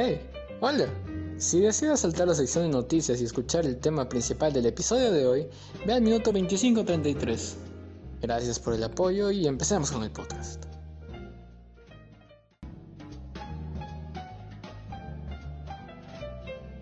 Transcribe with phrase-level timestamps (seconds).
[0.00, 0.20] Hey,
[0.60, 0.86] hola.
[1.38, 5.26] Si deseas saltar la sección de noticias y escuchar el tema principal del episodio de
[5.26, 5.46] hoy,
[5.88, 7.56] ve al minuto 25.33.
[8.22, 10.64] Gracias por el apoyo y empecemos con el podcast.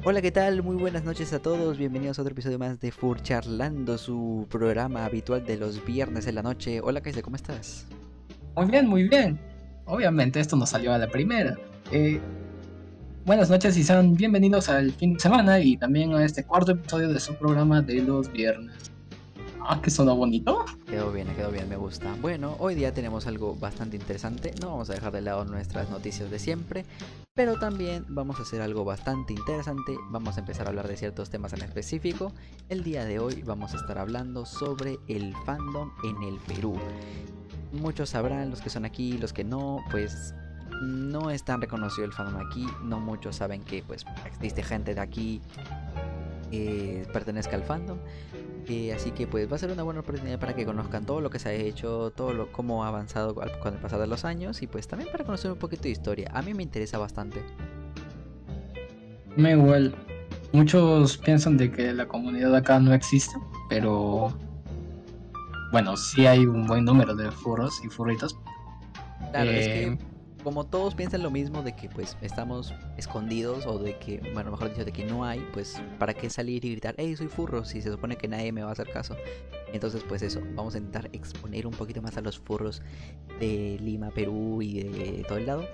[0.04, 0.62] Hola, ¿qué tal?
[0.62, 1.78] Muy buenas noches a todos.
[1.78, 6.34] Bienvenidos a otro episodio más de Fur Charlando, su programa habitual de los viernes en
[6.34, 6.82] la noche.
[6.82, 7.86] Hola, Kaise, ¿cómo estás?
[8.56, 9.40] Muy bien, muy bien.
[9.86, 11.56] Obviamente esto nos salió a la primera.
[11.92, 12.20] Eh,
[13.26, 17.08] buenas noches y sean bienvenidos al fin de semana y también a este cuarto episodio
[17.08, 18.92] de su programa de los viernes.
[19.60, 20.64] Ah, que sonó bonito.
[20.88, 22.14] Quedó bien, quedó bien, me gusta.
[22.22, 24.54] Bueno, hoy día tenemos algo bastante interesante.
[24.60, 26.84] No vamos a dejar de lado nuestras noticias de siempre,
[27.34, 29.96] pero también vamos a hacer algo bastante interesante.
[30.10, 32.32] Vamos a empezar a hablar de ciertos temas en específico.
[32.68, 36.78] El día de hoy vamos a estar hablando sobre el fandom en el Perú.
[37.72, 40.32] Muchos sabrán, los que son aquí, los que no, pues
[40.82, 42.66] no es tan reconocido el fandom aquí.
[42.82, 45.40] No muchos saben que pues existe gente de aquí
[46.50, 47.98] que pertenezca al fandom.
[48.68, 51.30] Eh, así que pues va a ser una buena oportunidad para que conozcan todo lo
[51.30, 54.60] que se ha hecho, todo lo cómo ha avanzado con el pasar de los años
[54.60, 56.30] y pues también para conocer un poquito de historia.
[56.34, 57.42] A mí me interesa bastante.
[59.36, 59.94] Me igual.
[60.52, 63.36] Muchos piensan de que la comunidad acá no existe,
[63.68, 64.32] pero
[65.70, 68.36] bueno, sí hay un buen número de furros y furritos.
[69.30, 69.98] Claro, es que eh,
[70.46, 74.70] como todos piensan lo mismo de que pues estamos escondidos o de que, bueno, mejor
[74.70, 77.82] dicho, de que no hay, pues para qué salir y gritar, hey, soy furro, si
[77.82, 79.16] se supone que nadie me va a hacer caso.
[79.72, 82.80] Entonces, pues eso, vamos a intentar exponer un poquito más a los furros
[83.40, 85.66] de Lima, Perú y de todo el lado.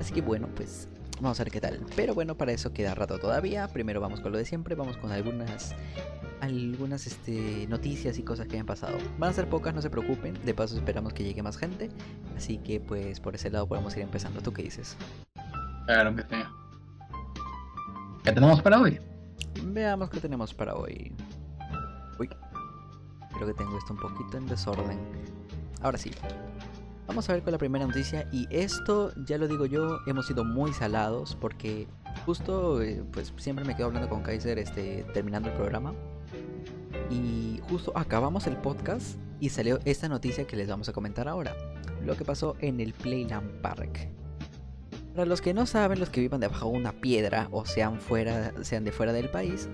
[0.00, 0.88] Así que bueno, pues
[1.20, 1.80] vamos a ver qué tal.
[1.96, 3.68] Pero bueno, para eso queda rato todavía.
[3.68, 5.74] Primero vamos con lo de siempre, vamos con algunas
[6.40, 8.98] algunas este, noticias y cosas que hayan pasado.
[9.18, 10.34] Van a ser pocas, no se preocupen.
[10.44, 11.90] De paso esperamos que llegue más gente.
[12.36, 14.40] Así que pues por ese lado podemos ir empezando.
[14.40, 14.96] ¿Tú qué dices?
[15.86, 16.42] Claro que sí.
[18.24, 19.00] ¿Qué tenemos para hoy?
[19.64, 21.12] Veamos qué tenemos para hoy.
[22.18, 22.28] Uy.
[23.34, 24.98] Creo que tengo esto un poquito en desorden.
[25.82, 26.10] Ahora sí.
[27.06, 30.42] Vamos a ver con la primera noticia y esto, ya lo digo yo, hemos sido
[30.42, 31.86] muy salados porque
[32.24, 35.92] justo, eh, pues siempre me quedo hablando con Kaiser este, terminando el programa
[37.10, 41.54] y justo acabamos el podcast y salió esta noticia que les vamos a comentar ahora.
[42.02, 44.08] Lo que pasó en el Playland Park.
[45.14, 48.52] Para los que no saben, los que vivan debajo de una piedra o sean, fuera,
[48.64, 49.68] sean de fuera del país,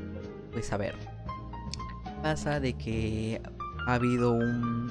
[0.53, 0.97] pues a ver.
[2.23, 3.41] Pasa de que
[3.87, 4.91] ha habido un,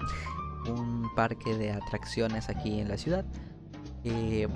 [0.71, 3.25] un parque de atracciones aquí en la ciudad.
[4.03, 4.47] Eh,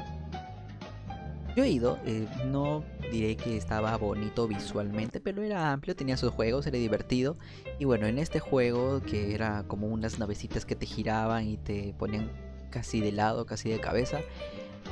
[1.56, 6.32] yo he ido, eh, no diré que estaba bonito visualmente, pero era amplio, tenía sus
[6.32, 7.38] juegos, era divertido.
[7.80, 11.94] Y bueno, en este juego, que era como unas navecitas que te giraban y te
[11.98, 12.32] ponían
[12.72, 14.22] casi de lado, casi de cabeza,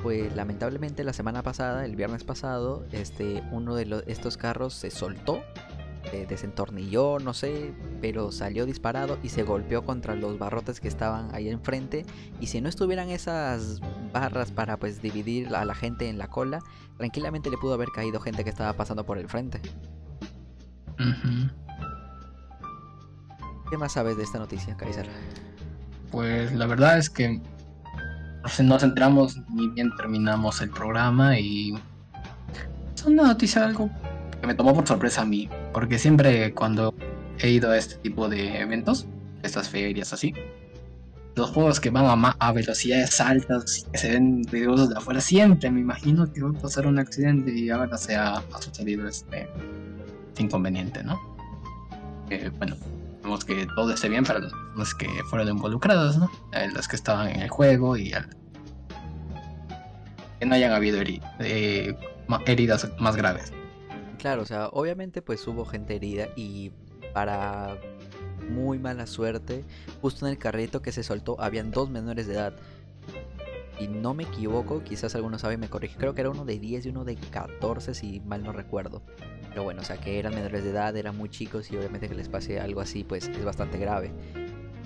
[0.04, 5.42] pues lamentablemente la semana pasada, el viernes pasado, este, uno de estos carros se soltó
[6.28, 11.50] desentornilló, no sé, pero salió disparado y se golpeó contra los barrotes que estaban ahí
[11.50, 12.06] enfrente.
[12.40, 13.80] Y si no estuvieran esas
[14.14, 16.60] barras para pues dividir a la gente en la cola,
[16.98, 19.62] tranquilamente le pudo haber caído gente que estaba pasando por el frente.
[23.70, 25.08] ¿Qué más sabes de esta noticia, Kaiser?
[26.12, 27.42] Pues la verdad es que
[28.64, 31.74] nos enteramos ni bien terminamos el programa y
[32.96, 33.90] es una noticia algo
[34.40, 36.94] que me tomó por sorpresa a mí, porque siempre cuando
[37.40, 39.08] he ido a este tipo de eventos,
[39.44, 40.34] estas ferias así,
[41.36, 45.72] los juegos que van a, a velocidades altas, que se ven peligrosos de afuera, siempre
[45.72, 49.48] me imagino que va a pasar un accidente y ahora se ha, sucedido este
[50.38, 51.20] inconveniente, ¿no?
[52.58, 52.78] bueno,
[53.22, 54.40] vemos que todo esté bien para
[54.76, 56.32] los que fueron involucrados, ¿no?
[56.54, 58.14] Eh, los que estaban en el juego y
[60.40, 61.00] que no hayan habido
[61.40, 61.96] eh,
[62.46, 63.52] heridas más graves.
[64.22, 66.72] Claro, o sea, obviamente pues hubo gente herida y
[67.12, 67.76] para
[68.52, 69.66] muy mala suerte,
[70.00, 72.54] justo en el carrito que se soltó habían dos menores de edad.
[73.80, 76.86] Y no me equivoco, quizás algunos saben me corrige, creo que era uno de 10
[76.86, 79.02] y uno de 14 si mal no recuerdo.
[79.50, 82.14] Pero bueno, o sea que eran menores de edad, eran muy chicos y obviamente que
[82.14, 84.12] les pase algo así pues es bastante grave.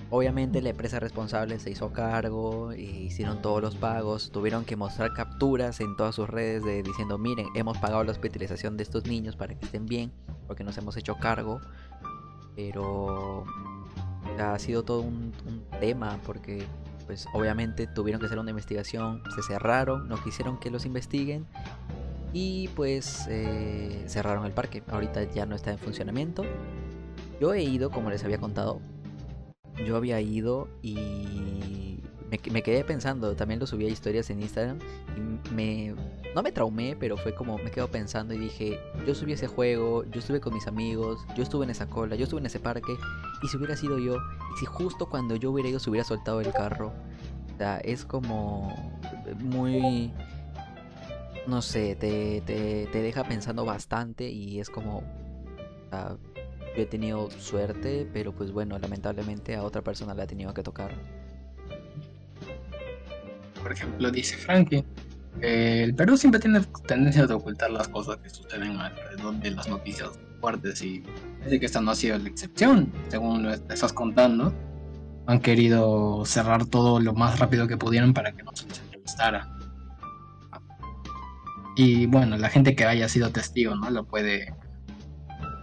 [0.08, 5.12] Obviamente la empresa responsable se hizo cargo, e hicieron todos los pagos, tuvieron que mostrar
[5.14, 9.34] capturas en todas sus redes de diciendo miren, hemos pagado la hospitalización de estos niños
[9.34, 10.12] para que estén bien,
[10.46, 11.60] porque nos hemos hecho cargo.
[12.54, 13.44] Pero
[14.38, 15.32] ha sido todo un,
[15.80, 16.64] tema porque
[17.06, 21.46] pues obviamente tuvieron que hacer una investigación, se cerraron, no quisieron que los investiguen
[22.32, 24.82] y pues eh, cerraron el parque.
[24.88, 26.44] Ahorita ya no está en funcionamiento.
[27.40, 28.80] Yo he ido, como les había contado,
[29.84, 32.00] yo había ido y
[32.30, 34.78] me, quedé pensando, también lo subí a historias en Instagram
[35.16, 35.94] y me,
[36.34, 40.04] no me traumé, pero fue como me quedo pensando y dije, yo subí ese juego,
[40.10, 42.96] yo estuve con mis amigos, yo estuve en esa cola, yo estuve en ese parque,
[43.42, 46.40] y si hubiera sido yo, y si justo cuando yo hubiera ido se hubiera soltado
[46.40, 46.92] el carro,
[47.54, 48.74] o sea, es como
[49.38, 50.12] muy,
[51.46, 55.02] no sé, te, te, te deja pensando bastante y es como,
[56.76, 60.62] yo he tenido suerte, pero pues bueno, lamentablemente a otra persona le ha tenido que
[60.62, 60.92] tocar.
[63.62, 64.84] Por ejemplo, dice Frankie,
[65.40, 69.68] eh, el Perú siempre tiene tendencia de ocultar las cosas que suceden alrededor de las
[69.68, 71.02] noticias fuertes y
[71.38, 74.54] parece que esta no ha sido la excepción, según lo estás contando.
[75.26, 79.52] Han querido cerrar todo lo más rápido que pudieron para que no se les entrevistara.
[81.76, 83.90] Y bueno, la gente que haya sido testigo, ¿no?
[83.90, 84.54] Lo puede,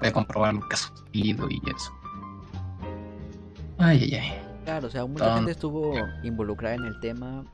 [0.03, 1.93] puede comprobar lo que ha sucedido y eso.
[3.77, 4.41] Ay, ay, ay.
[4.65, 7.45] Claro, o sea, mucha gente estuvo involucrada en el tema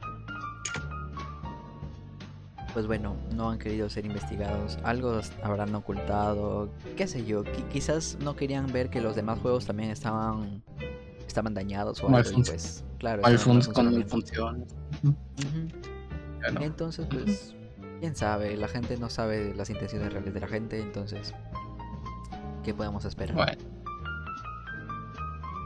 [2.74, 8.36] pues bueno, no han querido ser investigados, algo habrán ocultado, qué sé yo, quizás no
[8.36, 10.64] querían ver que los demás juegos también estaban
[11.28, 13.24] estaban dañados o algo, y pues claro,
[13.74, 14.68] con el función.
[16.62, 17.56] Entonces, pues
[18.00, 21.34] quién sabe, la gente no sabe las intenciones reales de la gente, entonces
[22.70, 23.36] ¿qué podemos esperar?
[23.36, 23.64] Bueno.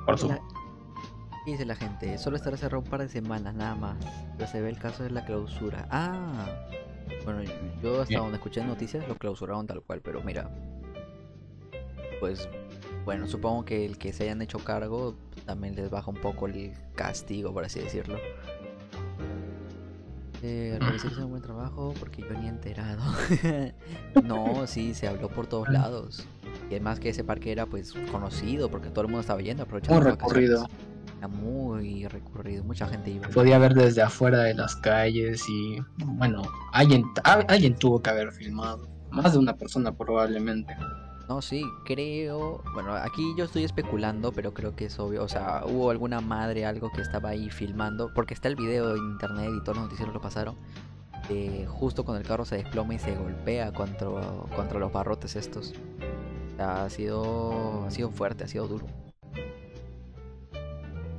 [0.06, 0.46] Por supuesto.
[1.46, 3.98] Dice la gente, solo estará cerrado un par de semanas nada más,
[4.38, 5.86] pero se ve el caso de la clausura.
[5.92, 6.46] Ah,
[7.26, 7.42] bueno,
[7.82, 10.50] yo hasta donde escuché noticias lo clausuraron tal cual, pero mira.
[12.22, 12.48] Pues
[13.04, 15.16] bueno, supongo que el que se hayan hecho cargo
[15.46, 18.18] también les baja un poco el castigo, por así decirlo.
[20.44, 23.02] Eh, hizo un buen trabajo porque yo ni he enterado.
[24.24, 26.26] no, sí, se habló por todos lados.
[26.70, 30.02] Y además que ese parque era pues conocido porque todo el mundo estaba yendo, aprovechando.
[30.02, 30.68] Muy recorrido
[31.28, 33.28] muy recurrido, mucha gente iba.
[33.30, 36.42] Podía ver desde afuera de las calles y bueno,
[36.72, 40.76] alguien, alguien tuvo que haber filmado, más de una persona probablemente.
[41.30, 45.64] No, sí, creo, bueno, aquí yo estoy especulando, pero creo que es obvio, o sea,
[45.66, 49.64] hubo alguna madre, algo que estaba ahí filmando, porque está el video en internet y
[49.64, 50.58] todos los noticieros lo pasaron,
[51.68, 54.10] justo cuando el carro se desploma y se golpea contra,
[54.56, 55.74] contra los barrotes estos.
[56.60, 58.86] ha sido, ha sido fuerte, ha sido duro.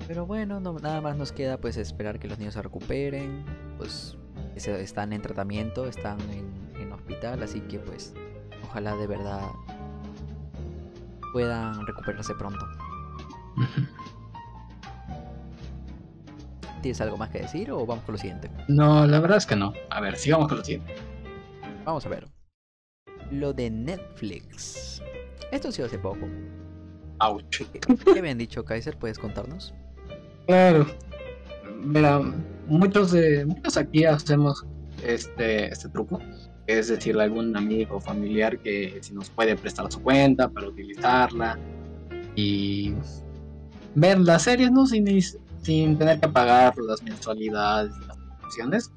[0.07, 3.45] Pero bueno, nada más nos queda pues esperar que los niños se recuperen.
[3.79, 4.19] Pues
[4.55, 8.13] están en tratamiento, están en, en hospital, así que pues
[8.65, 9.41] ojalá de verdad
[11.35, 12.65] puedan recuperarse pronto.
[16.81, 18.49] ¿Tienes algo más que decir o vamos con lo siguiente?
[18.69, 19.73] No, la verdad es que no.
[19.91, 20.95] A ver, sigamos con lo siguiente.
[21.85, 22.29] Vamos a ver.
[23.33, 25.03] Lo de Netflix.
[25.51, 26.29] Esto ha sido hace poco.
[27.19, 27.63] Ouch.
[28.13, 28.97] ¿Qué habían dicho, Kaiser?
[28.97, 29.75] ¿Puedes contarnos?
[30.47, 30.87] Claro.
[31.81, 32.21] Mira,
[32.69, 34.65] muchos de muchos aquí hacemos
[35.03, 36.21] este, este truco.
[36.67, 40.69] Es decirle a algún amigo o familiar que si nos puede prestar su cuenta para
[40.69, 41.59] utilizarla
[42.35, 42.95] y
[43.95, 44.87] ver las series, ¿no?
[44.87, 45.07] Sin,
[45.63, 48.93] sin tener que pagar las mensualidades y las opciones.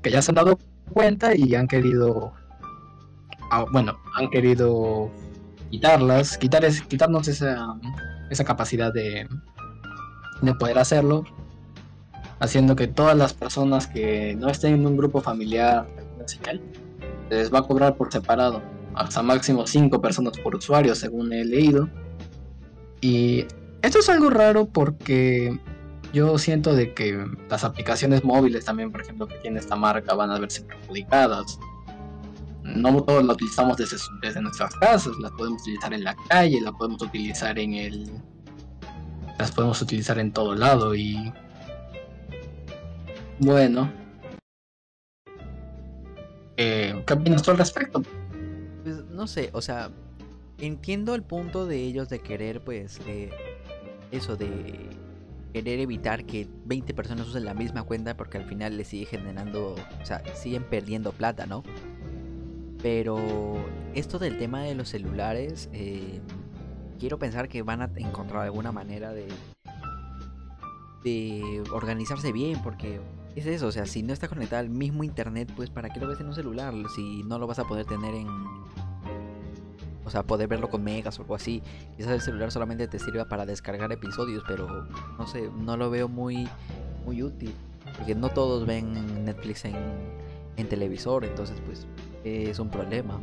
[0.00, 0.58] que ya se han dado
[0.92, 2.32] cuenta y han querido
[3.50, 5.10] ah, bueno, han querido
[5.70, 7.76] quitarlas, quitar quitarnos esa
[8.30, 9.28] esa capacidad de,
[10.40, 11.24] de poder hacerlo,
[12.42, 15.86] haciendo que todas las personas que no estén en un grupo familiar
[16.26, 16.60] señal,
[17.30, 18.60] les va a cobrar por separado,
[18.94, 21.88] hasta máximo 5 personas por usuario, según he leído.
[23.00, 23.46] Y
[23.80, 25.56] esto es algo raro porque
[26.12, 30.32] yo siento de que las aplicaciones móviles también, por ejemplo, que tiene esta marca, van
[30.32, 31.60] a verse perjudicadas.
[32.64, 36.72] No todos la utilizamos desde, desde nuestras casas, la podemos utilizar en la calle, la
[36.72, 38.10] podemos utilizar en el...
[39.38, 41.32] Las podemos utilizar en todo lado y...
[43.38, 43.90] Bueno.
[46.56, 48.02] Eh, ¿Qué opinas tú al respecto?
[48.82, 49.90] Pues no sé, o sea,
[50.58, 53.30] entiendo el punto de ellos de querer, pues, eh,
[54.10, 54.90] eso de
[55.52, 59.74] querer evitar que 20 personas usen la misma cuenta porque al final les sigue generando,
[59.74, 61.62] o sea, siguen perdiendo plata, ¿no?
[62.82, 63.18] Pero
[63.94, 66.20] esto del tema de los celulares, eh,
[66.98, 69.28] quiero pensar que van a encontrar alguna manera de,
[71.04, 73.00] de organizarse bien, porque
[73.34, 76.08] es eso, o sea, si no está conectado al mismo internet, pues ¿para qué lo
[76.08, 76.74] ves en un celular?
[76.94, 78.28] Si no lo vas a poder tener en...
[80.04, 81.62] O sea, poder verlo con megas o algo así.
[81.96, 84.86] Quizás el celular solamente te sirva para descargar episodios, pero
[85.16, 86.48] no sé, no lo veo muy,
[87.06, 87.54] muy útil.
[87.96, 89.76] Porque no todos ven Netflix en,
[90.56, 91.86] en televisor, entonces pues
[92.24, 93.20] es un problema.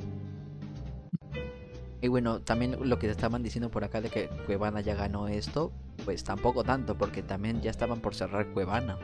[2.02, 5.72] Y bueno, también lo que estaban diciendo por acá de que Cuevana ya ganó esto,
[6.06, 8.98] pues tampoco tanto, porque también ya estaban por cerrar Cuevana.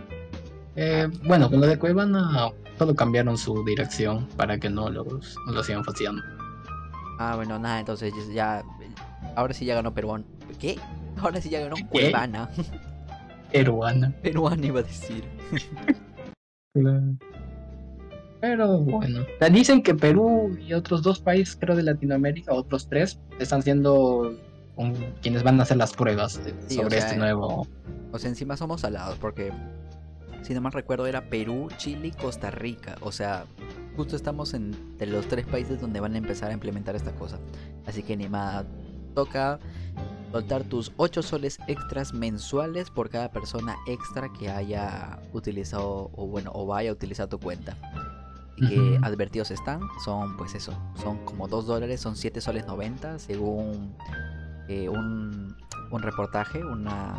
[0.76, 5.54] Eh, bueno, con lo de Cuevana, todo cambiaron su dirección para que no los, no
[5.54, 6.22] lo sigan fastidiando.
[7.20, 8.64] Ah, bueno, nada, entonces ya.
[9.36, 10.26] Ahora sí ya ganó Peruán.
[10.60, 10.78] ¿Qué?
[11.18, 11.86] Ahora sí ya ganó ¿Qué?
[11.88, 12.50] Cuevana.
[13.52, 14.14] Peruana.
[14.22, 15.24] Peruana iba a decir.
[18.42, 23.64] Pero bueno, dicen que Perú y otros dos países, creo de Latinoamérica, otros tres, están
[23.64, 24.36] siendo
[25.22, 27.66] quienes van a hacer las pruebas de- Sí, o sobre sea, este nuevo.
[28.12, 29.52] O sea, encima somos alados porque,
[30.46, 32.98] si no mal recuerdo, era Perú, Chile y Costa Rica.
[33.02, 33.46] O sea,
[33.96, 37.40] justo estamos entre los tres países donde van a empezar a implementar esta cosa.
[37.88, 38.64] Así que ni más,
[39.16, 39.60] toca
[40.32, 46.52] soltar tus 8 soles extras mensuales por cada persona extra que haya utilizado o bueno,
[46.54, 47.76] o vaya a utilizar tu cuenta.
[48.58, 53.20] Y que advertidos están, son pues eso, son como 2 dólares, son 7 soles 90
[53.20, 53.96] según
[54.70, 55.58] eh, un,
[55.92, 57.16] un reportaje, una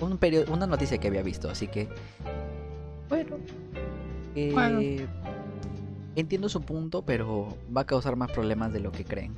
[0.00, 1.88] un perio- una noticia que había visto, así que
[3.08, 3.36] bueno,
[4.34, 4.80] eh, Bueno.
[6.16, 9.34] entiendo su punto, pero va a causar más problemas de lo que creen.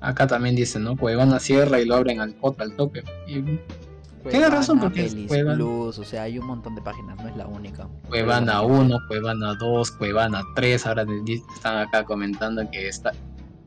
[0.00, 0.96] Acá también dicen, ¿no?
[0.96, 3.04] Cuevana cierra y lo abren al al toque.
[3.28, 3.40] Y
[4.28, 5.54] Tiene razón, porque es Pelis Cuevana.
[5.56, 7.88] Plus, o sea, hay un montón de páginas, no es la única.
[8.08, 13.12] Cuevana 1, Cuevana 2, Cuevana 3, ahora están acá comentando que está.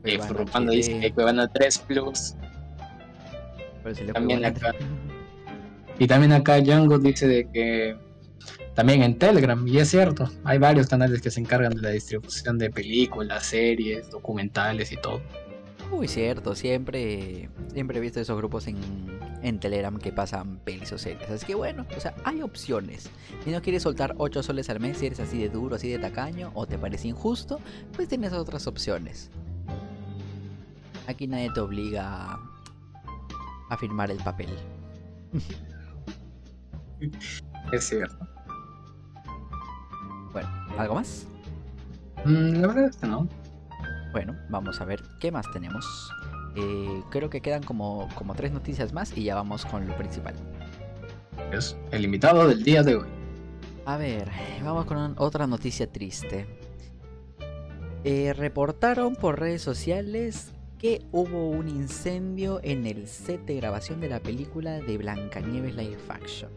[0.04, 0.20] Eh,
[0.70, 2.34] dice que Cuevana 3 Plus.
[4.12, 4.74] También acá.
[5.98, 7.96] Y también acá Django dice de que
[8.74, 12.58] también en Telegram, y es cierto, hay varios canales que se encargan de la distribución
[12.58, 15.22] de películas, series, documentales y todo.
[15.90, 18.76] Uy, cierto, siempre, siempre he visto esos grupos en,
[19.42, 21.30] en Telegram que pasan pelis o series.
[21.30, 23.08] Así que bueno, o sea, hay opciones.
[23.44, 25.98] Si no quieres soltar 8 soles al mes, si eres así de duro, así de
[25.98, 27.60] tacaño, o te parece injusto,
[27.94, 29.30] pues tienes otras opciones.
[31.06, 32.40] Aquí nadie te obliga
[33.68, 34.48] a, firmar el papel.
[37.72, 38.26] Es cierto.
[40.32, 41.26] Bueno, ¿algo más?
[42.24, 43.28] Mm, la verdad es que no.
[44.12, 46.10] Bueno, vamos a ver qué más tenemos.
[46.54, 50.34] Eh, creo que quedan como, como tres noticias más y ya vamos con lo principal.
[51.52, 53.06] Es el invitado del día de hoy.
[53.84, 54.28] A ver,
[54.64, 56.46] vamos con otra noticia triste.
[58.04, 64.08] Eh, reportaron por redes sociales que hubo un incendio en el set de grabación de
[64.08, 66.50] la película de Blancanieves Live Action.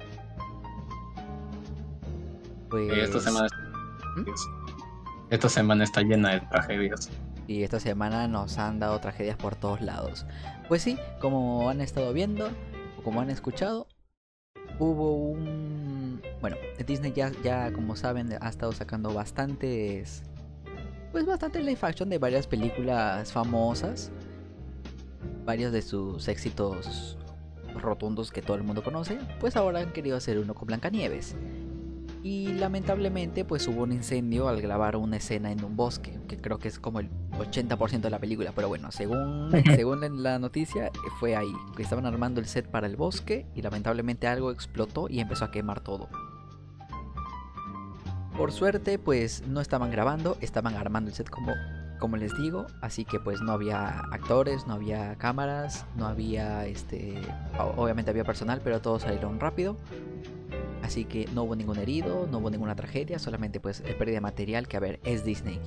[2.69, 3.47] Pues, Eh, Esta semana,
[4.17, 4.25] ¿Mm?
[5.31, 7.09] esta semana está llena de tragedias.
[7.47, 10.25] y esta semana nos han dado tragedias por todos lados.
[10.67, 12.49] Pues sí, como han estado viendo
[12.99, 13.87] o como han escuchado,
[14.77, 16.21] hubo un...
[16.41, 20.23] Bueno, Disney ya, ya como saben ha estado sacando bastantes...
[21.11, 24.11] Pues bastante live action de varias películas famosas.
[25.43, 27.17] Varios de sus éxitos
[27.75, 29.17] rotundos que todo el mundo conoce.
[29.39, 31.35] Pues ahora han querido hacer uno con Blancanieves.
[32.21, 36.59] Y lamentablemente pues hubo un incendio al grabar una escena en un bosque, que creo
[36.59, 40.91] que es como el 80% de la película, pero bueno, según, según en la noticia
[41.19, 45.21] fue ahí, que estaban armando el set para el bosque y lamentablemente algo explotó y
[45.21, 46.09] empezó a quemar todo.
[48.39, 51.51] Por suerte pues no estaban grabando, estaban armando el set como,
[51.99, 57.19] como les digo, así que pues no había actores, no había cámaras, no había este,
[57.75, 59.75] obviamente había personal, pero todos salieron rápido.
[60.81, 64.21] Así que no hubo ningún herido, no hubo ninguna tragedia, solamente pues eh, pérdida de
[64.21, 65.59] material que a ver, es Disney.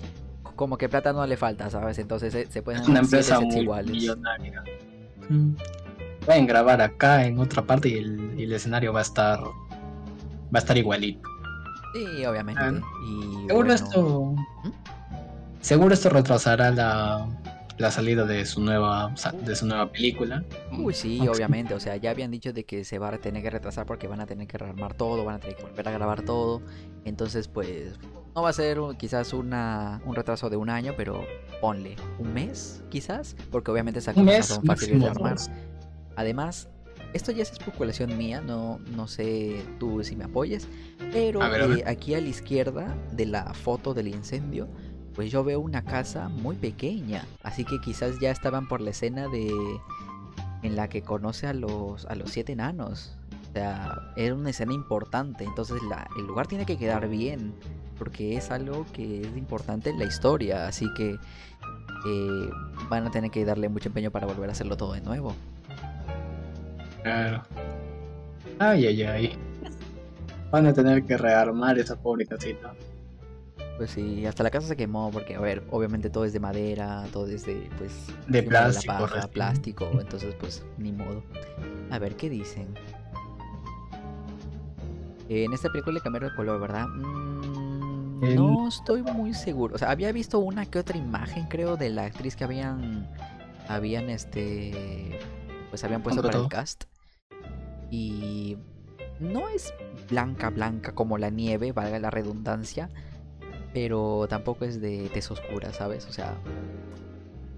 [0.56, 1.98] Como que plata no le falta, ¿sabes?
[1.98, 3.92] Entonces eh, se pueden hacer empresa sets muy iguales.
[3.92, 4.64] millonaria.
[5.28, 5.56] Mm.
[6.24, 10.54] Pueden grabar acá en otra parte y el, y el escenario va a estar va
[10.54, 11.31] a estar igualito.
[11.92, 12.62] Sí, obviamente.
[12.62, 12.72] Ah,
[13.06, 14.22] Y Seguro bueno, esto
[14.64, 14.70] ¿Mm?
[15.60, 17.28] seguro esto retrasará la,
[17.78, 20.44] la salida de su nueva sa- de su nueva película.
[20.72, 21.74] Uy, sí, obviamente.
[21.74, 24.20] O sea, ya habían dicho de que se va a tener que retrasar porque van
[24.20, 26.62] a tener que rearmar todo, van a tener que volver a grabar todo.
[27.04, 27.98] Entonces, pues,
[28.34, 31.24] no va a ser quizás una, un retraso de un año, pero
[31.60, 35.36] ponle un mes, quizás, porque obviamente esas Un cosas son fáciles de armar.
[36.16, 36.68] Además,
[37.12, 40.66] esto ya es especulación mía, no, no sé tú si me apoyes,
[41.12, 41.78] pero A ver, a ver.
[41.78, 44.68] eh, aquí a la izquierda de la foto del incendio,
[45.14, 49.28] pues yo veo una casa muy pequeña, así que quizás ya estaban por la escena
[49.28, 49.50] de
[50.62, 53.16] en la que conoce a los a los siete enanos.
[53.50, 57.52] O sea, era una escena importante, entonces la, el lugar tiene que quedar bien,
[57.98, 61.10] porque es algo que es importante en la historia, así que
[62.06, 62.50] eh,
[62.88, 65.34] van a tener que darle mucho empeño para volver a hacerlo todo de nuevo.
[67.02, 67.42] Claro.
[68.58, 69.38] Ay, ay, ay.
[70.50, 72.74] Van a tener que rearmar esa pobre casita.
[73.78, 77.04] Pues sí, hasta la casa se quemó porque, a ver, obviamente todo es de madera,
[77.12, 78.06] todo es de, pues...
[78.28, 81.22] De encima la plástico, paja, plástico, entonces pues ni modo.
[81.90, 82.68] A ver, ¿qué dicen?
[85.28, 86.86] En esta película le cambiaron el color, ¿verdad?
[86.88, 89.74] Mm, El- No estoy muy seguro.
[89.74, 93.08] O sea, había visto una que otra imagen, creo, de la actriz que habían.
[93.68, 95.18] Habían este.
[95.70, 96.84] Pues habían puesto para el cast.
[97.92, 98.56] Y.
[99.20, 99.72] No es
[100.10, 102.88] blanca, blanca como la nieve, valga la redundancia.
[103.72, 106.06] Pero tampoco es de tez oscura, ¿sabes?
[106.06, 106.34] O sea.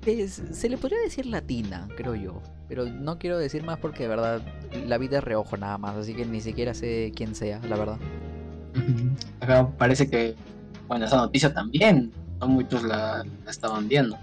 [0.02, 2.42] se le podría decir latina, creo yo.
[2.68, 4.42] Pero no quiero decir más porque de verdad
[4.86, 5.96] la vida es reojo nada más.
[5.96, 7.98] Así que ni siquiera sé quién sea, la verdad.
[9.40, 10.34] Acá parece que,
[10.88, 14.18] bueno, esa noticia también, no muchos la, la estaban viendo.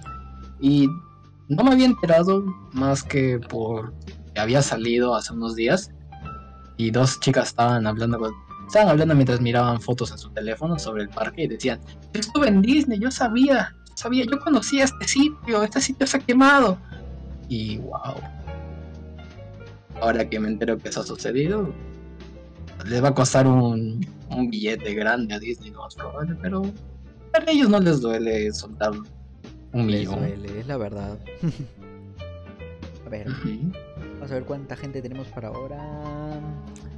[0.59, 0.87] Y
[1.47, 3.93] no me había enterado más que por
[4.33, 5.91] que había salido hace unos días
[6.87, 8.33] y dos chicas estaban hablando con-
[8.65, 11.79] estaban hablando mientras miraban fotos en su teléfono sobre el parque y decían,
[12.13, 16.17] yo estuve en Disney, yo sabía, yo sabía, yo conocía este sitio, este sitio se
[16.17, 16.77] ha quemado.
[17.49, 18.15] Y wow.
[20.01, 21.71] Ahora que me entero que eso ha sucedido,
[22.85, 26.63] les va a costar un, un billete grande a Disney, más probable, pero
[27.33, 28.93] a ellos no les duele soltar
[29.73, 30.19] un millón.
[30.19, 31.19] duele, es la verdad.
[33.05, 33.27] a ver,
[34.15, 35.77] vamos a ver cuánta gente tenemos para ahora.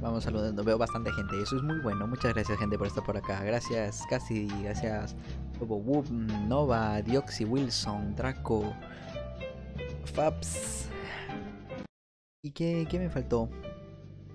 [0.04, 2.06] Vamos saludando, veo bastante gente, eso es muy bueno.
[2.06, 3.42] Muchas gracias gente por estar por acá.
[3.42, 5.16] Gracias Cassidy, gracias
[5.58, 6.10] Whoop,
[6.46, 8.74] Nova, Dioxy, Wilson, Draco,
[10.12, 10.90] Fabs.
[12.42, 13.48] ¿Y qué, qué me faltó?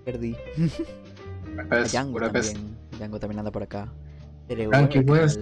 [0.04, 0.36] Perdí.
[1.84, 2.76] Django también.
[2.98, 3.92] Django también anda por acá.
[4.48, 5.40] Frankie West.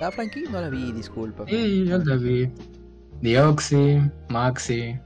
[0.00, 1.44] Ah, Frankie, no la vi, disculpa.
[1.46, 2.50] Sí, yo la vi.
[3.20, 4.98] Dioxy, Maxi.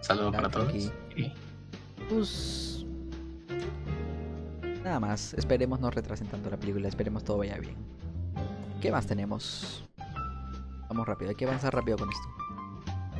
[0.00, 0.72] Saludos para todos.
[0.72, 1.32] Sí.
[2.08, 2.69] Pues.
[4.84, 5.34] Nada más.
[5.34, 6.88] Esperemos no retrasen tanto la película.
[6.88, 7.76] Esperemos todo vaya bien.
[8.80, 9.84] ¿Qué más tenemos?
[10.88, 12.28] Vamos rápido, hay que avanzar rápido con esto.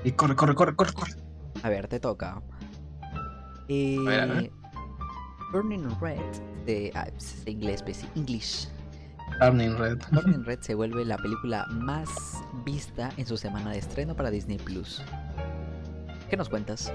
[0.02, 1.12] Y corre, corre, corre, corre, corre.
[1.62, 2.42] A ver, te toca.
[3.68, 4.50] Eh, ver, a ver.
[5.52, 6.18] Burning Red
[6.64, 8.68] de, ah, es de inglés, pues, English.
[9.38, 9.98] Turning Red.
[10.12, 12.08] Burning Red se vuelve la película más
[12.64, 15.02] vista en su semana de estreno para Disney Plus.
[16.28, 16.92] ¿Qué nos cuentas?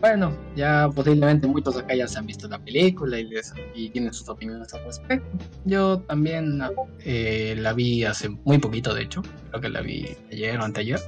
[0.00, 4.12] Bueno, ya posiblemente muchos acá ya se han visto la película y, les- y tienen
[4.12, 5.26] sus opiniones al respecto.
[5.64, 6.60] Yo también
[7.04, 9.22] eh, la vi hace muy poquito, de hecho.
[9.50, 11.00] Creo que la vi ayer o anteayer.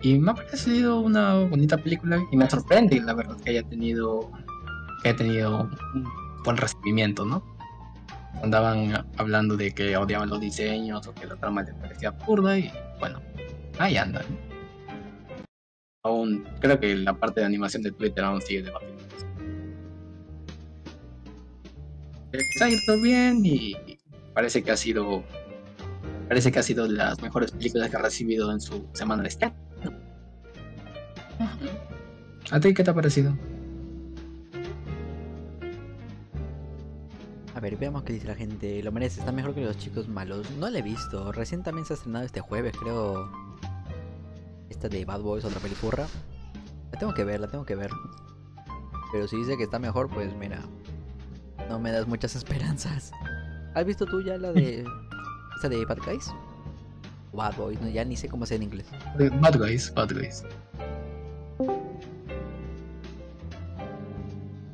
[0.00, 4.30] Y me ha parecido una bonita película y me sorprende, la verdad, que haya tenido,
[5.02, 6.04] que haya tenido un
[6.44, 7.44] buen recibimiento, ¿no?
[8.42, 12.72] Andaban hablando de que odiaban los diseños o que la trama les parecía absurda y
[12.98, 13.20] bueno,
[13.78, 14.24] ahí andan.
[16.04, 19.02] Aún creo que la parte de animación de Twitter aún sigue debatiendo.
[22.60, 23.76] Ha ido bien y
[24.34, 25.22] parece que ha sido
[26.28, 29.28] parece que ha sido de las mejores películas que ha recibido en su semana de
[29.28, 29.54] estreno.
[32.50, 33.36] ¿A ti qué te ha parecido?
[37.54, 38.82] A ver, veamos qué dice la gente.
[38.82, 40.50] Lo merece, está mejor que los chicos malos.
[40.58, 41.32] No la he visto.
[41.32, 43.30] Recién también se ha estrenado este jueves, creo.
[44.72, 46.06] Esta de Bad Boys, otra pelifurra.
[46.92, 47.90] La tengo que ver, la tengo que ver.
[49.12, 50.60] Pero si dice que está mejor, pues mira.
[51.68, 53.12] No me das muchas esperanzas.
[53.74, 54.82] ¿Has visto tú ya la de.
[55.56, 56.32] esta de Bad Guys?
[57.34, 58.86] Bad Boys, no, ya ni sé cómo se en inglés.
[59.18, 60.42] Eh, Bad Guys, Bad Guys.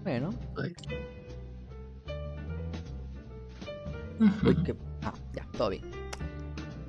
[0.04, 0.30] Bueno.
[4.44, 5.82] Uy, que- Ah, ya, todo bien.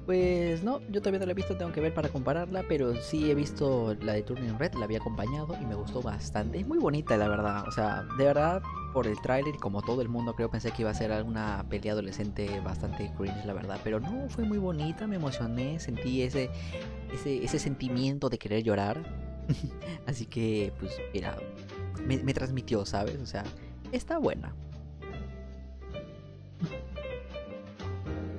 [0.09, 3.29] Pues no, yo todavía no la he visto, tengo que ver para compararla, pero sí
[3.29, 6.57] he visto la de Turning Red, la había acompañado y me gustó bastante.
[6.57, 7.67] Es muy bonita, la verdad.
[7.67, 10.89] O sea, de verdad, por el tráiler, como todo el mundo, creo pensé que iba
[10.89, 13.79] a ser alguna pelea adolescente bastante cringe, la verdad.
[13.83, 16.49] Pero no, fue muy bonita, me emocioné, sentí ese,
[17.13, 19.03] ese, ese sentimiento de querer llorar.
[20.07, 21.37] Así que, pues, mira,
[22.07, 23.21] me, me transmitió, ¿sabes?
[23.21, 23.43] O sea,
[23.91, 24.55] está buena.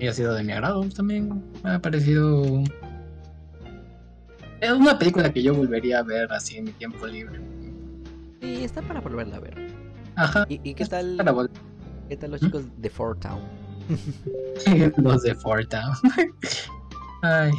[0.01, 1.43] Y ha sido de mi agrado también.
[1.63, 2.63] Me ha parecido.
[4.61, 7.41] Es una película que yo volvería a ver así en mi tiempo libre.
[8.41, 9.57] Y está para volverla a ver.
[10.17, 10.47] Ajá.
[10.49, 11.17] ¿Y, y qué tal?
[11.17, 11.35] Para
[12.09, 12.47] ¿Qué tal los ¿Mm?
[12.47, 13.41] chicos de Fort Town?
[14.97, 15.95] los de Fortown.
[17.23, 17.53] Ay,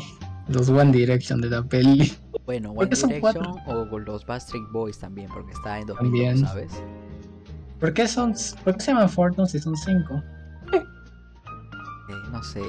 [0.47, 2.11] los One Direction de la peli.
[2.45, 6.37] Bueno, ¿Por One Direction o los Backstreet Boys también, porque está en 2002, También.
[6.39, 6.83] ¿sabes?
[7.79, 10.21] ¿Por qué, son, ¿Por qué se llaman Fortown si son cinco?
[12.31, 12.61] No sé.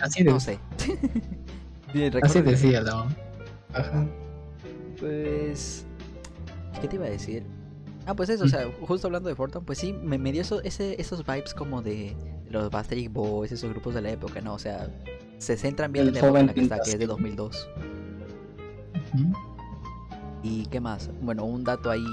[0.00, 0.58] Así, de, no sé.
[2.22, 3.06] Así decía la.
[3.74, 4.06] Ajá.
[4.98, 5.86] Pues.
[6.80, 7.44] ¿Qué te iba a decir?
[8.06, 10.62] Ah, pues eso, o sea, justo hablando de Fortune, pues sí, me, me dio eso,
[10.62, 12.16] ese, esos vibes como de,
[12.50, 14.54] los Backstreet Boys, esos grupos de la época, ¿no?
[14.54, 14.88] O sea,
[15.38, 17.06] se centran bien El en la época en joven la que está, que es de
[17.06, 17.36] tentación.
[17.36, 17.68] 2002.
[19.14, 19.32] Ujú.
[20.42, 21.10] ¿Y qué más?
[21.20, 22.04] Bueno, un dato ahí.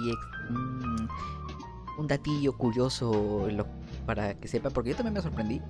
[0.50, 1.08] mm,
[2.00, 3.67] un datillo curioso lo-
[4.08, 5.62] para que sepa, porque yo también me sorprendí.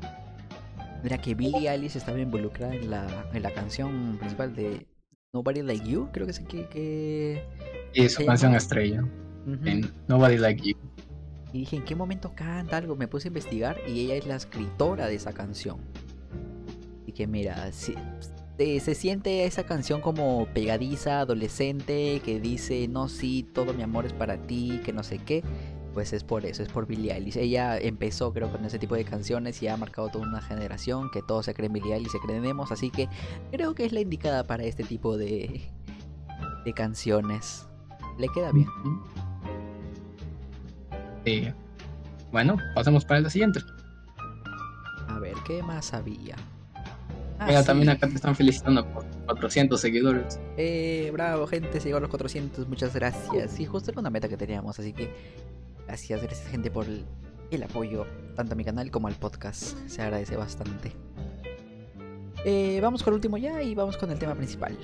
[1.03, 4.87] Era que Billie Eilish estaba involucrada en la, en la canción principal de
[5.33, 6.67] Nobody Like You, creo que es que...
[6.69, 7.43] que...
[7.93, 9.03] Y su canción estrella,
[9.65, 10.77] en Nobody Like You.
[11.51, 12.95] Y dije, ¿en qué momento canta algo?
[12.95, 15.77] Me puse a investigar y ella es la escritora de esa canción.
[17.05, 17.95] Y que mira, si-
[18.57, 24.05] se, se siente esa canción como pegadiza, adolescente, que dice, no, sí, todo mi amor
[24.05, 25.43] es para ti, que no sé qué.
[25.93, 27.37] Pues es por eso, es por Billie Eilish.
[27.37, 31.21] Ella empezó creo con ese tipo de canciones y ha marcado toda una generación que
[31.21, 33.07] todos se creen Billie Eilish, se creen emos, así que
[33.51, 35.69] creo que es la indicada para este tipo de,
[36.65, 37.67] de canciones.
[38.17, 38.67] Le queda bien.
[41.25, 41.47] Sí.
[42.31, 43.59] Bueno, pasemos para la siguiente.
[45.07, 46.35] A ver, ¿qué más había?
[47.39, 50.39] Ah, Mira, también acá te están felicitando por 400 seguidores.
[50.57, 53.59] Eh, bravo, gente, se llegó a los 400, muchas gracias.
[53.59, 55.11] Y justo era una meta que teníamos, así que
[55.87, 57.05] gracias, gracias, gente, por el,
[57.51, 59.77] el apoyo, tanto a mi canal como al podcast.
[59.87, 60.93] Se agradece bastante.
[62.45, 64.77] Eh, vamos con el último ya y vamos con el tema principal.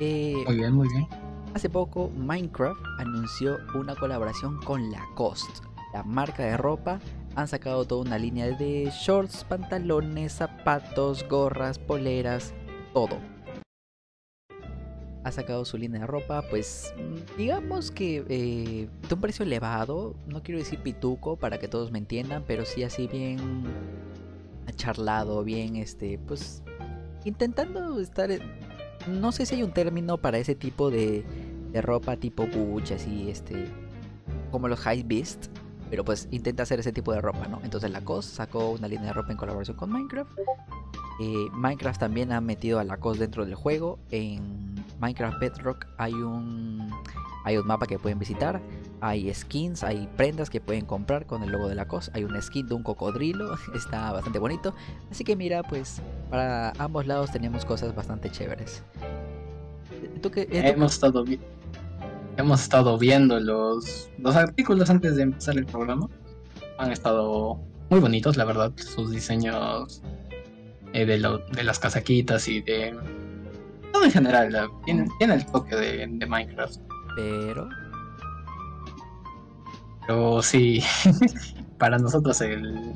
[0.00, 1.06] Eh, Muy bien, muy bien.
[1.54, 5.60] Hace poco Minecraft anunció una colaboración con Lacoste,
[5.92, 6.98] la marca de ropa.
[7.36, 12.54] Han sacado toda una línea de shorts, pantalones, zapatos, gorras, poleras,
[12.92, 13.18] todo.
[15.24, 20.14] Ha sacado su línea de ropa, pues mm, digamos que eh, de un precio elevado,
[20.26, 23.64] no quiero decir pituco para que todos me entiendan, pero sí así bien
[24.76, 26.62] charlado, bien este, pues
[27.24, 28.30] intentando estar,
[29.08, 31.24] no sé si hay un término para ese tipo de,
[31.72, 33.66] de ropa tipo Gucci, así, este,
[34.50, 35.46] como los High Beast,
[35.90, 37.60] pero pues intenta hacer ese tipo de ropa, ¿no?
[37.64, 40.30] Entonces Lacoste sacó una línea de ropa en colaboración con Minecraft.
[41.20, 43.98] Eh, Minecraft también ha metido a Lacoste dentro del juego.
[44.10, 46.90] En Minecraft Bedrock hay un,
[47.44, 48.60] hay un mapa que pueden visitar.
[49.00, 52.10] Hay skins, hay prendas que pueden comprar con el logo de Lacoste.
[52.14, 54.74] Hay un skin de un cocodrilo, está bastante bonito.
[55.10, 58.82] Así que mira, pues para ambos lados tenemos cosas bastante chéveres.
[60.22, 61.38] ¿Tú qué- eh, Hemos estado, vi-
[62.36, 66.08] hemos estado viendo los, los artículos antes de empezar el programa.
[66.78, 70.02] Han estado muy bonitos, la verdad, sus diseños
[70.92, 72.96] eh, de, lo- de las casaquitas y de...
[73.92, 76.80] Todo en general, la- tiene, tiene el toque de, de Minecraft.
[77.16, 77.68] Pero
[80.06, 80.82] Pero sí,
[81.78, 82.94] para nosotros el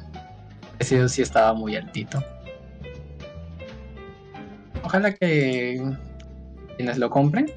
[0.77, 2.23] precio sí estaba muy altito.
[4.83, 5.83] Ojalá que
[6.77, 7.51] quienes lo compren,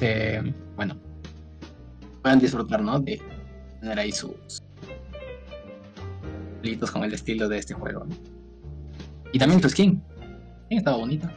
[0.00, 0.96] eh, bueno,
[2.22, 3.00] puedan disfrutar, ¿no?
[3.00, 3.20] De
[3.80, 4.62] tener ahí sus
[6.92, 8.06] con el estilo de este juego.
[9.32, 10.02] Y también tu skin.
[10.70, 11.32] Estaba bonita.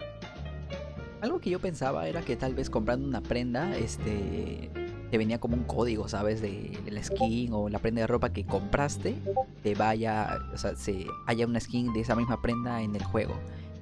[1.22, 4.72] Algo que yo pensaba era que tal vez comprando una prenda, este,
[5.12, 6.42] te venía como un código, ¿sabes?
[6.42, 9.16] De la skin o la prenda de ropa que compraste,
[9.62, 13.36] te vaya, o sea, se haya una skin de esa misma prenda en el juego.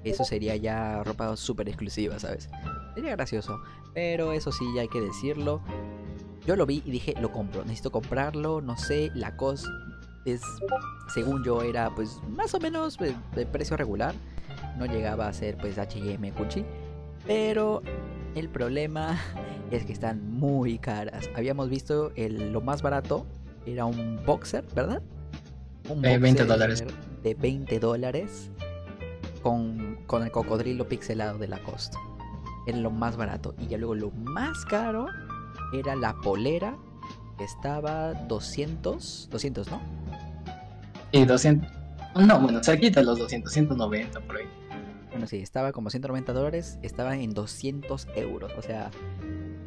[0.04, 2.50] Eso sería ya ropa súper exclusiva, ¿sabes?
[2.96, 3.60] Sería gracioso,
[3.94, 5.62] pero eso sí, ya hay que decirlo.
[6.46, 9.70] Yo lo vi y dije, lo compro, necesito comprarlo, no sé, la cos
[10.26, 10.42] es,
[11.14, 14.14] según yo, era pues más o menos de, de precio regular.
[14.78, 16.66] No llegaba a ser pues H&M, Gucci.
[17.28, 17.82] Pero
[18.36, 19.20] el problema
[19.72, 21.30] es que están muy caras.
[21.36, 23.26] Habíamos visto el, lo más barato,
[23.66, 25.02] era un boxer, ¿verdad?
[25.90, 26.84] Un Eh, 20 boxer dólares.
[27.24, 28.50] De 20 dólares
[29.42, 32.00] con, con el cocodrilo pixelado de la costa.
[32.66, 33.54] Era lo más barato.
[33.60, 35.06] Y ya luego lo más caro
[35.72, 36.76] era la polera,
[37.38, 39.80] que estaba 200, 200, ¿no?
[41.12, 41.72] Y 200.
[42.26, 44.48] No, bueno, cerquita los 200, 190 por ahí.
[45.12, 48.52] Bueno, sí, estaba como 190 dólares, estaba en 200 euros.
[48.58, 48.90] O sea,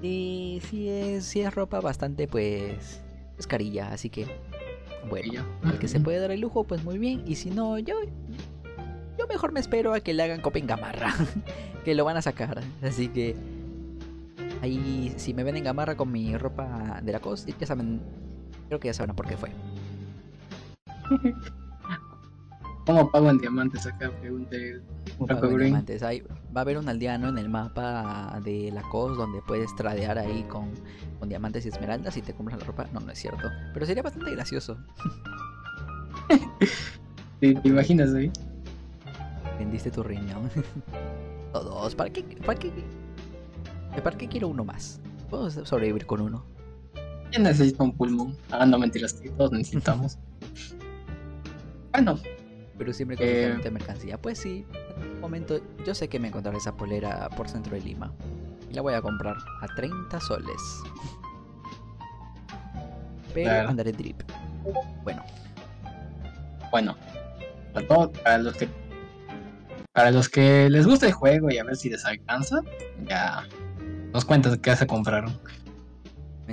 [0.01, 3.01] sí, sí es, sí es ropa bastante, pues,
[3.37, 3.93] pues carilla.
[3.93, 7.23] Así que, Y bueno, el que se puede dar el lujo, pues muy bien.
[7.29, 7.95] Y si no, yo,
[9.23, 11.15] yo mejor me espero a que le hagan copa en gamarra,
[11.85, 12.61] que lo van a sacar.
[12.83, 13.37] Así que,
[14.61, 18.01] ahí, si me ven en gamarra con mi ropa de la costa, ya saben,
[18.69, 19.51] creo que ya saben por qué fue.
[22.85, 24.11] ¿Cómo pago en diamantes acá?
[24.21, 24.81] Pregunté
[25.21, 25.71] pago en Green.
[25.71, 26.03] diamantes.
[26.03, 30.19] Ahí va a haber un aldeano en el mapa de la COS donde puedes tradear
[30.19, 30.69] ahí con,
[31.21, 32.89] con diamantes y esmeraldas y te compras la ropa.
[32.93, 33.49] No, no es cierto.
[33.73, 34.79] Pero sería bastante gracioso.
[37.41, 38.33] ¿Te, te imaginas ahí?
[39.63, 40.51] Vendiste tu riñón.
[41.53, 41.95] Todos.
[41.95, 42.73] ¿Para qué, para qué,
[44.03, 45.01] para qué quiero uno más?
[45.31, 46.45] Puedo sobrevivir con uno.
[47.31, 48.37] ¿Quién necesita un pulmón?
[48.51, 50.19] Ah, no mentiras, que todos necesitamos.
[51.93, 52.19] bueno,
[52.77, 53.71] Pero siempre con Eh.
[53.71, 54.21] mercancía.
[54.21, 54.67] Pues sí,
[55.01, 58.13] en momento yo sé que me encontraré esa polera por centro de Lima.
[58.69, 60.61] Y la voy a comprar a 30 soles.
[63.33, 63.69] pero Claro.
[63.69, 64.23] andaré drip.
[65.05, 65.23] Bueno,
[66.73, 66.97] Bueno,
[67.75, 68.67] para, todo- para los que
[69.93, 72.61] para los que les gusta el juego y a ver si les alcanza,
[73.07, 73.47] ya
[74.13, 75.39] nos cuentas qué se compraron.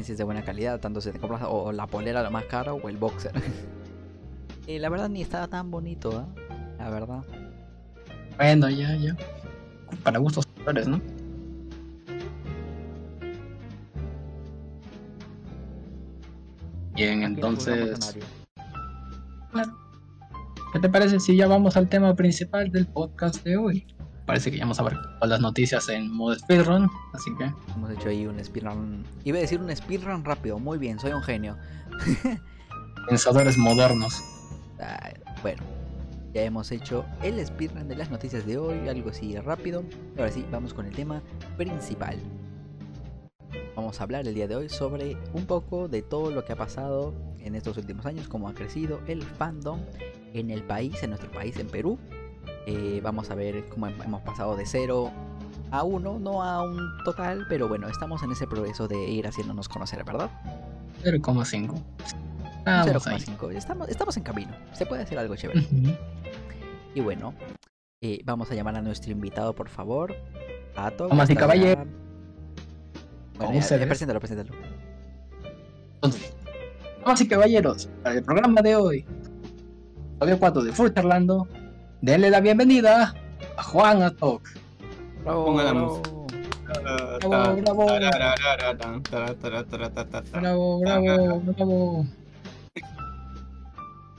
[0.01, 2.73] si es de buena calidad, tanto si te compras o la polera la más cara
[2.73, 3.31] o el boxer.
[4.67, 6.45] Eh, la verdad ni estaba tan bonito, ¿eh?
[6.77, 7.23] La verdad.
[8.37, 9.17] Bueno, ya, ya.
[10.03, 11.01] Para gustos colores, ¿no?
[16.93, 19.73] Bien, entonces, nadie.
[20.71, 23.87] ¿Qué te parece si ya vamos al tema principal del podcast de hoy?
[24.25, 27.91] Parece que ya vamos a ver todas las noticias en modo speedrun, así que Hemos
[27.91, 29.03] hecho ahí un speedrun.
[29.23, 31.57] Iba a decir un speedrun rápido, muy bien, soy un genio.
[33.09, 34.23] pensadores modernos.
[34.79, 35.63] Ah, bueno,
[36.33, 39.83] ya hemos hecho el speedrun de las noticias de hoy, algo así rápido.
[40.17, 41.23] Ahora sí, vamos con el tema
[41.57, 42.19] principal.
[43.75, 46.55] Vamos a hablar el día de hoy sobre un poco de todo lo que ha
[46.55, 49.79] pasado en estos últimos años, cómo ha crecido el fandom
[50.33, 51.97] en el país, en nuestro país, en Perú.
[52.65, 55.11] Eh, vamos a ver cómo hem- hemos pasado de 0
[55.71, 59.69] a 1, no a un total, pero bueno, estamos en ese progreso de ir haciéndonos
[59.69, 60.29] conocer, ¿verdad?
[61.03, 61.73] 0,5.
[62.65, 63.19] Vamos ahí.
[63.19, 63.51] 0,5.
[63.55, 65.65] Estamos, estamos en camino, se puede hacer algo chévere.
[66.93, 67.33] Y bueno,
[68.01, 70.15] eh, vamos a llamar a nuestro invitado, por favor.
[70.75, 71.07] Pato.
[71.07, 71.87] Damas y ¿estás caballeros.
[73.37, 74.51] Bueno, ya, ya, preséntalo, preséntalo.
[75.95, 76.33] Entonces,
[77.03, 79.05] damas y caballeros, para el programa de hoy,
[80.19, 81.47] episodio 4 de Full Charlando,
[82.01, 83.13] denle la bienvenida
[83.57, 84.41] a Juan Atok.
[85.23, 86.01] Bravo, Ponga la bravo.
[87.19, 87.85] Bravo, bravo.
[90.81, 92.05] Bravo, Bravo.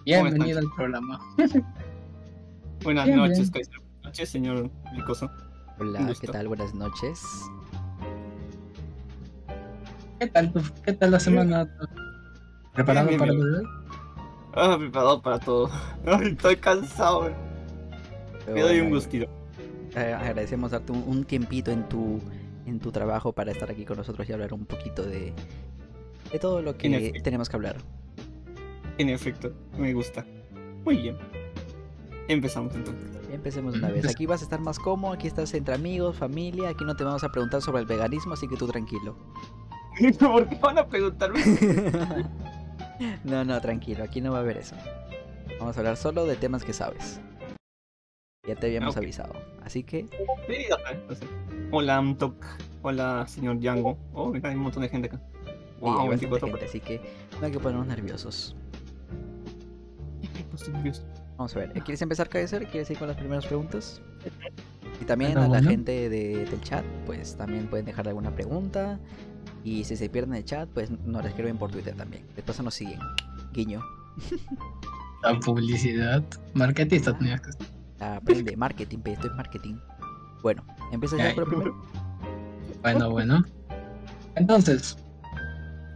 [0.04, 1.20] Bienvenido al programa.
[2.82, 3.50] Buenas Bien, noches.
[3.50, 3.74] Kaiser.
[3.78, 5.30] Buenas noches, señor Licoso.
[5.78, 6.48] Hola, ¿qué tal?
[6.48, 7.20] Buenas noches.
[10.18, 11.68] ¿Qué tal, tu- qué tal la semana?
[12.74, 13.79] ¿Preparado Bien, para bien, el
[14.54, 15.70] Ah, preparado para todo.
[16.22, 17.30] Estoy cansado.
[18.44, 19.26] Pero Me doy un gustito.
[19.96, 22.20] eh, agradecemos darte un, un tiempito en tu
[22.66, 25.32] en tu trabajo para estar aquí con nosotros y hablar un poquito de,
[26.30, 27.76] de todo lo que tenemos que hablar.
[28.98, 30.24] En efecto, me gusta.
[30.84, 31.16] Muy bien.
[32.28, 33.10] Empezamos entonces.
[33.32, 34.06] Empecemos una vez.
[34.08, 37.24] Aquí vas a estar más cómodo, aquí estás entre amigos, familia, aquí no te vamos
[37.24, 39.16] a preguntar sobre el veganismo, así que tú tranquilo.
[40.20, 41.40] ¿Por qué van a preguntarme?
[43.24, 44.76] no, no, tranquilo, aquí no va a haber eso.
[45.58, 47.20] Vamos a hablar solo de temas que sabes.
[48.46, 49.02] Ya te habíamos Ok.
[49.02, 49.34] avisado.
[49.64, 50.06] Así que,
[50.46, 51.24] Sí.
[51.70, 52.44] Hola, Amtok.
[52.82, 53.98] Hola, señor Django.
[54.14, 55.20] Oh, mira, hay un montón de gente acá.
[55.44, 57.00] sí, Wow, hay bastante 24 gente, así que
[57.40, 58.56] no hay que ponernos nerviosos.
[60.50, 61.02] Pues, nervioso.
[61.36, 62.66] Vamos a ver, ¿quieres empezar, Kaiser?
[62.66, 64.02] ¿Quieres ir con las primeras preguntas?
[65.00, 68.98] Y también a la gente de- del chat, pues también pueden dejar alguna pregunta.
[69.64, 72.24] Y si se pierden el chat, pues nos escriben por Twitter también.
[72.34, 72.98] Después nos siguen.
[73.52, 73.82] Guiño.
[75.22, 76.22] La publicidad.
[76.54, 77.50] Marketista tenías que
[78.00, 79.76] Aprende marketing, pe, esto es marketing.
[80.42, 81.76] Bueno, empieza ya lo primero.
[82.80, 83.44] Bueno, bueno.
[84.36, 84.96] Entonces,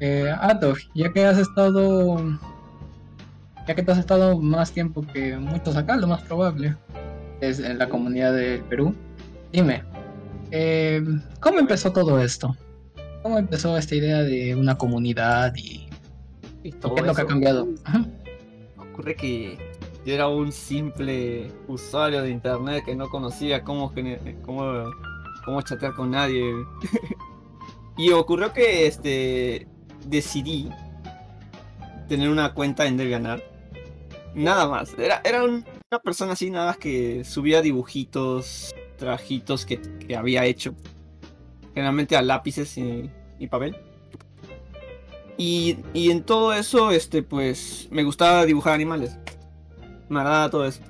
[0.01, 2.39] eh, Atok, ya que has estado.
[3.67, 6.77] Ya que tú has estado más tiempo que muchos acá, lo más probable
[7.41, 8.95] es en la comunidad del Perú.
[9.53, 9.83] Dime,
[10.51, 11.03] eh,
[11.41, 12.55] ¿cómo empezó todo esto?
[13.25, 15.89] ¿Cómo empezó esta idea de una comunidad y
[16.63, 17.67] Y qué es lo que ha cambiado?
[17.85, 18.05] Ajá.
[18.77, 19.57] Ocurre que
[20.05, 23.95] yo era un simple usuario de internet que no conocía cómo,
[24.43, 24.91] cómo,
[25.43, 26.53] cómo chatear con nadie.
[27.97, 29.67] y ocurrió que este
[30.07, 30.69] decidí
[32.07, 33.43] tener una cuenta en DeviantArt.
[34.35, 34.93] Nada más.
[34.99, 40.45] Era, era un- una persona así, nada más que subía dibujitos, trajitos que, que había
[40.45, 40.75] hecho.
[41.75, 43.77] Generalmente a lápices y, y papel.
[45.37, 49.19] Y, y en todo eso, este, pues, me gustaba dibujar animales.
[50.09, 50.81] Me agradaba todo eso.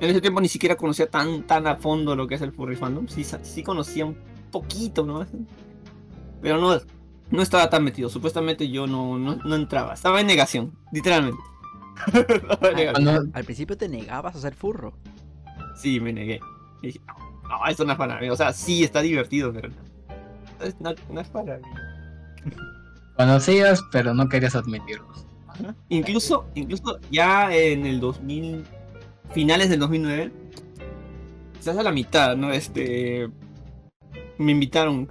[0.00, 2.76] En ese tiempo ni siquiera conocía tan, tan a fondo lo que es el furry
[2.76, 3.08] fandom.
[3.08, 4.16] Sí, sí conocía un
[4.50, 5.26] poquito, ¿no?
[6.42, 6.78] Pero no,
[7.30, 8.08] no estaba tan metido.
[8.10, 9.94] Supuestamente yo no, no, no entraba.
[9.94, 11.40] Estaba en negación, literalmente.
[12.62, 13.04] Negación.
[13.04, 14.92] Cuando- Al principio te negabas a ser furro.
[15.76, 16.38] Sí, me negué.
[16.82, 17.00] Y dije,
[17.48, 18.28] no, esto no es para mí.
[18.30, 21.64] O sea, sí está divertido, pero no, es- no- es para mí.
[23.16, 25.08] conocías, pero no querías admitirlo.
[25.48, 25.74] Ajá.
[25.88, 28.64] Incluso, incluso ya en el 2000,
[29.32, 30.32] finales del 2009,
[31.56, 32.52] quizás a la mitad, ¿no?
[32.52, 33.28] Este,
[34.38, 35.08] me invitaron,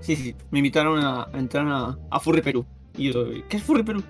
[0.00, 2.64] sí, sí, me invitaron a, a entrar a, a Furry Perú.
[2.96, 4.02] Y yo, ¿qué es Furry Perú?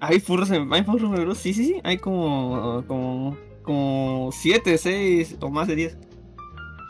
[0.00, 1.34] ¿Hay furros en, ¿hay furros en Perú?
[1.34, 5.98] Sí, sí, sí, hay como, como, como 7, 6 o más de 10.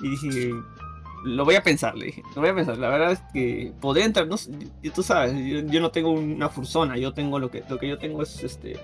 [0.01, 0.53] Y dije,
[1.25, 2.23] lo voy a pensar, le dije.
[2.35, 2.79] Lo voy a pensar.
[2.79, 4.37] La verdad es que podría entrar, no
[4.95, 5.35] tú sabes,
[5.71, 8.79] yo, no tengo una fursona, yo tengo lo que, lo que yo tengo es este.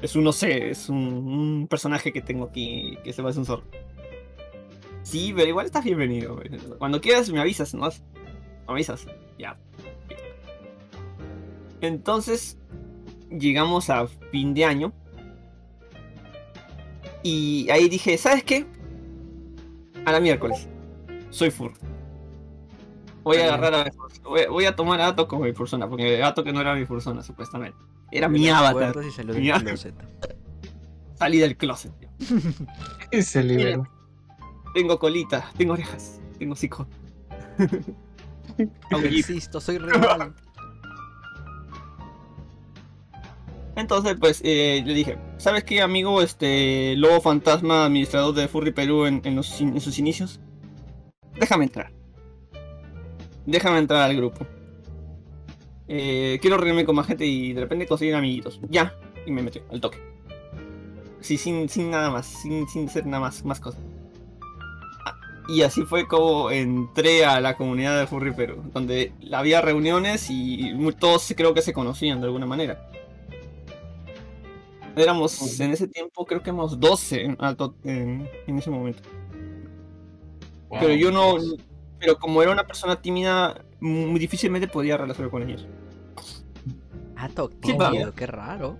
[0.00, 3.64] Es un, no sé, es un, personaje que tengo aquí que se hacer un zorro.
[5.02, 6.40] Sí, pero igual estás bienvenido.
[6.78, 7.88] Cuando quieras me avisas, ¿no?
[7.88, 9.06] Me avisas.
[9.38, 9.58] Ya.
[11.80, 12.58] Entonces,
[13.30, 14.92] llegamos a fin de año.
[17.22, 18.66] Y ahí dije, ¿sabes qué?
[20.08, 20.66] A la miércoles.
[21.28, 21.70] Soy fur.
[23.24, 23.90] Voy a agarrar a
[24.22, 26.86] voy, voy a tomar a Ato como mi persona, porque Ato que no era mi
[26.86, 27.76] persona, supuestamente.
[28.10, 28.72] Era mi avatar.
[28.94, 29.68] Puertas y salió Mi del avatar.
[29.68, 29.94] closet.
[31.16, 31.92] Salí del closet.
[31.98, 32.08] tío.
[33.12, 33.86] Y se liberó.
[34.72, 36.86] Tengo colita, tengo orejas, tengo hocico.
[39.02, 40.34] Existo, soy real.
[43.78, 46.20] Entonces, pues, eh, le dije, ¿sabes qué, amigo?
[46.20, 50.40] Este, Lobo Fantasma, administrador de Furry Perú en, sus inicios.
[51.38, 51.92] Déjame entrar.
[53.46, 54.44] Déjame entrar al grupo.
[55.86, 58.58] Eh, quiero reunirme con más gente y de repente conseguir amiguitos.
[58.68, 58.96] Ya.
[59.24, 59.98] Y me metió al toque.
[61.20, 63.80] Sí, sin, sin nada más, sin, sin hacer nada más, más cosas.
[65.06, 65.14] Ah,
[65.46, 70.74] Y así fue como entré a la comunidad de Furry Perú, donde había reuniones y
[70.98, 72.90] todos creo que se conocían de alguna manera.
[75.02, 79.02] Éramos en ese tiempo, creo que éramos 12 en, alto- en, en ese momento.
[80.70, 81.36] Pero yo no.
[81.98, 85.66] Pero como era una persona tímida, muy difícilmente podía relacionar con ellos.
[87.16, 88.76] Ah, Sí, tímido, qué raro.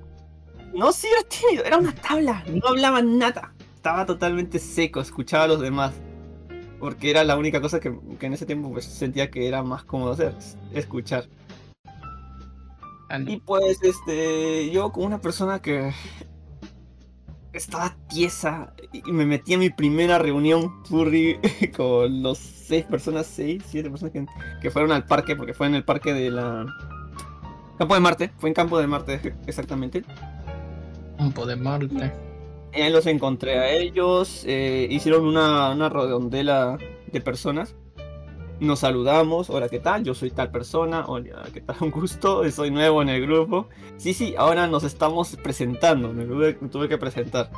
[0.75, 2.45] No, sí era tímido, era una tabla.
[2.53, 3.55] No hablaba nada.
[3.75, 5.95] Estaba totalmente seco, escuchaba a los demás.
[6.79, 9.83] Porque era la única cosa que, que en ese tiempo pues, sentía que era más
[9.83, 10.35] cómodo hacer,
[10.73, 11.27] escuchar.
[13.27, 15.93] Y pues, este, yo como una persona que
[17.53, 21.39] estaba tiesa y me metí a mi primera reunión furry
[21.77, 24.27] con los seis personas, seis, siete personas que,
[24.61, 26.67] que fueron al parque, porque fue en el parque de la...
[27.79, 30.03] Campo de Marte, fue en Campo de Marte exactamente.
[31.17, 32.13] Campo de Marte.
[32.75, 36.77] Ahí los encontré a ellos, eh, hicieron una, una redondela
[37.11, 37.75] de personas.
[38.61, 40.03] Nos saludamos, hola, ¿qué tal?
[40.03, 41.77] Yo soy tal persona, hola, ¿qué tal?
[41.81, 43.69] Un gusto, soy nuevo en el grupo.
[43.97, 47.51] Sí, sí, ahora nos estamos presentando, me tuve, me tuve que presentar.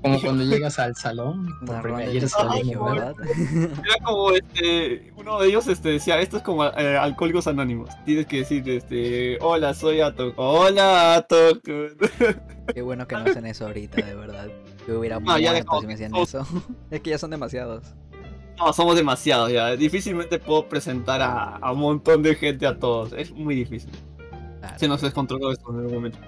[0.00, 1.48] Como cuando llegas al salón.
[1.66, 3.14] Por primera único, ¿verdad?
[3.84, 7.90] Era como, este, uno de ellos este, decía, esto es como eh, Alcohólicos Anónimos.
[8.06, 11.60] Tienes que decir, este, hola, soy Atok, hola, Atok.
[12.72, 14.48] Qué bueno que no hacen eso ahorita, de verdad.
[14.86, 16.46] Yo hubiera No, muerto si me hacían eso.
[16.90, 17.94] es que ya son demasiados.
[18.58, 23.12] No, somos demasiados ya, difícilmente puedo presentar a, a un montón de gente a todos,
[23.12, 23.90] es muy difícil.
[24.60, 24.78] Claro.
[24.78, 26.18] Se nos descontroló esto en algún momento.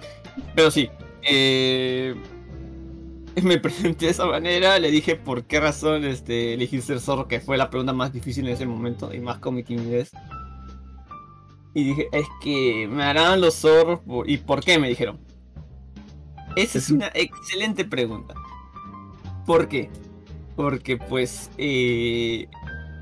[0.54, 0.90] Pero sí,
[1.22, 2.14] eh,
[3.42, 7.40] me presenté de esa manera, le dije por qué razón este, elegí ser zorro, que
[7.40, 10.10] fue la pregunta más difícil en ese momento y más con mi timidez.
[11.74, 15.18] Y dije, es que me harán los zorros por- y por qué me dijeron.
[16.54, 18.34] Esa es una excelente pregunta.
[19.44, 19.90] ¿Por qué?
[20.56, 22.48] Porque pues eh,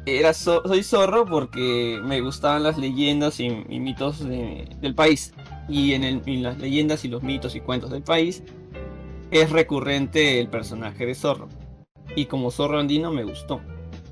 [0.06, 5.34] era soy zorro porque me gustaban las leyendas y, y mitos de- del país.
[5.68, 8.42] Y en, el- en las leyendas y los mitos y cuentos del país
[9.30, 11.48] es recurrente el personaje de zorro.
[12.16, 13.60] Y como zorro andino me gustó.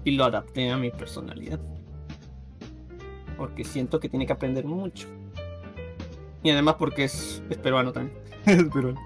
[0.05, 1.61] Y lo adapté a mi personalidad.
[3.37, 5.09] Porque siento que tiene que aprender mucho.
[6.43, 8.17] Y además porque es, es peruano también.
[8.47, 9.01] es peruano.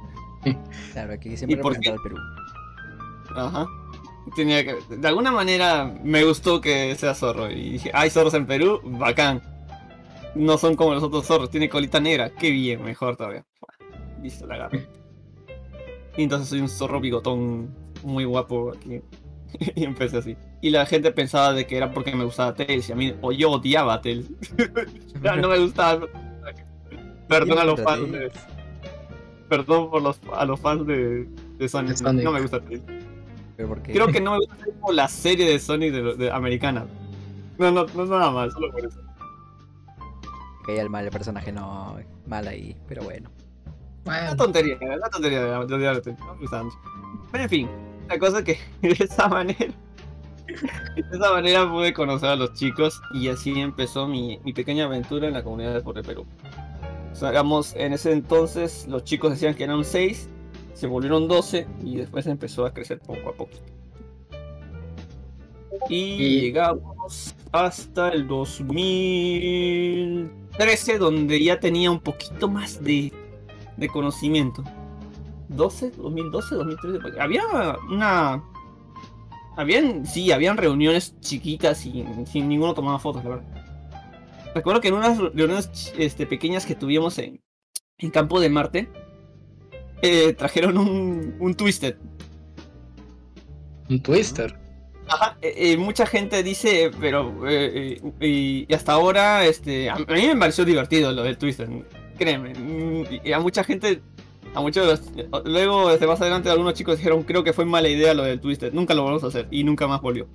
[0.92, 2.16] Claro, aquí siempre por representado al Perú.
[3.36, 3.66] Ajá.
[4.34, 7.50] Tenía que, de alguna manera me gustó que sea zorro.
[7.50, 9.42] Y dije, hay zorros en Perú, bacán.
[10.34, 12.30] No son como los otros zorros, tiene colita negra.
[12.30, 13.44] Qué bien, mejor todavía.
[14.22, 14.86] Listo, la agarré.
[16.16, 19.00] Y entonces soy un zorro bigotón muy guapo aquí.
[19.74, 20.36] y empecé así.
[20.60, 22.88] Y la gente pensaba de que era porque me gustaba Tails.
[22.88, 24.30] Y a mí, o yo odiaba a Tails.
[25.22, 26.06] No me gustaba.
[27.28, 28.32] Perdón a los fans de.
[29.48, 31.28] Perdón por los, a los fans de,
[31.58, 31.96] de Sonic.
[31.96, 32.24] Sonic.
[32.24, 32.82] No me gusta Tails.
[33.60, 36.86] Pero porque Creo que no me gusta por la serie de Sonic de, de americana.
[37.58, 38.98] No, no, no es nada más, solo por eso.
[40.64, 41.96] caía el mal, el personaje no
[42.26, 43.28] mal ahí, pero bueno.
[44.04, 46.78] Bueno, Una tontería, una tontería de, de odiar a Tails, No me gusta mucho.
[47.30, 47.68] Pero en fin,
[48.08, 48.58] la cosa es que
[48.88, 49.74] de esa manera.
[50.46, 55.28] De esa manera pude conocer a los chicos y así empezó mi, mi pequeña aventura
[55.28, 56.24] en la comunidad de Por Perú.
[57.12, 60.30] O sea, éramos- en ese entonces los chicos decían que eran 6,
[60.74, 63.52] se volvieron 12 y después empezó a crecer poco a poco.
[65.88, 73.12] Y Y- llegamos hasta el 2013 donde ya tenía un poquito más de,
[73.76, 74.64] de conocimiento.
[75.48, 76.98] 12, 2012, 2013.
[77.00, 77.42] porque Había
[77.88, 78.42] una
[79.56, 83.64] habían, sí, habían reuniones chiquitas y sin ninguno tomaba fotos, la verdad.
[84.54, 87.40] Recuerdo que en unas reuniones este, pequeñas que tuvimos en,
[87.98, 88.88] en Campo de Marte,
[90.02, 91.96] eh, trajeron un, un Twisted.
[93.88, 94.56] Un twister.
[95.08, 100.04] Ajá, eh, eh, mucha gente dice, pero eh, y, y hasta ahora, este, a, mí
[100.06, 101.68] me pareció divertido lo del Twister,
[102.16, 102.52] créeme.
[102.54, 104.00] mm, Y a mucha gente,
[104.54, 105.02] a muchos,
[105.44, 108.72] luego este, más adelante algunos chicos dijeron, creo que fue mala idea lo del Twister,
[108.72, 110.28] nunca lo vamos a hacer y nunca más volvió.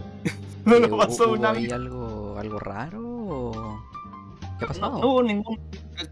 [0.66, 1.72] no lo ¿hubo- pasó una vez.
[1.72, 3.00] algo, algo raro?
[3.02, 3.80] o
[4.58, 4.92] ¿Qué ha pasado?
[4.92, 5.58] No, no hubo ningún,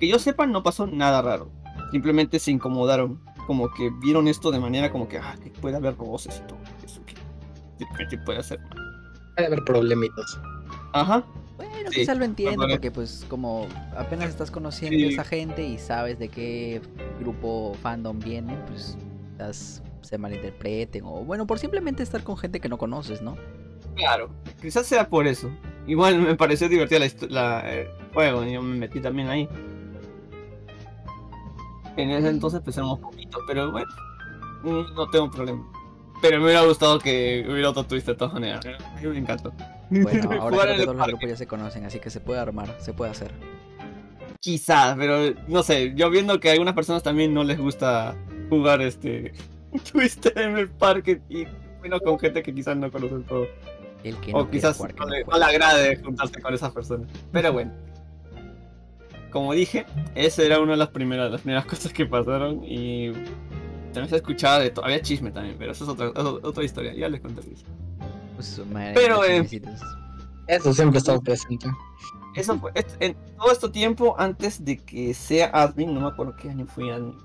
[0.00, 1.50] que yo sepa no pasó nada raro.
[1.90, 5.94] Simplemente se incomodaron, como que vieron esto de manera como que, ah, que puede haber
[5.94, 7.14] voces y todo eso que
[7.78, 8.58] de repente puede hacer.
[9.34, 10.40] Puede haber problemitos.
[10.92, 11.24] Ajá.
[11.56, 12.74] Bueno, Sí, quizás lo entiendo vale.
[12.74, 13.66] porque pues como
[13.96, 15.04] apenas estás conociendo Sí.
[15.06, 16.80] a esa gente y sabes de qué
[17.20, 18.96] grupo fandom vienen, pues
[19.32, 23.36] quizás se malinterpreten o bueno, por simplemente estar con gente que no conoces, ¿no?
[23.96, 24.30] Claro,
[24.60, 25.50] quizás sea por eso.
[25.86, 29.48] Igual me pareció divertida la, la eh, juego, y yo me metí también ahí.
[31.98, 33.88] En ese entonces pesamos poquito, pero bueno,
[34.62, 35.66] mm, no tengo problema.
[36.22, 38.64] Pero me hubiera gustado que hubiera otro twist de todas maneras.
[38.64, 39.52] A mí me encantó.
[39.90, 42.76] Bueno, ahora creo que todos los grupos ya se conocen, así que se puede armar,
[42.78, 43.32] se puede hacer.
[44.40, 48.14] Quizás, pero no sé, yo viendo que a algunas personas también no les gusta
[48.48, 49.32] jugar este
[49.92, 51.46] Twister en el parque y
[51.80, 53.46] bueno con gente que quizás no conocen todo.
[54.04, 56.70] El que no O quizás jugar, que no le, no le agrade juntarse con esas
[56.70, 57.08] personas.
[57.32, 57.72] Pero bueno.
[59.30, 63.12] Como dije, esa era una de las primeras, las primeras cosas que pasaron y
[63.92, 64.84] también se escuchaba de todo.
[64.84, 66.94] Había chisme también, pero eso es otra, otra historia.
[66.94, 67.52] Ya les contaré.
[67.52, 67.64] eso.
[68.36, 69.46] Pues, madre, Pero, eh.
[70.46, 71.66] Eso siempre ha estado presente.
[72.34, 75.92] Eso fue en todo este tiempo antes de que sea admin.
[75.92, 77.16] No me acuerdo qué año fui admin.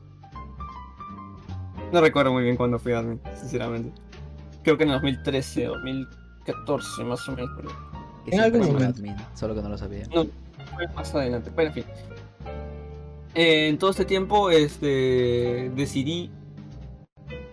[1.92, 3.92] No recuerdo muy bien cuándo fui admin, sinceramente.
[4.64, 7.50] Creo que en el 2013 o 2014 más o menos.
[7.56, 7.70] pero
[8.26, 8.98] Que en algún fue momento.
[9.00, 10.06] admin, solo que no lo sabía.
[10.06, 10.28] fue
[10.96, 11.52] más adelante.
[11.54, 11.86] Bueno, en fin.
[13.36, 16.30] Eh, en todo este tiempo, este, decidí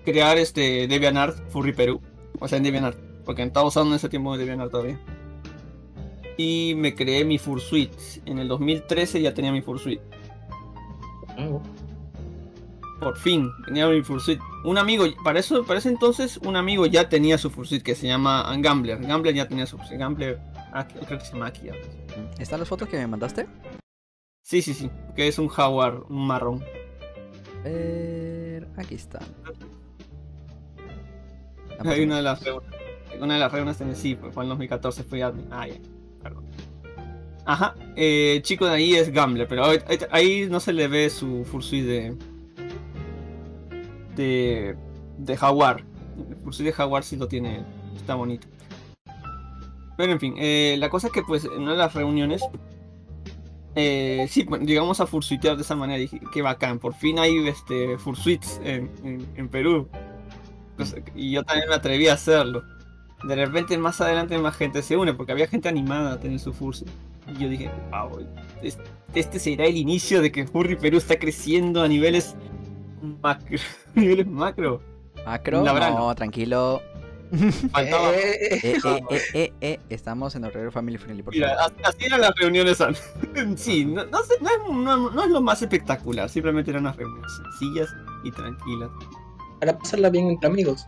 [0.04, 2.00] crear este DeviantArt Furry Perú.
[2.38, 2.98] O sea, en DeviantArt.
[3.24, 4.98] Porque estaba usando en ese tiempo DeviantArt todavía.
[6.36, 7.96] Y me creé mi Fursuite.
[8.26, 10.02] En el 2013 ya tenía mi Fursuite.
[12.98, 14.42] Por fin, tenía mi Fursuite.
[14.64, 18.06] Un amigo, para eso, para ese entonces, un amigo ya tenía su Fursuite que se
[18.06, 18.98] llama Gambler.
[19.00, 19.98] Gambler ya tenía su Fursuite.
[19.98, 20.38] Gambler,
[20.72, 21.68] ah, creo que se llama aquí.
[21.68, 21.99] ahora.
[22.38, 23.46] ¿Están las fotos que me mandaste?
[24.42, 24.90] Sí, sí, sí.
[25.14, 26.64] Que es un jaguar, un marrón.
[27.62, 29.22] Ver, aquí están.
[31.78, 32.80] Ah, Hay una de las reuniones.
[33.20, 35.46] Una de las reuniones en el sí, fue en 2014, fui admin.
[35.50, 35.74] Ah, ya.
[36.22, 36.44] Perdón.
[37.44, 37.74] Ajá.
[37.96, 39.64] Eh, el chico de ahí es Gambler, pero
[40.10, 42.16] ahí, no se le ve su fursuit de.
[44.16, 44.76] de.
[45.18, 45.84] de Jaguar.
[46.28, 47.64] El fursuit de Jaguar sí lo tiene.
[47.96, 48.46] Está bonito.
[50.00, 52.42] Pero en fin, eh, la cosa es que pues en una de las reuniones.
[53.74, 55.98] Eh, sí, llegamos a fursuitear de esa manera.
[55.98, 56.78] Dije, qué bacán.
[56.78, 59.88] Por fin hay este, fursuits en, en, en Perú.
[60.78, 62.62] Que- Y yo también me atreví a hacerlo.
[63.24, 66.54] De repente más adelante más gente se une porque había gente animada a tener su
[66.54, 66.88] fursuit.
[67.28, 68.26] Y yo dije, wow,
[68.62, 68.78] es-
[69.14, 72.34] este será el inicio de que Furry Perú está creciendo a niveles
[73.22, 73.58] macro.
[73.94, 74.80] niveles macro.
[75.26, 75.62] Macro,
[75.98, 76.80] no, tranquilo.
[77.70, 78.12] Faltaba.
[78.14, 81.72] Eh, eh, Eh, eh, eh, eh, eh, estamos en Horror Family Friendly, por Mira, favor.
[81.84, 83.02] así, así eran las reuniones antes.
[83.56, 86.96] sí, no, no, sé, no es, no- no es lo más espectacular, simplemente eran unas
[86.96, 87.88] reuniones sencillas
[88.24, 88.90] y tranquilas.
[89.60, 90.86] para pasarla bien entre amigos.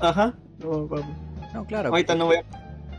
[0.00, 0.34] Ajá.
[0.58, 1.06] No, vamos.
[1.54, 1.88] No, claro.
[1.90, 2.44] Ahorita no voy a...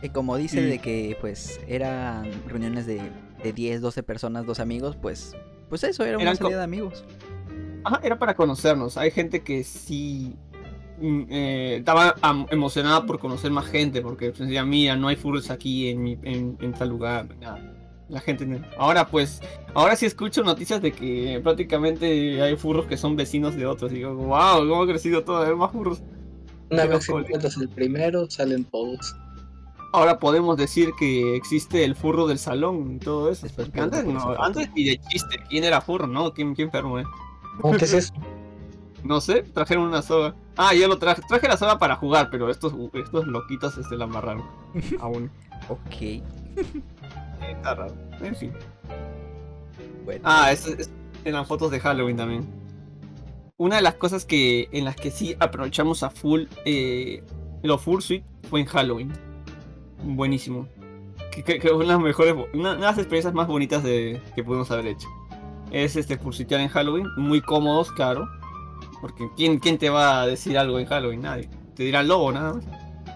[0.02, 0.68] eh, como dice Mm.
[0.70, 3.00] de que pues eran reuniones de,
[3.42, 5.34] de 10, 12 personas, dos amigos, pues
[5.68, 7.04] pues eso, era una Eran salida de amigos.
[7.84, 8.96] Ajá, era para conocernos.
[8.96, 10.36] Hay gente que sí
[11.00, 12.14] eh, estaba
[12.50, 16.18] emocionada por conocer más gente, porque pues, decía, mira, no hay furros aquí en, mi,
[16.22, 17.26] en, en tal lugar.
[17.40, 17.60] nada.
[18.08, 19.40] La gente Ahora pues,
[19.72, 23.92] ahora sí escucho noticias de que prácticamente hay furros que son vecinos de otros.
[23.92, 26.02] Y digo, wow, cómo ha crecido todo, hay más furros.
[26.70, 29.16] Una vez que encuentras el primero, salen todos.
[29.92, 33.46] Ahora podemos decir que existe el furro del salón y todo eso.
[33.56, 36.06] Porque antes, no, antes ni de chiste, ¿quién era furro?
[36.06, 37.04] No, ¿quién, quién enfermo, eh?
[37.60, 38.12] ¿Cómo que es eso?
[39.04, 40.34] No sé, trajeron una soga.
[40.56, 41.22] Ah, yo lo traje.
[41.28, 44.42] Traje la soga para jugar, pero estos, estos loquitos se la amarraron.
[45.00, 45.30] Aún.
[45.68, 46.22] Ok, Eh,
[47.50, 47.94] Está raro.
[48.20, 48.52] En fin.
[50.04, 50.20] bueno.
[50.24, 50.90] Ah, es,
[51.46, 52.46] fotos de Halloween también.
[53.56, 57.22] Una de las cosas que en las que sí aprovechamos a full eh,
[57.62, 59.12] lo Fursuit fue en Halloween.
[60.02, 60.66] Buenísimo.
[61.30, 64.42] Que, que- una de las mejores, una, una de las experiencias más bonitas de, que
[64.44, 65.08] pudimos haber hecho.
[65.70, 68.28] Es este Fursuitear en Halloween, muy cómodos, claro.
[69.04, 71.20] Porque ¿quién, ¿quién te va a decir algo en Halloween?
[71.20, 71.50] Nadie.
[71.76, 72.64] Te dirá el lobo, nada más.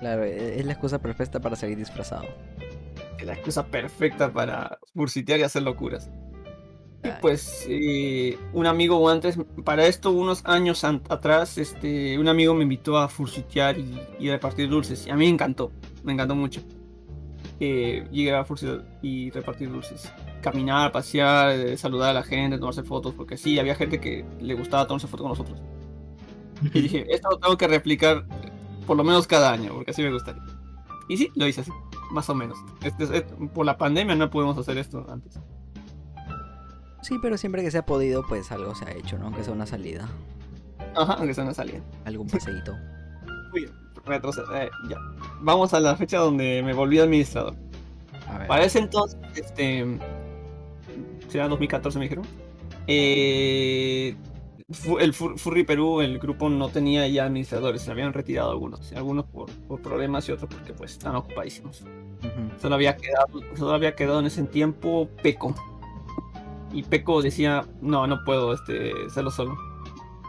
[0.00, 2.26] Claro, e- es la excusa perfecta para salir disfrazado.
[3.18, 6.10] Es la excusa perfecta para bursitear y hacer locuras.
[7.02, 12.64] Y pues eh, un amigo antes, para esto unos años atrás, este, un amigo me
[12.64, 15.06] invitó a fursuitear y, y repartir dulces.
[15.06, 15.72] Y a mí me encantó,
[16.04, 16.60] me encantó mucho.
[17.60, 20.12] Eh, llegué a fursuitear y repartir dulces.
[20.42, 24.52] Caminar, pasear, eh, saludar a la gente, tomarse fotos, porque sí, había gente que le
[24.52, 25.77] gustaba tomarse fotos con nosotros.
[26.74, 28.24] Y dije, esto lo tengo que replicar
[28.86, 30.42] por lo menos cada año, porque así me gustaría.
[31.08, 31.70] Y sí, lo hice así,
[32.10, 32.58] más o menos.
[32.82, 35.38] Este es- es- por la pandemia no pudimos hacer esto antes.
[37.02, 39.26] Sí, pero siempre que se ha podido, pues algo se ha hecho, ¿no?
[39.26, 40.08] Aunque sea una salida,
[40.96, 41.80] Ajá, aunque sea una salida.
[42.04, 42.74] algún paseíto.
[43.52, 43.72] Muy bien,
[44.54, 44.96] eh, ya.
[45.40, 47.54] Vamos a la fecha donde me volví administrador.
[48.26, 48.48] A ver.
[48.48, 49.98] Para ese entonces, este.
[51.28, 52.24] Será 2014, me dijeron.
[52.86, 54.16] Eh,
[55.00, 58.92] el Fur- Furry Perú, el grupo no tenía ya administradores, se habían retirado algunos.
[58.92, 61.80] Algunos por, por problemas y otros porque pues están ocupadísimos.
[61.80, 62.60] Ujú.
[62.60, 65.54] Solo había quedado, solo había quedado en ese tiempo Peco.
[66.72, 69.56] Y Peco decía, no, no puedo este, hacerlo solo.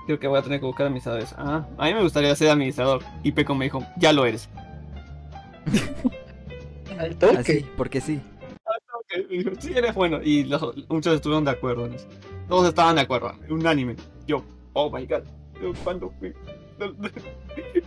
[0.06, 1.36] Creo que voy a tener que buscar administradores.
[1.38, 3.04] Ah, a mí me gustaría ser administrador.
[3.24, 4.50] Y Peco me dijo, ya lo eres.
[6.98, 7.38] Al toque.
[7.38, 8.22] Así, porque sí.
[9.30, 10.20] Dijo, sí, eres bueno.
[10.24, 12.08] Y los- muchos estuvieron de acuerdo en eso.
[12.48, 13.96] Todos estaban de acuerdo, unánime.
[14.30, 15.24] Yo, oh my god,
[15.84, 16.32] ¿cuándo fui?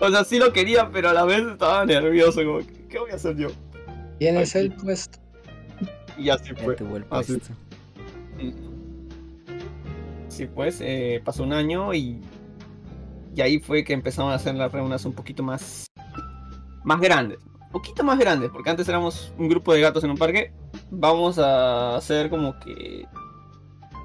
[0.01, 2.43] O sea, sí lo quería, pero a la vez estaba nervioso.
[2.45, 3.49] Como, ¿qué voy a hacer yo?
[4.19, 5.21] Tienes el puesto.
[6.19, 6.75] Y así fue.
[6.75, 7.35] el así.
[7.35, 7.55] puesto.
[10.27, 12.21] Sí, pues eh, pasó un año y,
[13.37, 15.87] y ahí fue que empezamos a hacer las reuniones un poquito más,
[16.83, 17.39] más grandes.
[17.67, 20.53] Un poquito más grandes, porque antes éramos un grupo de gatos en un parque.
[20.91, 23.07] Vamos a hacer como que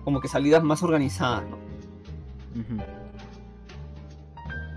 [0.03, 1.67] como que salidas más organizadas, ¿no?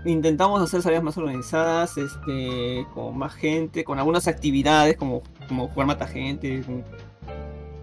[0.05, 5.87] Intentamos hacer salidas más organizadas, este, con más gente, con algunas actividades como, como jugar
[5.87, 6.63] mata gente,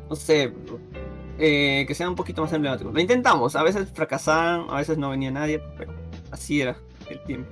[0.08, 0.52] no sé,
[1.38, 2.92] eh, que sean un poquito más emblemáticos.
[2.92, 5.92] Lo intentamos, a veces fracasaban, a veces no venía nadie, pero
[6.32, 6.76] así era
[7.08, 7.50] el tiempo.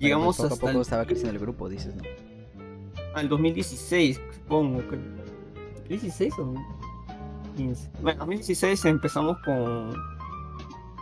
[0.00, 2.02] Llegamos poco a hasta poco el, estaba creciendo el grupo, dices, ¿no?
[3.16, 4.98] al 2016, supongo que.
[5.88, 6.54] ¿16 o
[7.56, 7.90] 15?
[8.02, 9.94] Bueno, 2016 empezamos con.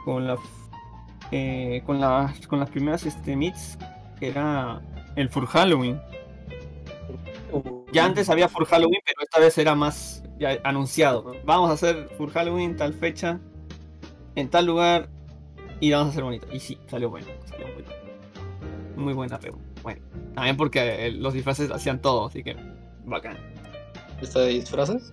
[0.05, 0.37] Con la.
[1.31, 3.79] eh, con, las con las primeras este, meets,
[4.19, 4.81] que era
[5.17, 6.01] el Fur Halloween.
[7.93, 11.35] Ya antes había Fur Halloween, pero esta vez era más ya anunciado.
[11.45, 13.41] Vamos a hacer Fur Halloween tal fecha,
[14.35, 15.09] en tal lugar,
[15.81, 16.47] y vamos a hacer bonito.
[16.53, 17.91] Y sí, salió bueno, salió muy bueno.
[18.97, 20.03] Muy buena, pero bueno.
[20.35, 22.57] También porque eh, los disfraces hacían todo, así que
[23.05, 23.37] bacán.
[24.21, 25.13] ¿Está de disfraces?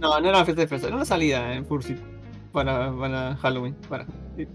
[0.00, 1.94] No, no era una fiesta de disfraces, era una salida en Fursi
[2.52, 3.74] para, para Halloween.
[3.88, 4.46] Para, sí.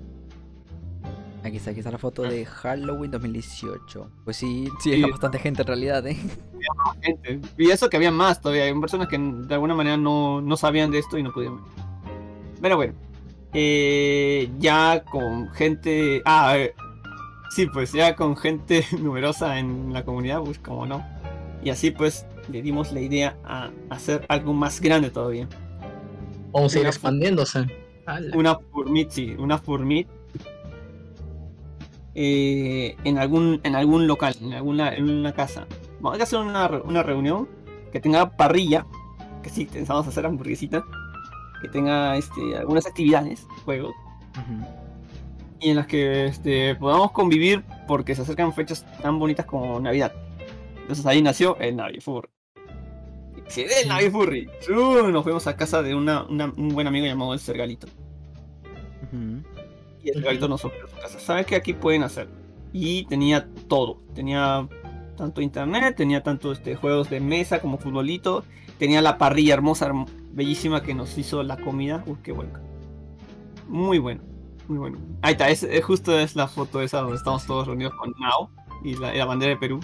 [1.44, 4.10] Aquí está, aquí está la foto de Halloween 2018.
[4.24, 5.02] Pues sí, sí, Sí.
[5.12, 6.18] bastante gente en realidad, ¿eh?
[7.02, 7.40] gente.
[7.58, 10.90] Y eso que había más todavía, hay personas que de alguna manera no, no sabían
[10.92, 11.58] de esto y no pudieron.
[11.64, 11.72] venir.
[12.62, 12.94] Pero bueno,
[13.54, 16.24] eh, ya con gente.
[16.26, 16.74] Ah, eh,
[17.52, 21.06] sí, pues ya con gente numerosa en la comunidad, pues como no.
[21.64, 25.48] Y así pues le dimos la idea a hacer algo más grande todavía.
[26.52, 27.66] Vamos a ir expandiéndose.
[28.06, 28.38] Ala.
[28.38, 30.08] Una Furmit, sí, una Furmit.
[32.16, 35.68] eh, en algún en algún local, en alguna en una casa.
[36.00, 37.50] Vamos a hacer una, una reunión
[37.92, 38.86] que tenga parrilla,
[39.44, 40.84] que sí, pensamos hacer hamburguesita,
[41.62, 43.94] que tenga este, algunas actividades, juegos,
[45.60, 50.14] y en las que este, podamos convivir porque se acercan fechas tan bonitas como Navidad.
[50.82, 51.76] Entonces ahí nació el
[53.48, 54.50] Sí, el Navifurry.
[54.70, 57.88] Uh, nos fuimos a casa de una- una- un buen amigo llamado el Sergalito.
[60.04, 61.20] Y el Sergalito nos ofreció su casa.
[61.20, 62.28] ¿Sabes qué aquí pueden hacer?
[62.74, 64.02] Y tenía todo.
[64.14, 64.68] Tenía
[65.18, 68.44] tanto internet, tenía tanto este, juegos de mesa como futbolito.
[68.78, 72.04] Tenía la parrilla hermosa, herm- bellísima que nos hizo la comida.
[72.06, 72.52] Uy, qué bueno.
[73.68, 74.22] Muy bueno.
[74.68, 74.98] Muy bueno.
[75.22, 78.50] Ahí está, es, es justo es la foto esa donde estamos todos reunidos con Mao
[78.84, 79.80] y la, y la bandera de Perú.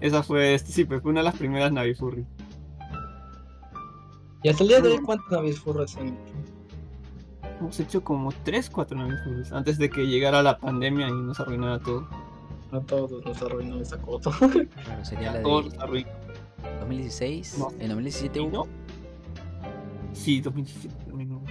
[0.00, 2.24] Esa fue, este, sí, pues fue una de las primeras Navifurry.
[4.42, 6.34] Y hasta el día de hoy, ¿cuántos naves furras han hecho?
[7.58, 11.80] Hemos hecho como 3, 4 Navifurries antes de que llegara la pandemia y nos arruinara
[11.80, 12.06] todo.
[12.70, 14.30] A todos nos arruinó esa cosa.
[14.38, 16.08] Claro, sería la Todo de nos arruinó.
[16.80, 17.58] 2016.
[17.58, 17.68] No.
[17.80, 18.66] En 2017 ¿Y hubo no?
[20.12, 21.42] Sí, 2017 terminó.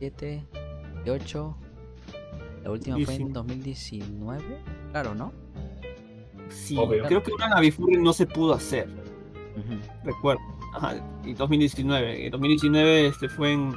[0.00, 0.44] 7,
[1.08, 1.56] 8.
[2.64, 3.32] La última fue en 19.
[3.34, 4.44] 2019.
[4.90, 5.32] Claro, ¿no?
[6.48, 7.04] Sí, Obvio.
[7.04, 9.78] creo que una Navifurry no se pudo hacer, Ujú.
[10.04, 10.40] recuerdo.
[10.76, 12.26] Ajá, y 2019.
[12.26, 13.72] En 2019 este, fue en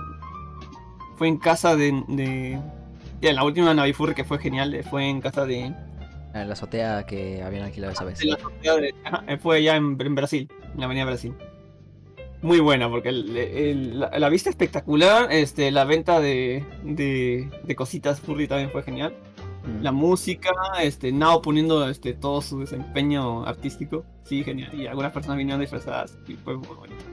[1.17, 2.59] fue en casa de, de
[3.21, 5.75] ya, la última Navifurry que fue genial eh, fue en casa de En
[6.33, 8.19] la azotea que habían alquilado esa vez.
[8.19, 11.33] de la azotea de- ajá, eh, fue allá en, en Brasil, en la avenida Brasil.
[12.41, 17.75] Muy buena, porque el- el- la, la vista espectacular, este, la venta de, de, de
[17.75, 19.13] cositas furry también fue genial.
[19.79, 19.83] Mm.
[19.83, 20.51] La música,
[20.81, 24.73] este, Nao poniendo este, todo su desempeño artístico, sí, genial.
[24.73, 27.03] Y algunas personas vinieron disfrazadas y fue muy bonito.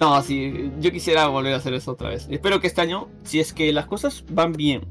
[0.00, 2.26] No, sí, yo quisiera volver a hacer eso otra vez.
[2.30, 4.82] Espero que este año, si es que las cosas van bien,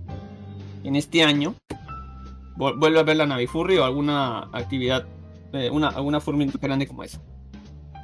[0.83, 1.53] en este año,
[2.55, 5.05] vu- vuelva a ver la Navifurry o alguna actividad,
[5.53, 7.21] eh, una, alguna furry grande como esa.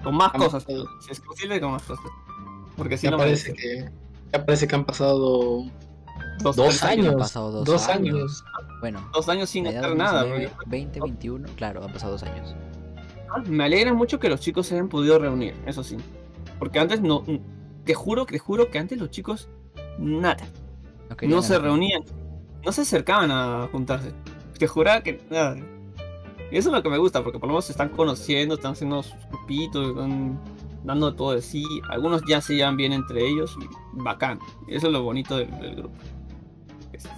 [0.03, 0.49] Con más Vamos.
[0.49, 2.05] cosas, si es posible, con más cosas.
[2.75, 3.67] Porque si Ya no, parece merece.
[3.85, 3.91] que,
[4.33, 5.63] ya parece que han pasado
[6.39, 7.07] dos, años.
[7.07, 8.15] Han pasado dos dos años.
[8.15, 8.43] años.
[8.79, 10.23] Bueno, Dos años sin hacer nada.
[10.23, 12.55] 19, porque- 20, 21, claro, han pasado dos años.
[13.45, 15.97] Me alegra mucho que los chicos se hayan podido reunir, eso sí.
[16.59, 17.23] Porque antes no.
[17.83, 19.49] Te juro, te juro que antes los chicos
[19.97, 20.37] nada.
[21.23, 22.03] No se reunían.
[22.65, 24.11] No se acercaban a juntarse.
[24.57, 25.55] Te juraba que nada.
[26.51, 28.71] Y eso es lo que me gusta, porque por lo menos se están conociendo, están
[28.73, 30.39] haciendo sus grupitos, están
[30.83, 31.63] dando todo de sí.
[31.89, 33.67] Algunos ya se llevan bien entre ellos y
[34.01, 34.39] bacán.
[34.67, 35.95] Eso es lo bonito del, del grupo.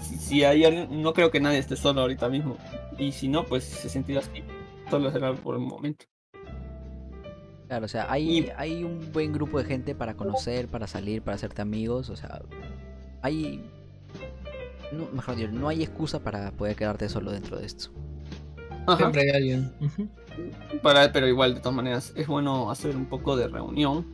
[0.02, 2.58] Si, si hay alguien, no creo que nadie esté solo ahorita mismo.
[2.98, 4.44] Y si no, pues se sentirá así.
[4.90, 6.06] Solo será por un momento.
[7.68, 11.22] Claro, o sea, hay, Y- hay un buen grupo de gente para conocer, para salir,
[11.22, 12.42] para hacerte amigos, o sea,
[13.22, 13.64] hay...
[14.92, 17.92] No, mejor dicho, no hay excusa para poder quedarte solo dentro de esto.
[18.88, 18.98] Ajá.
[18.98, 19.72] Siempre hay alguien.
[20.82, 24.08] Para, pero igual, de todas maneras, es bueno hacer un poco de reunión.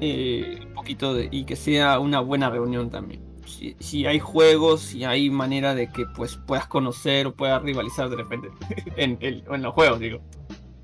[0.00, 1.28] Eh, un poquito de.
[1.30, 3.22] y que sea una buena reunión también.
[3.46, 8.08] Si, si hay juegos, si hay manera de que pues puedas conocer o puedas rivalizar
[8.10, 8.48] de repente
[8.96, 10.20] en, el- en los juegos, digo.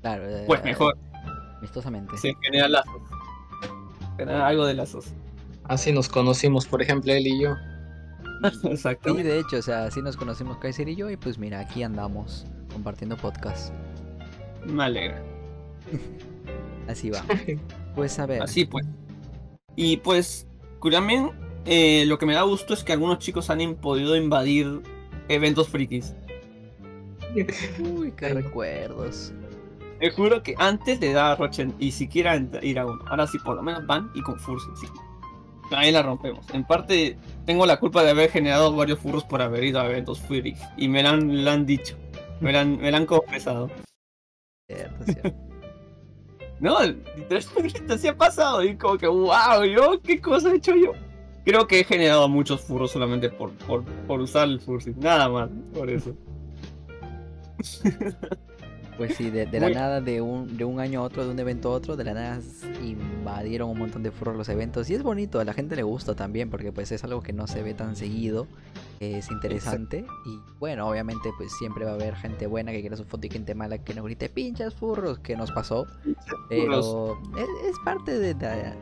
[0.01, 0.97] Claro, eh, Pues mejor,
[1.59, 2.17] Amistosamente.
[2.17, 3.01] se genera lazos.
[4.17, 5.13] Genera algo de lazos.
[5.65, 7.55] Así nos conocimos, por ejemplo, él y yo.
[8.61, 9.29] Sí, Exactamente.
[9.29, 12.45] de hecho, o sea, así nos conocimos Kaiser y yo y pues mira, aquí andamos
[12.73, 13.73] compartiendo podcast.
[14.65, 15.21] Me alegra.
[16.87, 17.23] Así va.
[17.95, 18.41] Pues a ver.
[18.41, 18.87] Así pues.
[19.75, 20.47] Y pues,
[20.79, 21.31] curiosamente,
[21.65, 24.81] eh, lo que me da gusto es que algunos chicos han podido invadir
[25.29, 26.13] eventos frikis.
[27.79, 28.33] Uy, qué Ay.
[28.33, 29.33] recuerdos.
[29.99, 33.01] Te juro que antes le daba Roche y siquiera ir a uno.
[33.07, 34.93] Ahora sí, por lo menos van y con furros encima.
[35.71, 36.45] Ahí la rompemos.
[36.53, 40.19] En parte, tengo la culpa de haber generado varios furros por haber ido a eventos
[40.19, 40.59] frikis.
[40.77, 41.97] Y me lo han, lo han dicho.
[42.41, 43.71] Me lo han, me lo han confesado.
[44.67, 45.33] Cierto, cierto.
[46.59, 48.63] No, literalmente así ha pasado.
[48.63, 50.93] Y como que, wow, yo, ¿qué cosa he hecho yo?
[51.45, 54.95] Creo que he generado muchos furros solamente por, por, por usar el fursuit.
[54.97, 56.13] Nada más, por eso.
[58.95, 61.31] Pues sí, de, de la Muy- nada, de un, de un año a otro, de
[61.31, 62.39] un evento a otro, de la nada
[62.83, 64.87] invadieron un montón de furros los eventos.
[64.87, 67.47] Y es bonito, a la gente le gusta también, porque pues es algo que no
[67.47, 68.45] se ve tan seguido,
[68.99, 70.05] es interesante.
[70.27, 73.31] Y bueno, obviamente pues siempre va a haber gente buena que quiera su foto y
[73.31, 75.87] gente mala que nos grite pinchas furros, que nos pasó.
[76.47, 78.75] Pero es, es parte de, la-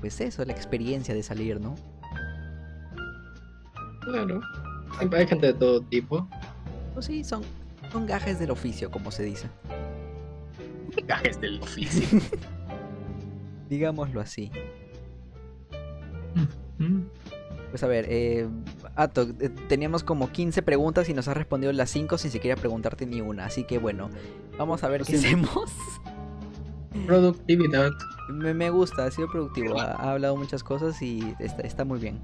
[0.00, 1.74] pues eso, la experiencia de salir, ¿no?
[4.00, 4.40] Claro.
[4.98, 6.28] Siempre hay gente de todo tipo.
[6.92, 7.42] Pues sí, son,
[7.90, 9.48] son gajes del oficio, como se dice.
[11.06, 12.20] Gajes del oficio.
[13.68, 14.50] Digámoslo así.
[17.70, 18.46] Pues a ver, eh,
[18.94, 23.06] Ato, eh, teníamos como 15 preguntas y nos has respondido las 5 sin siquiera preguntarte
[23.06, 23.46] ni una.
[23.46, 24.10] Así que bueno,
[24.56, 25.72] vamos a ver Lo qué hacemos.
[27.06, 27.90] Productividad.
[28.30, 31.98] Me, me gusta, ha sido productivo, ha, ha hablado muchas cosas y está, está muy
[31.98, 32.18] bien.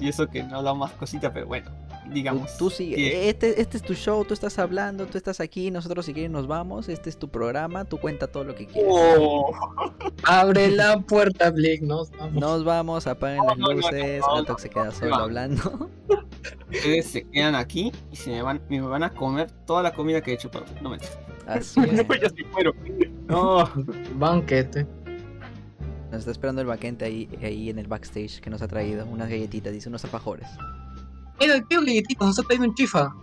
[0.00, 1.70] Y eso que no da más cositas, pero bueno,
[2.04, 2.56] Tú, digamos.
[2.56, 6.04] tú sigue, que- este, este es tu show, tú estás hablando, tú estás aquí, nosotros
[6.06, 8.90] si quieres nos vamos, este es tu programa, tú cuenta todo lo que quieres.
[8.92, 9.52] Oh,
[10.24, 11.82] Abre la puerta, Blick.
[11.82, 12.32] Nos vamos.
[12.34, 15.16] Nos vamos, apaguen las No, no, no, luces, no, no, se queda solo no.
[15.16, 15.90] hablando.
[16.72, 20.20] ustedes se quedan aquí y se me van, me van a comer toda la comida
[20.20, 20.66] que he hecho para.
[20.80, 20.98] No me
[21.46, 21.96] Así es.
[22.22, 22.72] ya sí muero.
[23.28, 23.68] No.
[24.16, 24.86] Banquete.
[26.10, 29.28] Nos está esperando el vaquente ahí, ahí en el backstage que nos ha traído unas
[29.30, 30.46] galletitas, dice unos alfajores.
[31.40, 32.26] Mira, qué galletitos.
[32.26, 33.14] Nos ha traído un chifa.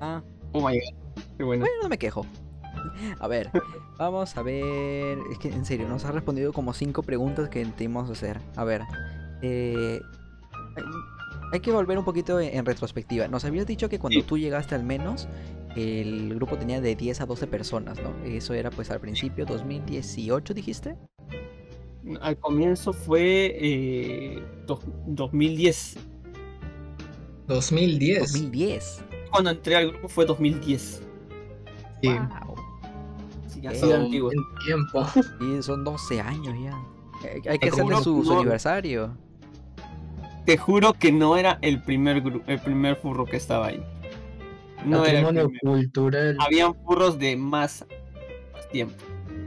[0.00, 1.22] Ah, Oh my god.
[1.38, 1.60] Qué bueno.
[1.62, 2.26] Bueno, no me quejo.
[3.20, 3.50] A ver,
[3.98, 5.18] vamos a ver.
[5.30, 8.40] Es que en serio, nos ha respondido como cinco preguntas que tenemos hacer.
[8.56, 8.82] A ver,
[9.42, 10.00] eh,
[10.76, 10.84] hay-
[11.52, 13.28] hay que volver un poquito en, en retrospectiva.
[13.28, 14.26] Nos habías dicho que cuando Sí.
[14.26, 15.28] tú llegaste al menos,
[15.76, 18.12] el grupo tenía de 10 a 12 personas, ¿no?
[18.24, 20.96] Eso era pues al principio, 2018, dijiste.
[22.20, 25.98] Al comienzo fue eh, dos- 2010.
[27.46, 28.32] 2010.
[28.32, 29.04] 2010.
[29.30, 31.02] Cuando entré al grupo fue 2010.
[32.02, 32.08] Sí.
[32.08, 32.56] Wow.
[33.46, 34.30] Sí, así de antiguo.
[34.64, 35.06] Tiempo.
[35.40, 36.76] Y son 12 años ya.
[37.22, 38.40] Hay- Hay que Te hacerle juro su, que su no.
[38.40, 39.16] aniversario.
[40.46, 43.84] Te juro que no era el primer el primer furro que estaba ahí.
[44.84, 45.76] No era el Patrimonio primero.
[45.78, 46.36] cultural.
[46.40, 47.86] Habían furros de más,
[48.52, 48.94] más tiempo.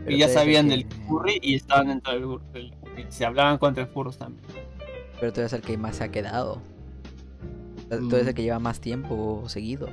[0.06, 2.46] Pero Y ya el sabían que- del furry y estaban dentro del grupo.
[2.54, 4.44] del- y Se hablaban contra furros también.
[5.20, 6.62] Pero tú eres el que más se ha quedado.
[7.90, 9.88] Tú eres el que lleva más tiempo seguido.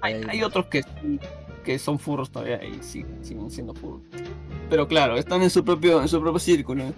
[0.00, 0.82] Hay, Hay- hay otros que,
[1.64, 4.02] que son furros todavía y sí, siguen siendo furros.
[4.70, 6.84] Pero claro, están en su propio, en su propio círculo.
[6.84, 6.92] ¿eh?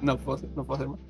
[0.00, 1.00] No puedo, hacer- no puedo hacer más.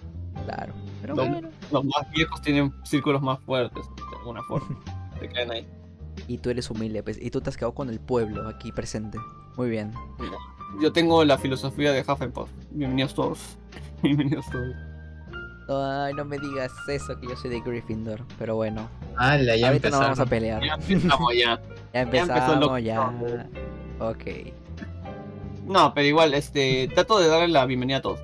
[0.44, 0.72] Claro.
[1.02, 1.22] Pero No.
[1.28, 1.48] bueno.
[1.70, 4.68] Los más viejos tienen círculos más fuertes, de alguna forma.
[5.20, 5.66] Se quedan ahí.
[6.26, 7.18] Y tú eres humilde, pues.
[7.20, 9.18] Y tú te has quedado con el pueblo aquí presente.
[9.56, 9.92] Muy bien.
[10.80, 12.50] Yo tengo la filosofía de Hufflepuff.
[12.70, 13.38] Bienvenidos todos.
[14.02, 14.74] Bienvenidos todos.
[15.70, 18.24] Ay, no me digas eso, que yo soy de Gryffindor.
[18.38, 18.88] Pero bueno.
[19.16, 20.62] Ala, ya Ahorita no vamos a pelear.
[20.64, 21.60] Ya empezamos ya.
[21.94, 23.12] Ya empezamos, lo- ya.
[23.98, 24.24] Ok.
[25.66, 28.20] No, pero igual, este, trato de darle la bienvenida a todos.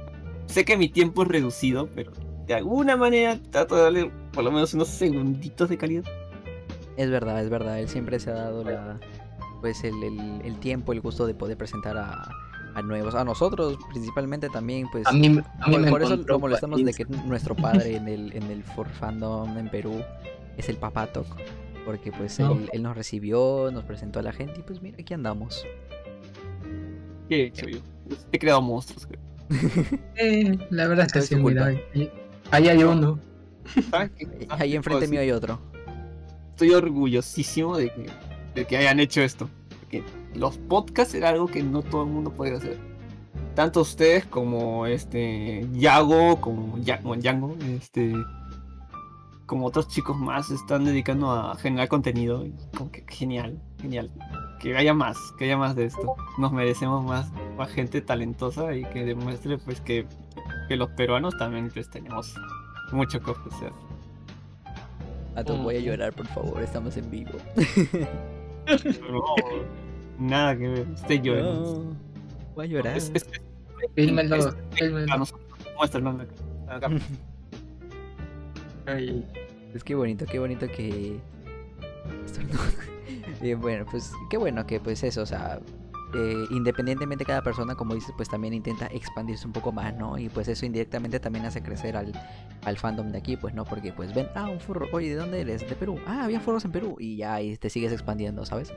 [0.46, 2.12] Sé que mi tiempo es reducido, pero
[2.46, 6.04] de alguna manera trato de darle por lo menos unos segunditos de calidad.
[6.96, 7.78] Es verdad, es verdad.
[7.80, 8.98] Él siempre se ha dado la,
[9.60, 12.28] pues el, el- el tiempo, el gusto de poder presentar a,
[12.74, 15.06] a nuevos, a nosotros principalmente también, pues.
[15.06, 15.42] A mí, a mí
[15.72, 18.88] por, me por eso lo molestamos de que nuestro padre en el, en el for
[18.88, 20.02] fandom en Perú
[20.56, 21.26] es el Papatok.
[21.84, 22.52] Porque pues No.
[22.52, 25.66] él, él nos recibió, nos presentó a la gente y pues mira, aquí andamos.
[27.28, 27.78] ¿Qué he hecho yo?
[28.32, 29.06] He creado monstruos.
[29.06, 29.20] creo.
[30.16, 31.66] Eh, la verdad es que Es sí, mira.
[31.66, 32.10] ahí-
[32.50, 33.18] Ahí hay uno.
[34.50, 35.58] Ahí enfrente mío hay otro.
[36.54, 37.90] Estoy orgullosísimo de
[38.68, 39.48] que, hayan hecho esto.
[39.80, 40.04] Porque
[40.36, 42.78] los podcasts era algo que no todo el mundo podía hacer.
[43.56, 48.14] Tanto ustedes como este Yago, como Ya- como Yango, este
[49.46, 52.44] como otros chicos más están dedicando a generar contenido.
[52.92, 54.12] que genial, genial.
[54.60, 56.14] Que haya más, que haya más de esto.
[56.38, 60.06] Nos merecemos más, más gente talentosa y que demuestre pues que,
[60.68, 62.32] que los peruanos también pues tenemos
[62.92, 63.72] mucho que ofrecer.
[65.36, 67.32] A tu voy a llorar, por favor, estamos en vivo.
[69.10, 69.24] No,
[70.18, 70.86] nada que ver.
[70.88, 71.42] Usted llora.
[71.42, 71.96] No,
[72.54, 72.96] voy a llorar.
[72.96, 73.26] Es, es,
[79.74, 81.18] es- que bonito, qué bonito que.
[83.40, 85.58] Bien, bueno, pues qué bueno que pues eso, o sea,
[86.14, 90.16] eh, independientemente de cada persona, como dices, pues también intenta expandirse un poco más, ¿no?
[90.18, 92.12] Y pues eso indirectamente también hace crecer al,
[92.64, 93.64] al fandom de aquí, pues, ¿no?
[93.64, 95.68] Porque pues ven, ah, un furro, oye, ¿de dónde eres?
[95.68, 95.98] De Perú.
[96.06, 96.96] Ah, había furros en Perú.
[96.98, 98.72] Y ya ahí te sigues expandiendo, ¿sabes?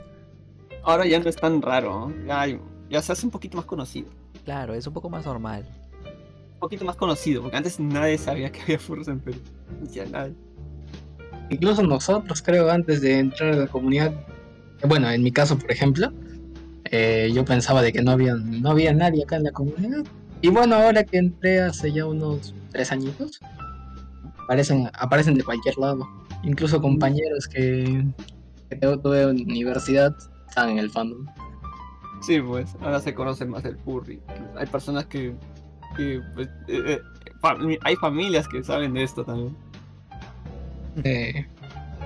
[0.84, 2.60] Ahora ya no es tan raro, ya, hay-
[2.90, 4.08] ya se hace un poquito más conocido.
[4.44, 5.66] Claro, es un poco más normal.
[6.54, 9.38] Un poquito más conocido, porque antes nadie sabía que había furros en Perú.
[9.92, 10.34] Ya nadie.
[11.50, 14.12] Incluso nosotros, creo, antes de entrar a la comunidad,
[14.86, 16.12] bueno, en mi caso, por ejemplo,
[16.90, 20.04] eh, yo pensaba de que no había, no había nadie acá en la comunidad.
[20.40, 23.40] Y bueno, ahora que entré hace ya unos tres añitos,
[24.44, 26.06] aparecen, aparecen de cualquier lado.
[26.44, 28.04] Incluso compañeros que,
[28.70, 30.14] que tengo- tuve en universidad
[30.48, 31.26] están en el fandom.
[32.20, 34.20] Sí, pues, ahora se conoce más el furry.
[34.56, 35.34] Hay personas que,
[35.96, 39.56] que, pues, eh, eh, hay familias que saben de esto también.
[41.04, 41.46] Eh,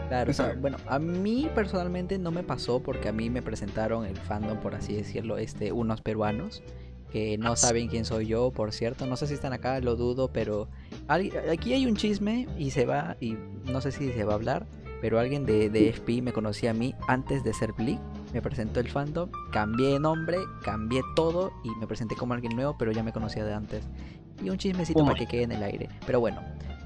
[0.08, 4.04] Claro, o sea, bueno, a mí personalmente no me pasó porque a mí me presentaron
[4.04, 6.62] el fandom, por así decirlo, este, unos peruanos
[7.10, 9.06] que no saben quién soy yo, por cierto.
[9.06, 10.68] No sé si están acá, lo dudo, pero
[11.08, 13.36] aquí hay un chisme y se va, y
[13.70, 14.66] no sé si se va a hablar,
[15.02, 18.00] pero alguien de, de FP me conocía a mí antes de ser Bleak,
[18.32, 22.76] me presentó el fandom, cambié de nombre, cambié todo y me presenté como alguien nuevo,
[22.78, 23.84] pero ya me conocía de antes.
[24.42, 25.88] Y un chismecito Oh para que quede en el aire.
[26.06, 26.40] Pero bueno,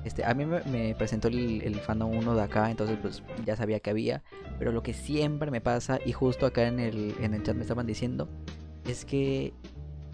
[0.06, 3.56] este, a mí me, me presentó el, el fandom 1 de acá, entonces pues ya
[3.56, 4.22] sabía que había.
[4.56, 7.62] Pero lo que siempre me pasa, y justo acá en el, en el chat me
[7.62, 8.28] estaban diciendo,
[8.86, 9.52] es que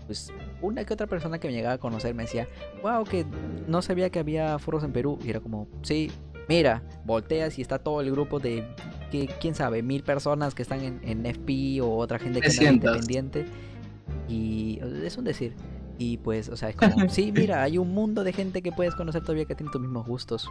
[0.06, 0.32] pues
[0.62, 2.48] una que otra persona que me llegaba a conocer me decía,
[2.82, 3.26] wow, que
[3.68, 5.18] no sabía que había foros en Perú.
[5.22, 6.10] Y era como, sí,
[6.48, 8.64] mira, volteas y está todo el grupo de,
[9.10, 12.74] que, quién sabe, mil personas que están en, en FP o otra gente que 300.
[12.76, 13.44] independiente.
[14.26, 15.54] Y es un decir.
[15.98, 18.94] Y pues, o sea, es como, sí, mira, hay un mundo de gente que puedes
[18.94, 20.48] conocer todavía que tiene tus mismos gustos.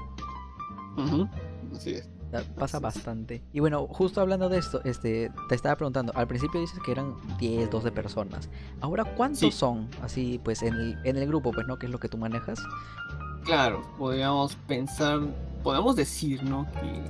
[0.97, 1.27] Ujú.
[1.75, 2.09] Así es.
[2.57, 3.41] Pasa bastante.
[3.51, 7.13] Y bueno, justo hablando de esto, este, te estaba preguntando, al principio dices que eran
[7.39, 8.49] 10, 12 personas.
[8.79, 9.51] Ahora, ¿cuántos Sí.
[9.51, 9.89] son?
[10.01, 11.77] Así, pues, en el, en el grupo, pues, ¿no?
[11.77, 12.57] Que es lo que tú manejas.
[13.43, 15.19] Claro, podríamos pensar,
[15.61, 16.65] podemos decir, ¿no?
[16.79, 17.03] Que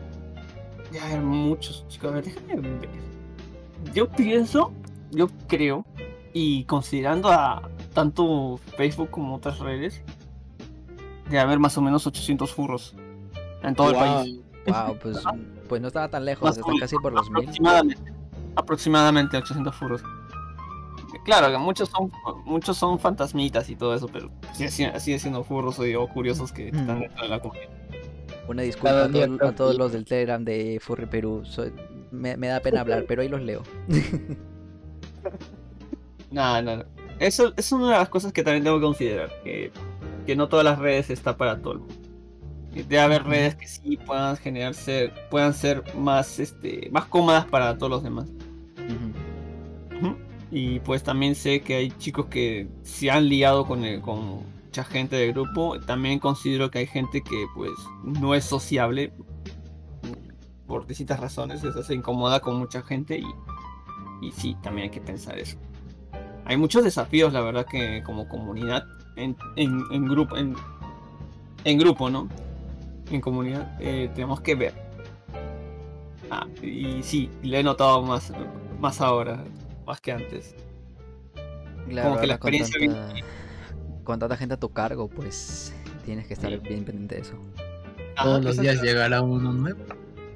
[0.98, 2.10] ya hay muchos chicos.
[2.12, 2.90] A ver, déjame ver.
[3.94, 4.72] Yo pienso,
[5.12, 5.86] yo creo,
[6.34, 10.02] y considerando a tanto Facebook como otras redes,
[11.30, 12.96] de haber más o menos 800 furros
[13.64, 14.40] en todo el país.
[14.68, 15.18] Wow, pues,
[15.68, 17.44] pues no estaba tan lejos, Más está casi por los mil.
[17.44, 18.14] Aproximadamente,
[18.56, 20.02] aproximadamente 800 furros.
[21.26, 22.10] Claro, que muchos son
[22.46, 27.00] muchos son fantasmitas y todo eso, pero sigue, sigue- siendo furros o curiosos que están
[27.02, 27.70] dentro de la comunidad.
[28.48, 31.42] Una disculpa a, todo- todos los del Telegram de Furry Perú.
[31.46, 31.74] Soy-
[32.12, 33.62] me, me da pena hablar, pero ahí los leo.
[36.32, 36.86] No, no, no.
[37.20, 39.30] Eso es una de las cosas que también tengo que considerar.
[39.44, 39.72] Que,
[40.26, 41.96] que no todas las redes está para todo el mundo.
[42.74, 47.78] Que Debe haber redes que sí puedan generarse, puedan ser más, este, más cómodas para
[47.78, 48.28] todos los demás.
[50.54, 54.84] Y pues también sé que hay chicos que se han liado con, el- con mucha
[54.84, 55.80] gente del grupo.
[55.80, 57.72] También considero que hay gente que pues
[58.04, 59.14] no es sociable
[60.68, 61.64] por distintas razones.
[61.64, 63.26] Eso se incomoda con mucha gente y,
[64.26, 65.58] y sí, también hay que pensar eso.
[66.46, 68.86] Hay muchos desafíos, la verdad, que como comunidad,
[69.16, 70.56] en, en, en grupo, en,
[71.64, 72.28] en grupo, ¿no?
[73.12, 74.74] En comunidad, eh, tenemos que ver.
[76.30, 78.32] Ah, y sí, le he notado más,
[78.80, 79.44] más ahora,
[79.86, 80.56] más que antes.
[81.90, 83.24] Claro, que la con experiencia
[84.04, 85.74] con tanta gente a tu cargo, pues
[86.06, 86.58] tienes que estar Sí.
[86.58, 87.36] bien pendiente de eso.
[88.16, 89.80] Ajá, Todos los días llegará uno nuevo.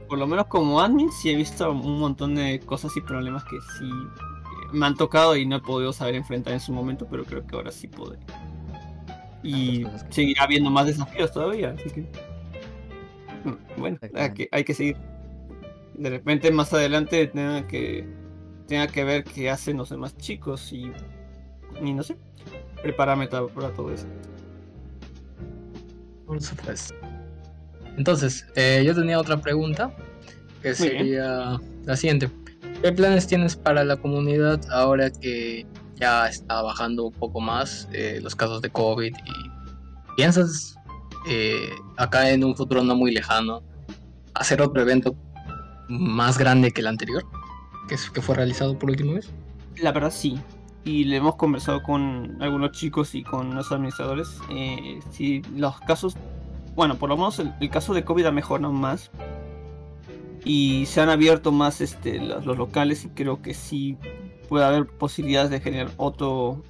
[0.08, 3.58] por lo menos como admin sí he visto un montón de cosas y problemas que
[3.80, 3.89] sí
[4.72, 7.55] me han tocado y no he podido saber enfrentar en su momento, pero creo que
[7.55, 8.20] ahora sí podré.
[9.43, 12.01] Y Tantas cosas que- seguirá habiendo más desafíos todavía, así que
[13.43, 14.97] mm, bueno, hay que, hay que seguir.
[15.93, 18.05] De repente más adelante tenga que
[18.68, 20.91] tenga que ver qué hacen los demás chicos y,
[21.82, 22.18] y no sé,
[22.82, 24.07] prepararme para todo eso.
[26.26, 26.95] Por supuesto.
[27.97, 29.95] Entonces, eh, yo tenía otra pregunta
[30.61, 30.97] que Muy bien.
[30.97, 32.30] sería la siguiente.
[32.82, 35.65] ¿Qué planes tienes para la comunidad ahora que
[35.95, 39.15] ya está bajando un poco más eh, los casos de COVID?
[39.15, 40.76] ¿Y piensas
[41.28, 43.61] eh, acá en un futuro no muy lejano
[44.36, 45.15] hacer otro evento
[45.89, 47.23] más grande que el anterior?
[47.88, 49.32] Que, es- que fue realizado por última vez.
[49.82, 50.39] La verdad sí.
[50.84, 54.28] Y le hemos conversado con algunos chicos y con los administradores.
[54.51, 56.15] Eh, si los casos,
[56.76, 59.09] bueno, por lo menos el, el caso de COVID ha mejorado más.
[60.45, 63.99] Y se han abierto más este, los, los locales y creo que sí
[64.49, 66.63] puede haber posibilidades de generar otro,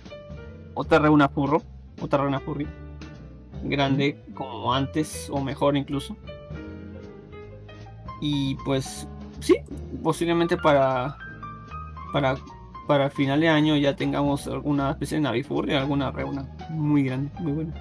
[0.75, 1.63] otra reuna furro,
[2.01, 2.73] otra reuna furry
[3.63, 6.17] grande como antes o mejor incluso.
[8.19, 9.09] Y pues
[9.39, 9.55] sí,
[10.03, 11.21] posiblemente para
[12.11, 12.45] para
[12.87, 17.53] para final de año ya tengamos alguna especie de Navifurria, alguna reuna muy grande, muy
[17.53, 17.75] buena.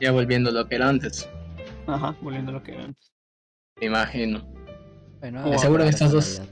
[0.00, 1.30] Ya volviendo a lo que era antes,
[1.86, 3.12] Ajá, volviendo a lo que era antes.
[3.80, 4.46] me imagino.
[5.20, 6.42] Bueno, seguro que estas la dos-.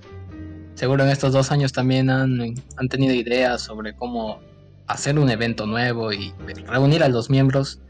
[0.74, 4.40] Seguro en estos dos años también han, han tenido ideas sobre cómo
[4.86, 6.32] hacer un evento nuevo y
[6.66, 7.80] reunir a los miembros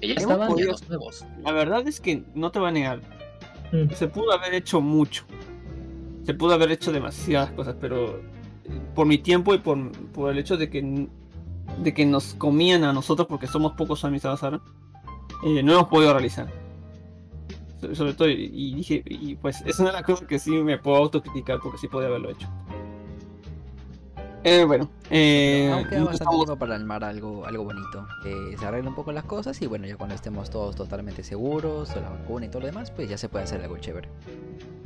[0.00, 1.24] que ya estaban y a podido- los nuevos.
[1.44, 3.00] La verdad es que no te voy a negar,
[3.72, 3.90] Mm.
[3.94, 5.24] se pudo haber hecho mucho.
[6.24, 8.20] Se pudo haber hecho demasiadas cosas, pero eh,
[8.94, 11.08] por mi tiempo y por, por el hecho de que,
[11.82, 14.60] de que nos comían a nosotros, porque somos pocos administrados ahora,
[15.44, 16.48] eh, no hemos podido realizar.
[17.82, 20.78] So- Sobre todo, y, dije, y pues es una de las cosas que sí me
[20.78, 22.48] puedo autocriticar, porque sí podía haberlo hecho.
[24.44, 28.06] Eh, bueno, eh, Aún queda bastante tiempo para armar algo, algo bonito.
[28.24, 31.94] Que se arreglen un poco las cosas y bueno, ya cuando estemos todos totalmente seguros
[31.94, 34.08] la vacuna y todo lo demás, pues ya se puede hacer algo chévere.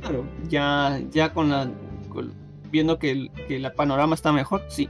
[0.01, 1.71] Claro, ya, ya con la.
[2.09, 2.33] con-
[2.71, 4.89] viendo que el, que el panorama está mejor, sí.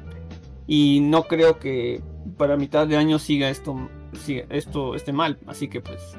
[0.66, 2.02] Y no creo que
[2.38, 3.88] para mitad de año siga esto,
[4.26, 5.40] siga esto esté mal.
[5.48, 6.18] Así que pues.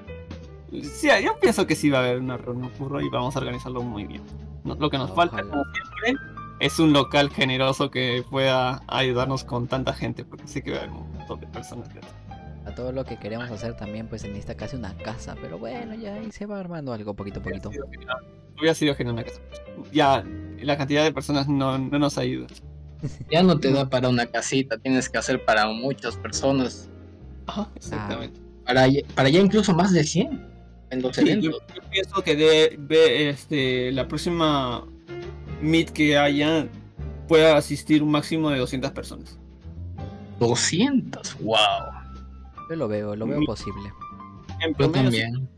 [0.71, 3.83] Sí, yo pienso que sí va a haber una reunión curro y vamos a organizarlo
[3.83, 4.23] muy bien.
[4.64, 5.51] No- lo que nos falta, Ojalá.
[5.51, 6.23] como siempre,
[6.61, 10.81] es un local generoso que pueda ayudarnos con tanta gente, porque sé que va a
[10.81, 11.89] haber un montón de personas.
[11.89, 12.01] que-
[12.66, 15.35] A todo lo que queremos hacer también, pues se necesita casi una casa.
[15.41, 17.71] Pero bueno, ya ahí se va armando algo poquito a poquito.
[18.59, 19.41] Hubiera sido genial una casa.
[19.91, 20.23] Ya,
[20.61, 22.49] la cantidad de personas no, no nos ayuda.
[23.31, 26.91] Ya no te da para una casita, tienes que hacer para muchas personas,
[27.47, 28.41] Ajá, exactamente.
[28.66, 30.45] para, ya- para ya incluso más de 100
[30.91, 31.62] en los Sí, yo, eventos.
[31.74, 34.84] yo pienso que de, este, la próxima
[35.61, 36.68] meet que haya
[37.26, 39.39] pueda asistir un máximo de 200 personas.
[40.41, 41.57] 200, wow.
[42.70, 43.93] Yo lo veo, lo veo Mi- posible.
[44.61, 44.93] En Yo sí.
[44.93, 45.49] también.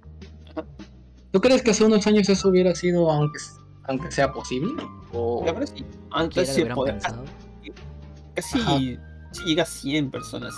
[1.32, 3.38] ¿Tú crees que hace unos años eso hubiera sido, aunque,
[3.84, 4.72] aunque sea posible?
[5.12, 5.42] O...
[5.44, 5.82] La verdad sí.
[5.84, 8.98] ¿Quién Antes sí podía- casi sí
[9.46, 10.52] llega a 100 personas.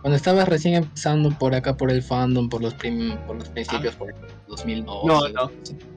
[0.00, 3.94] Cuando estabas recién empezando por acá, por el fandom, por los, prim- por los principios,
[3.96, 4.14] por el
[4.46, 5.04] 2002.
[5.04, 5.50] No, no.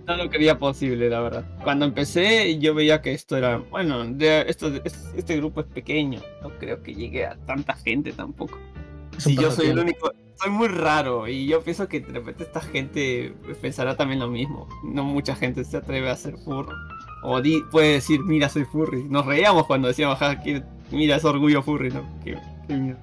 [0.08, 1.46] No lo creía posible, la verdad.
[1.64, 3.58] Cuando empecé, yo veía que esto era.
[3.58, 6.20] Bueno, de, esto, es- este grupo es pequeño.
[6.42, 8.58] No creo que llegue a tanta gente tampoco.
[9.18, 10.12] Si yo soy el único.
[10.42, 14.68] Soy muy raro y yo pienso que de repente esta gente pensará también lo mismo.
[14.84, 16.74] No mucha gente se atreve a ser furro.
[17.24, 19.04] O di- puede decir, mira, soy furry.
[19.04, 22.02] Nos reíamos cuando decíamos, "Ja, que- mira, es orgullo furry, ¿no?
[22.24, 22.96] Qué, qué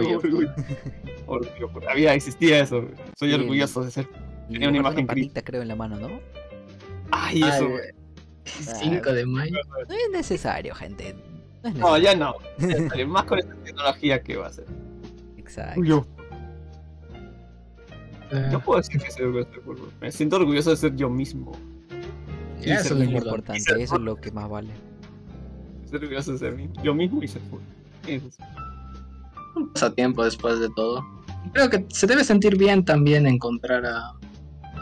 [0.00, 0.16] mierda.
[0.18, 0.50] Orgullo Orgullo.
[1.26, 1.86] Orgullo furry.
[1.86, 2.84] Había, existía eso.
[3.16, 4.08] Soy orgulloso de ser.
[4.48, 6.08] Y Tenía una imagen patita, creo, en la mano, ¿no?
[7.10, 7.66] Ay, Ah, eso.
[7.66, 7.94] eh,
[8.80, 9.56] 5 de mayo.
[9.88, 11.14] No es necesario, gente.
[11.62, 12.04] No es No, necesario.
[12.04, 12.34] ya no.
[12.58, 14.66] Ya sale, Más con esta tecnología que va a ser.
[15.36, 15.82] Exacto.
[15.84, 16.06] Yo,
[18.52, 19.92] yo puedo decir que soy orgulloso de fútbol.
[20.00, 21.52] Me siento orgulloso de ser yo mismo.
[22.60, 23.82] ya, Eso es lo importante.
[23.82, 24.70] eso es lo que más vale.
[25.86, 27.62] Ser orgulloso de ser yo mismo y ser fútbol.
[28.06, 28.38] Eso es.
[29.62, 31.04] Un pasatiempo después de todo.
[31.52, 34.12] Creo que se debe sentir bien también encontrar a,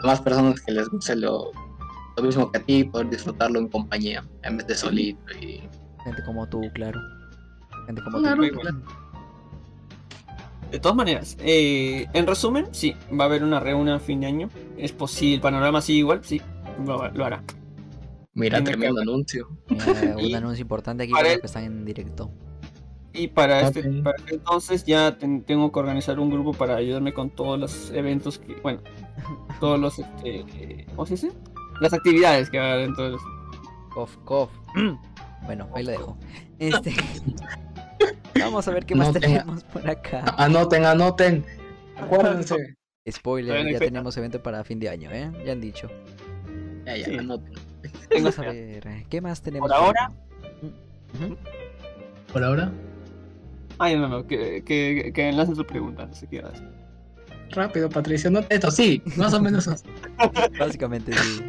[0.03, 1.51] más personas que les guste lo,
[2.17, 5.21] lo mismo que a ti, poder disfrutarlo en compañía, en vez de solito.
[5.41, 5.61] Y...
[6.03, 6.99] Gente como tú, claro.
[7.85, 8.59] Gente como Claro, tú.
[8.59, 8.77] claro.
[10.71, 14.27] De todas maneras, eh, en resumen, sí, va a haber una reunión a fin de
[14.27, 14.49] año.
[14.77, 16.41] Es posible, el panorama sigue igual, sí,
[16.85, 17.41] lo, lo hará.
[18.33, 19.47] Mira, tremendo anuncio.
[19.69, 22.29] Mira, un Y anuncio importante aquí para los que están en directo.
[23.13, 24.03] Y para este, Ok.
[24.03, 27.89] para este entonces ya ten- tengo que organizar un grupo para ayudarme con todos los
[27.91, 28.81] eventos que, bueno,
[29.59, 31.31] todos los, este, eh, ¿cómo se dice?
[31.81, 33.21] Las actividades que va a haber dentro de los-
[33.93, 34.51] Cof, cof.
[35.45, 36.17] Bueno, ahí lo dejo.
[36.59, 36.93] Este.
[38.39, 40.25] Vamos a ver qué más tenemos por acá.
[40.37, 41.45] Anoten, anoten.
[41.95, 42.75] Acuérdense.
[43.09, 45.31] Spoiler, ya tenemos evento para fin de año, ¿eh?
[45.45, 45.89] Ya han dicho.
[46.85, 47.17] Ya, ya, Sí.
[47.17, 47.53] anoten.
[48.13, 49.69] Vamos a ver, ¿qué más tenemos?
[49.69, 50.11] Por ahora.
[52.33, 52.71] Por ahora,
[53.79, 56.67] ay, no, no, que, que, que lancen su pregunta, no sé qué hacer.
[57.51, 58.29] rápido, Patricio.
[58.31, 59.67] No, esto sí, más o menos.
[59.67, 59.85] así.
[60.59, 61.39] Básicamente sí.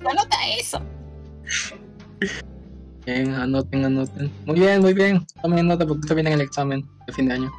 [0.00, 0.80] ¡Anota eso!
[3.06, 4.30] Bien, anoten, anoten.
[4.46, 5.26] Muy bien, muy bien.
[5.42, 7.52] Tomen nota porque esto viene en el examen de fin de año.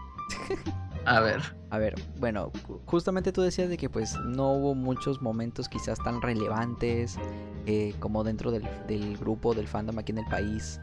[1.06, 1.42] A ver.
[1.70, 5.98] A ver, bueno, ju- justamente tú decías de que pues no hubo muchos momentos quizás
[6.04, 7.18] tan relevantes
[7.66, 10.80] eh, como dentro del, del grupo, del fandom aquí en el país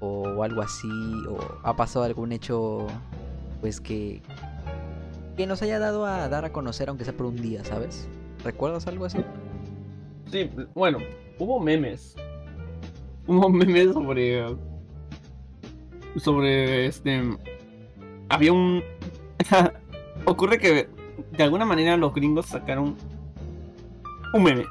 [0.00, 0.88] o algo así,
[1.28, 2.86] o ha pasado algún hecho
[3.60, 4.22] pues que,
[5.36, 8.08] que nos haya dado a dar a conocer aunque sea por un día, ¿sabes?
[8.44, 9.18] ¿Recuerdas algo así?
[10.30, 10.98] Sí, bueno,
[11.38, 12.14] hubo memes.
[13.26, 14.44] Hubo memes sobre.
[16.16, 17.22] Sobre este.
[18.28, 18.82] Había un.
[20.24, 20.88] Ocurre que
[21.36, 22.96] de alguna manera los gringos sacaron
[24.32, 24.64] un meme.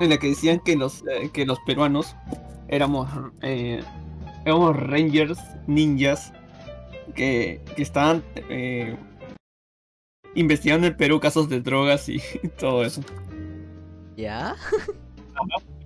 [0.00, 2.16] En el que decían que los, eh, que los peruanos
[2.68, 3.08] éramos.
[3.42, 3.82] eh,
[4.44, 6.32] éramos rangers, ninjas.
[7.14, 8.22] Que, que estaban.
[8.48, 8.96] eh,
[10.34, 12.18] investigando en Perú casos de drogas y
[12.58, 13.02] todo eso.
[14.16, 14.54] ¿Ya?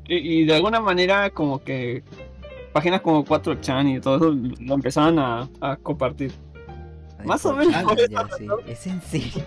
[0.08, 2.04] Y, y de alguna manera como que
[2.72, 6.32] páginas como 4chan y todo eso lo empezaban a, a compartir.
[7.24, 7.74] Más o menos
[8.08, 8.46] ya, sí.
[8.66, 9.44] Es en serio.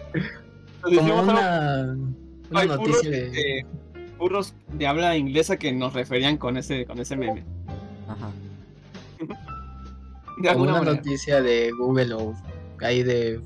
[0.81, 1.95] Como una,
[2.49, 3.65] una burros, noticia de.
[4.17, 7.45] burros de habla inglesa que nos referían con ese, con ese meme.
[10.37, 12.33] De alguna una noticia de Google o
[12.81, 13.41] ahí de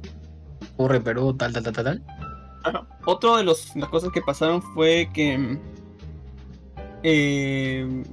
[0.78, 2.88] Curre Perú, tal, tal, tal, tal, tal.
[3.06, 5.58] Otro de los, las cosas que pasaron fue que.
[7.04, 8.04] eh,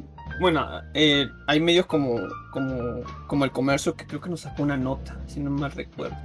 [0.41, 2.17] bueno, eh, hay medios como,
[2.51, 6.17] como, como el comercio que creo que nos sacó una nota, si no mal recuerdo.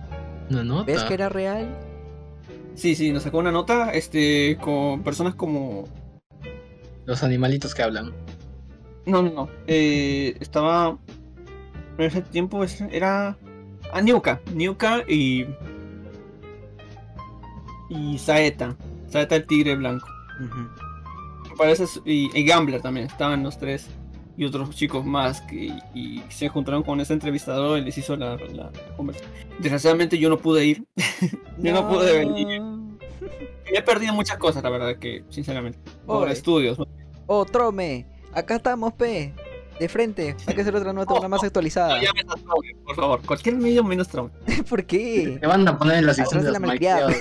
[0.50, 0.92] Una nota.
[0.92, 1.68] ¿Ves que era real?
[2.76, 5.86] Sí, sí, nos sacó una nota este, con personas como
[7.06, 8.14] Los animalitos que hablan.
[9.06, 9.50] No, no, no.
[9.68, 10.98] Eh, estaba.
[11.98, 13.38] En ese tiempo era.
[13.94, 14.42] Ah, Niuka.
[14.54, 15.46] Niuka y.
[17.90, 18.76] Y Saeta.
[19.08, 20.08] Saeta el tigre blanco.
[21.58, 21.88] Parece.
[21.88, 23.08] su- Y, y Gambler también.
[23.08, 23.88] Estaban los tres.
[24.38, 25.42] Y otros chicos más.
[25.42, 29.32] Que, y se encontraron con ese entrevistador y les hizo la, la conversación.
[29.60, 30.86] Desgraciadamente yo no pude ir.
[31.58, 32.62] Yo no pude venir.
[33.74, 35.80] He perdido muchas cosas, la verdad, que sinceramente.
[36.06, 36.78] Por estudios.
[36.78, 36.86] ¿no?
[37.28, 37.46] Oh,
[38.34, 39.34] acá estamos, P.
[39.80, 41.98] De frente, hay que hacer otra nota, una más actualizada.
[41.98, 43.22] No llames a Trump, por favor.
[43.26, 44.32] Cualquier medio menos Trump.
[44.70, 45.38] ¿Por qué?
[45.40, 47.12] Te van a poner en la sección de de los la malcriada.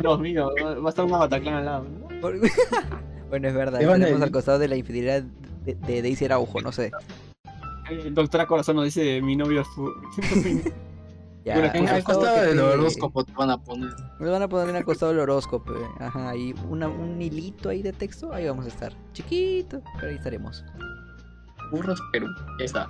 [0.00, 0.50] Dios mío,
[0.82, 1.86] va a estar una Bataclan al lado.
[1.88, 2.20] ¿no?
[2.20, 2.38] Por-
[3.30, 5.22] bueno, es verdad, tenemos al costado de la infidelidad
[5.64, 6.90] de, de Daisy Araujo, no sé.
[7.90, 9.68] El doctora Corazón nos dice mi novio es
[11.44, 13.90] Ya, Bueno, En por el favor, costado del te- horóscopo te van a poner.
[14.20, 15.72] Me van a poner al costado del horóscopo.
[15.72, 15.86] eh.
[16.00, 18.92] Ajá, ahí una- un hilito ahí de texto, ahí vamos a estar.
[19.14, 20.62] Chiquito, pero ahí estaremos.
[21.70, 22.26] Burros Perú.
[22.58, 22.88] Está.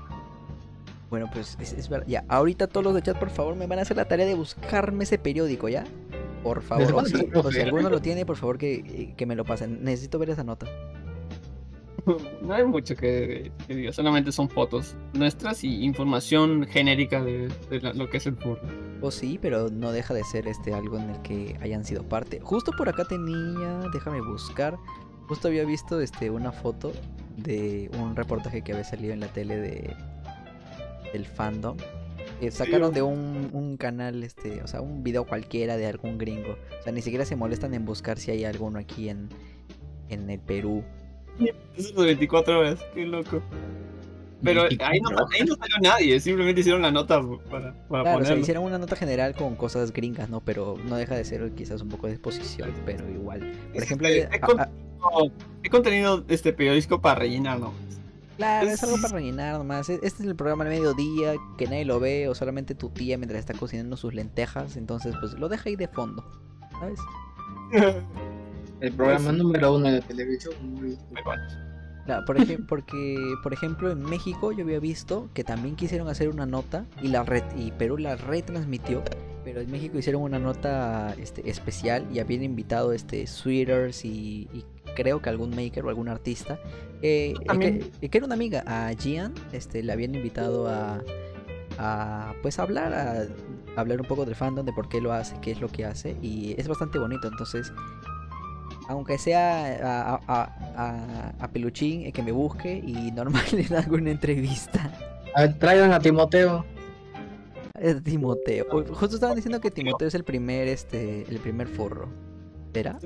[1.11, 2.07] Bueno, pues es, es verdad.
[2.07, 4.35] Ya, ahorita todos los de chat, por favor, me van a hacer la tarea de
[4.35, 5.85] buscarme ese periódico, ¿ya?
[6.43, 6.83] Por favor.
[6.85, 6.97] ¿Desde O
[7.33, 9.83] cuándo si, o alguno lo tiene, por favor, que, eh, que me lo pasen.
[9.83, 10.67] Necesito ver esa nota.
[12.43, 17.81] No hay mucho que, que diga, solamente son fotos nuestras y información genérica de, de
[17.83, 18.61] la- lo que es el furro.
[19.03, 22.41] O sí, pero no deja de ser este algo en el que hayan sido parte.
[22.41, 24.79] Justo por acá tenía, déjame buscar.
[25.29, 26.93] Justo había visto este una foto
[27.39, 29.97] de un reportaje que había salido en la tele de
[31.13, 31.77] del fandom.
[32.41, 36.57] Eh, sacaron de un, un canal, este, o sea, un video cualquiera de algún gringo.
[36.79, 39.29] O sea, ni siquiera se molestan en buscar si hay alguno aquí en,
[40.09, 40.85] en el Perú.
[41.77, 43.43] Eso de 24 horas, qué loco.
[44.43, 47.21] Pero ahí no, ahí no salió nadie, simplemente hicieron la nota
[47.51, 50.41] para, para Claro, o sea, hicieron una nota general con cosas gringas, ¿no?
[50.41, 53.41] Pero no deja de ser quizás un poco de exposición, pero igual.
[53.73, 54.29] Por Es ejemplo, hay-
[55.63, 57.73] ¿Qué contenido este periodístico para rellenar, no?
[58.37, 59.89] claro, es algo para rellenar nomás.
[59.91, 63.19] E- Este es el programa al mediodía que nadie lo ve o solamente tu tía
[63.19, 66.25] mientras está cocinando sus lentejas, entonces pues lo deja ahí de fondo,
[66.79, 67.01] ¿sabes?
[68.81, 70.55] El programa número uno de televisión.
[70.63, 70.97] muy-
[72.27, 76.47] Por ejemplo, porque, por ejemplo, en México yo había visto que también quisieron hacer una
[76.47, 79.03] nota y la red y Perú la retransmitió,
[79.45, 84.65] pero en México hicieron una nota este, especial y habían invitado este sweaters y, y
[84.95, 86.59] creo que algún maker o algún artista
[87.03, 91.01] eh, eh, También- que, que era una amiga a Gian, este, le habían invitado a,
[91.79, 93.23] a pues a hablar a,
[93.77, 95.85] a hablar un poco del fandom de por qué lo hace, qué es lo que
[95.85, 97.73] hace y es bastante bonito, entonces
[98.89, 103.63] aunque sea a, a, a- a- a Peluchín eh, que me busque y normal le
[103.65, 104.91] da alguna entrevista.
[105.35, 106.65] A ver, traigan a Timoteo.
[107.79, 108.67] Es Timoteo.
[108.93, 112.09] Justo estaban diciendo que Timoteo es el primer, este, el primer forro.
[112.75, 112.99] ¿Será?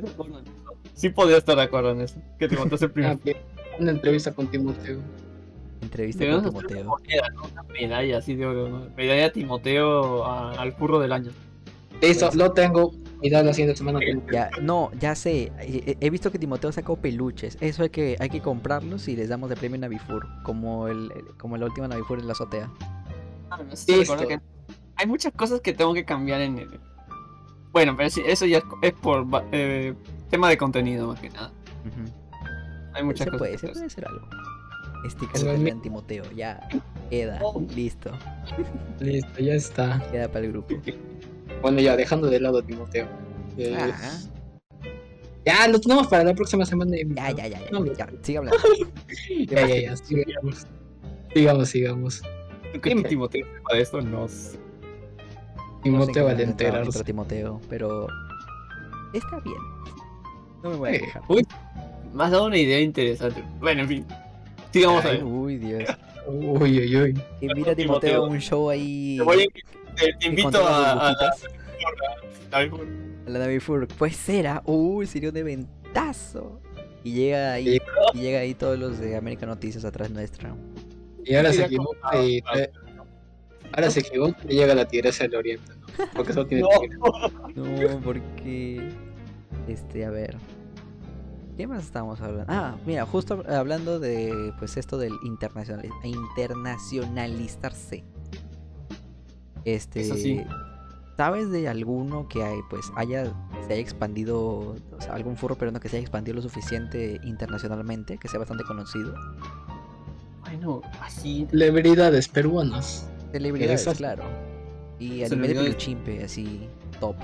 [0.94, 2.20] Sí podría estar de acuerdo en eso.
[2.38, 3.18] Que te montaste el Ah, primer.
[3.18, 3.36] que-
[3.78, 5.00] Una entrevista con Timoteo.
[5.82, 6.84] Entrevista con Timoteo.
[6.84, 7.42] moneda, ¿no?
[7.52, 8.86] Una medalla así de oro, ¿no?
[8.96, 11.32] Medalla Timoteo a- al curro del año.
[12.00, 12.92] Listo, Pues- lo tengo.
[13.22, 14.00] Y da la siguiente semana.
[14.00, 14.32] Timoteo.
[14.32, 15.52] Ya, no, ya sé.
[15.60, 17.56] He, he visto que Timoteo sacó peluches.
[17.60, 20.26] Eso hay que, hay que comprarlos y les damos de premio Navifur.
[20.42, 22.68] Como el, el- como la última Navifur en la azotea.
[23.50, 24.40] Ah, recordar que
[24.96, 26.80] hay muchas cosas que tengo que cambiar en el.
[27.72, 29.94] Bueno, pero sí, eso ya es, es por eh,
[30.28, 31.52] tema de contenido más que nada.
[31.86, 32.12] Ujú.
[32.94, 33.38] Hay muchas Se cosas.
[33.38, 34.26] puede, se puede hacer algo.
[35.08, 36.24] Sticker Como de mi- Timoteo.
[36.36, 36.68] Ya.
[37.10, 37.40] Queda.
[37.42, 37.60] Oh.
[37.74, 38.10] Listo.
[39.00, 40.02] Listo, ya está.
[40.10, 40.74] Queda para el grupo.
[41.62, 43.06] Bueno, ya dejando de lado a Timoteo.
[43.56, 43.76] Eh.
[45.44, 46.96] Ya, lo tenemos para la próxima semana.
[46.96, 47.70] Ya, ya, ya, ya.
[47.70, 48.58] No, ya, sigue hablando.
[49.48, 49.96] Ya, ya, ya.
[49.96, 50.66] Sigamos.
[51.34, 52.22] Sigamos, sigamos.
[52.72, 53.02] ¿Tú crees Dime.
[53.02, 54.00] que Timoteo sepa de esto?
[54.02, 54.58] No sé.
[55.82, 57.04] Timoteo no al sé qué entra- enterarse.
[57.04, 58.06] Timoteo, pero
[59.12, 59.56] está bien.
[60.62, 61.22] No me voy a Eh, quejar.
[61.28, 61.46] Uy,
[62.14, 63.42] me has dado una idea interesante.
[63.60, 64.06] Bueno, en fin.
[64.72, 65.24] Sigamos a Ay, ver.
[65.24, 65.82] uy, Dios.
[66.28, 67.22] Uy, uy, uy.
[67.40, 69.16] Que mira a Timoteo a un show ahí.
[69.18, 69.46] Te, voy a-
[69.96, 71.44] te- invito a, a, burbujitas.
[72.52, 72.62] a- a-
[73.26, 73.86] A la Navifur.
[73.88, 74.62] Pues será.
[74.66, 76.60] Uy, sería un eventazo.
[77.04, 77.78] Y llega ahí.
[78.14, 80.54] Y llega ahí todos los de América Noticias atrás nuestra.
[81.24, 82.42] Y ahora se equivoca y
[83.74, 85.86] Ahora se equivoca y llega la tigresa del oriente, ¿no?
[86.14, 86.68] Porque eso tiene No.
[86.80, 86.98] tigre.
[87.88, 88.90] No, porque.
[89.68, 90.36] Este, a ver.
[91.56, 92.52] ¿Qué más estábamos hablando?
[92.52, 98.04] Ah, mira, justo hablando de pues esto del internacional, internacionalizarse.
[99.64, 100.00] Este.
[100.00, 100.42] Eso sí.
[101.16, 103.26] ¿Sabes de alguno que hay, pues haya,
[103.66, 108.18] se haya expandido, o sea, algún furro peruano que se haya expandido lo suficiente internacionalmente,
[108.18, 109.14] que sea bastante conocido?
[110.40, 111.46] Bueno, así.
[111.50, 113.08] Celebridades peruanas.
[113.30, 113.98] Celebridades, Exacto.
[113.98, 114.24] claro.
[114.98, 116.66] Y a nivel de peluchimpe, así,
[116.98, 117.16] top.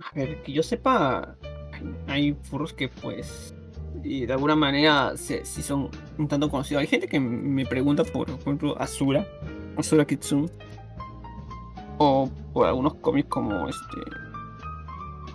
[0.00, 1.36] A ver, que yo sepa,
[2.06, 3.54] hay, furros que pues
[4.02, 6.80] y de alguna manera se, sí son un tanto conocidos.
[6.80, 9.26] Hay gente que me pregunta por, por ejemplo, Asura,
[9.76, 10.48] Asura Kitsune,
[12.02, 13.86] o por algunos cómics como este,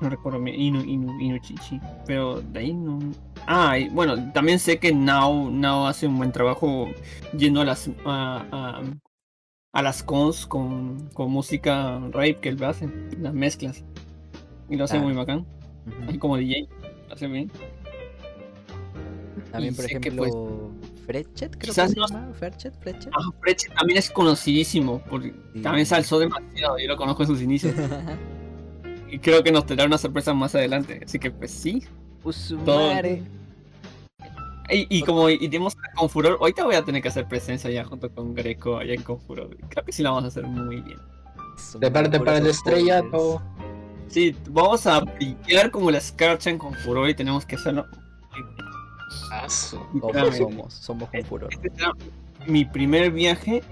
[0.02, 3.00] no recuerdo, bien, Inu, Inu, Inuchichi, pero de ahí no.
[3.48, 6.88] Ah, y bueno, también sé que Now, Now hace un buen trabajo
[7.36, 8.82] yendo a las a, a-
[9.74, 12.90] a las cons con, con música rape que él hace,
[13.20, 13.84] las mezclas.
[14.70, 15.02] Y lo hace Ah.
[15.02, 15.46] muy bacán.
[16.08, 16.68] Así como DJ.
[17.08, 17.52] Lo hace bien.
[19.52, 20.67] También, Y por ejemplo,
[21.08, 22.34] Frechet, creo quizás que se no- llama.
[22.34, 23.12] Ferchet, Frechet.
[23.14, 25.02] Ah, Freche también es conocidísimo.
[25.10, 25.62] Porque Sí.
[25.62, 26.78] también se alzó demasiado.
[26.78, 27.74] Yo lo conozco en sus inicios.
[29.10, 31.02] y creo que nos tendrá una sorpresa más adelante.
[31.04, 31.84] Así que pues sí.
[32.24, 33.24] Usumare.
[34.70, 37.86] Y, y como y tenemos a Confuror, ahorita voy a tener que hacer presencia ya
[37.86, 39.56] junto con Greco allá en Confuror.
[39.70, 41.00] Creo que sí la vamos a hacer muy bien.
[41.80, 43.42] Prepárate para el estrellato.
[44.10, 47.86] Sí, vamos a brillar como la escarcha en Confuror y tenemos que hacerlo.
[49.10, 51.50] Somos, somos, somos con furor.
[51.54, 51.94] Este será
[52.46, 53.64] mi primer viaje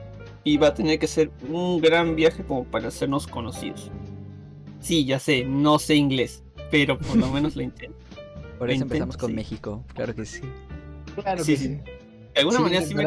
[0.44, 3.92] y va a tener que ser un gran viaje como para hacernos conocidos.
[4.80, 7.98] Sí, ya sé, no sé inglés, pero por lo menos lo intento.
[8.60, 9.36] Por eso Intento, empezamos con sí.
[9.36, 10.40] México, claro que sí.
[11.16, 11.66] Claro Sí, que sí.
[11.66, 11.76] sí.
[12.34, 13.04] De alguna Sí, manera sí me,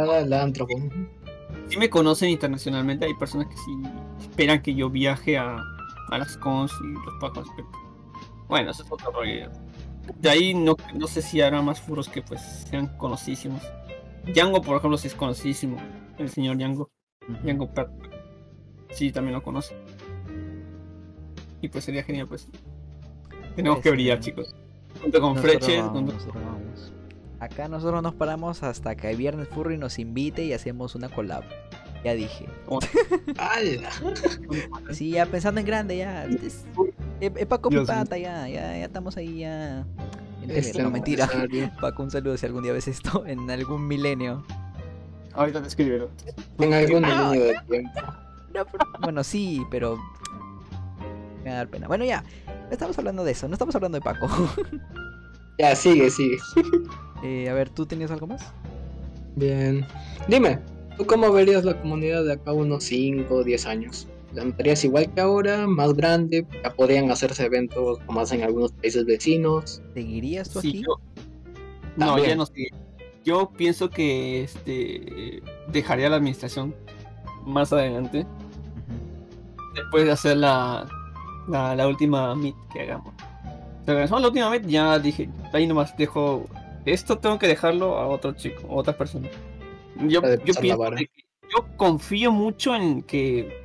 [1.71, 3.73] sí me conocen internacionalmente, hay personas que sí
[4.21, 5.57] esperan que yo viaje a,
[6.11, 7.49] a las cons y los pacos.
[7.57, 7.69] pero-
[8.47, 9.51] Bueno, eso es otro rollo.
[10.17, 12.41] De ahí no, no sé si habrá más furos que pues
[12.71, 13.63] sean conocidísimos.
[14.27, 15.77] Django, por ejemplo, sí es conocidísimo.
[16.19, 16.91] El señor Django.
[17.43, 17.91] Django Prat.
[18.91, 19.75] Sí, también lo conoce.
[21.61, 22.49] Y pues sería genial, pues.
[23.57, 24.31] Tenemos Pues, que brillar, sí.
[24.31, 24.55] chicos.
[25.03, 26.15] Junto con Freche, junto-.
[27.41, 31.45] Acá nosotros nos paramos hasta que el Viernes Furry nos invite y hacemos una collab.
[32.05, 32.47] Ya dije.
[33.39, 33.91] ¡Hala!
[34.93, 36.25] Sí, ya pensando en grande, ya.
[36.27, 36.65] Es, es-
[37.21, 39.85] es Paco Pipata, ya, ya, ya estamos ahí, ya.
[40.47, 41.27] Este no, mentira.
[41.27, 41.71] necesario.
[41.81, 44.45] Paco, un saludo si algún día ves esto en algún milenio.
[45.35, 46.09] Ahorita te escribieron.
[46.59, 48.01] En algún línea de tiempo.
[48.55, 49.99] No, pero- bueno, sí, pero.
[51.45, 51.87] Me va a dar pena.
[51.89, 52.23] Bueno, ya.
[52.47, 54.29] No estamos hablando de eso, no estamos hablando de Paco.
[55.59, 56.37] Ya, sigue, sigue.
[57.25, 58.43] Eh, a ver, ¿tú tenías algo más?
[59.37, 59.85] Bien.
[60.29, 60.61] Dime,
[60.99, 64.09] ¿tú cómo verías la comunidad de acá unos 5 o 10 años?
[64.35, 65.67] ¿La notarías igual que ahora?
[65.67, 66.47] ¿Más grande?
[66.63, 69.81] ¿Ya podrían hacerse eventos como hacen algunos países vecinos?
[69.95, 70.83] ¿Seguirías tú Sí, aquí?
[70.83, 71.01] yo-
[71.97, 72.69] No, ya no sé.
[73.25, 75.43] Yo pienso que este
[75.73, 76.75] dejaría la administración
[77.47, 78.27] más adelante,
[79.75, 80.87] después de hacer la,
[81.49, 83.15] la, la última meet que hagamos.
[83.85, 86.47] Si organizamos la última meet, ya dije, ahí nomás dejo.
[86.85, 89.29] Esto tengo que dejarlo a otro chico, a otra persona.
[90.07, 91.11] Yo, yo pienso que-
[91.51, 93.63] yo confío mucho en que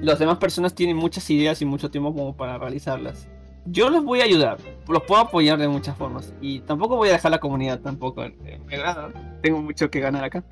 [0.00, 3.28] las demás personas tienen muchas ideas y mucho tiempo como para realizarlas.
[3.66, 4.58] Yo los voy a ayudar,
[4.88, 6.32] los puedo apoyar de muchas formas.
[6.40, 8.24] Y tampoco voy a dejar la comunidad tampoco.
[8.66, 9.12] Me agrada,
[9.42, 10.42] tengo mucho que ganar acá.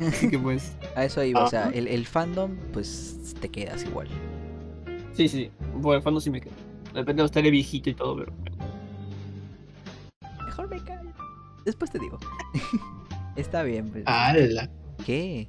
[0.00, 4.08] Así que pues, A eso iba, o sea, el, el fandom, pues te quedas igual.
[5.12, 5.50] sí, sí,
[5.82, 6.54] por el fondo sí me quedo.
[6.94, 8.32] Depende de estaré viejito y todo, pero.
[10.44, 11.10] Mejor me callo.
[11.64, 12.18] Después te digo.
[13.38, 14.02] Está bien, pues.
[14.04, 14.68] ¡Hala!
[15.06, 15.48] ¿Qué?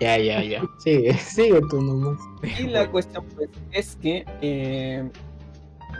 [0.00, 0.62] Ya, ya, ya.
[0.78, 2.18] Sigue, sigue tú nomás.
[2.58, 5.08] Y la cuestión pues es que eh,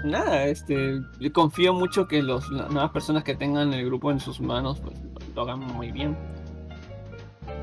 [0.05, 4.19] nada, este yo confío mucho que los, las nuevas personas que tengan el grupo en
[4.19, 4.97] sus manos pues
[5.35, 6.17] lo hagan muy bien.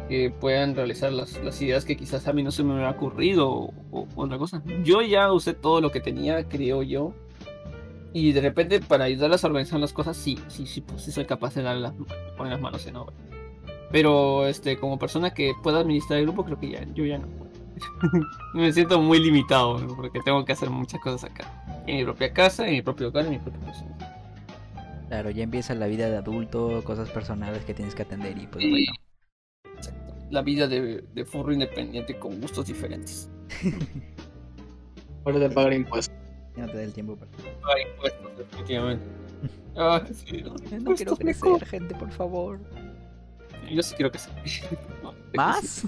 [0.07, 3.49] Que puedan realizar las, las ideas que quizás a mí no se me hubiera ocurrido
[3.49, 4.61] o, o otra cosa.
[4.83, 7.15] Yo ya usé todo lo que tenía, creo yo.
[8.13, 11.25] Y de repente para ayudarlas a organizar las cosas, sí, sí, sí, pues sí soy
[11.25, 11.93] capaz de dar las,
[12.37, 13.15] poner las manos en obra.
[13.91, 17.27] Pero este, como persona que pueda administrar el grupo, creo que ya, yo ya no
[17.27, 17.51] puedo.
[18.53, 19.95] Me siento muy limitado ¿no?
[19.95, 21.83] porque tengo que hacer muchas cosas acá.
[21.87, 23.97] En mi propia casa, en mi propio hogar, en mi propia persona.
[25.09, 28.63] Claro, ya empieza la vida de adulto, cosas personales que tienes que atender y pues
[28.63, 28.93] Y- bueno.
[29.77, 30.13] Exacto.
[30.31, 33.29] La vida de, de furro independiente con gustos diferentes.
[35.23, 36.15] Hora de pagar impuestos.
[36.55, 37.31] Ya no te da el tiempo para...
[37.61, 39.05] Pagar impuestos, definitivamente.
[39.75, 42.59] Ah, sí, no, No quiero crecer, gente, por favor.
[43.71, 44.11] Yo sí quiero.
[45.03, 45.83] No, que ¿Más?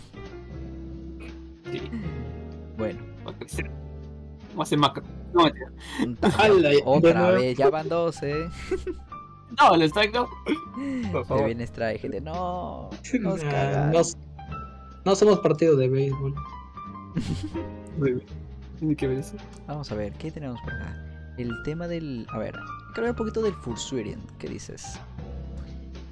[1.72, 1.82] sí,
[2.78, 3.00] Bueno.
[3.28, 3.70] a crecer.
[4.56, 5.04] Más en macro.
[5.34, 5.44] No,
[6.86, 8.50] Otra vez, ya van dos, eh.
[9.60, 10.28] no, el strike no.
[11.12, 11.46] Por Se favor.
[11.46, 12.22] viene Strike, gente.
[12.22, 12.90] No,
[13.22, 14.02] nos Nah, no,
[15.06, 16.34] no somos partido de béisbol.
[18.80, 19.36] Tiene que ver eso.
[19.68, 21.02] Vamos a ver, ¿qué tenemos por acá?
[21.38, 22.26] El tema del.
[22.30, 22.54] A ver,
[22.94, 24.22] quiero ver un poquito del Fursuitian.
[24.40, 25.00] ¿Qué dices?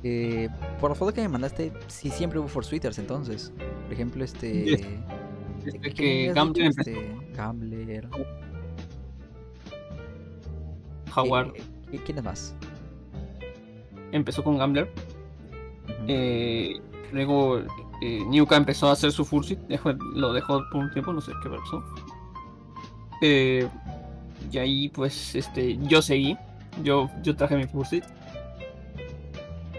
[0.03, 0.49] Eh,
[0.81, 3.53] por la foto que me mandaste, sí, siempre hubo Fursuiters entonces.
[3.85, 4.64] Por ejemplo, este.
[4.65, 4.81] Yes.
[4.81, 4.99] ¿qué-
[5.65, 6.81] Desde qué que Gambler dicho?
[6.81, 6.99] empezó.
[7.02, 8.10] Este, Gambler.
[11.11, 11.61] Jaguar ¿Qué-
[11.91, 12.56] qué- ¿Quién es más?
[14.11, 14.91] empezó con Gambler.
[16.07, 16.73] Eh,
[17.11, 17.60] luego
[18.02, 21.31] eh, Niuka empezó a hacer su Fursuit, dejó- lo dejó por un tiempo, no sé
[21.41, 21.84] qué pasó.
[23.26, 23.66] Eh,
[24.52, 26.38] y ahí pues este yo seguí,
[26.84, 28.04] yo, yo traje mi Fursuit.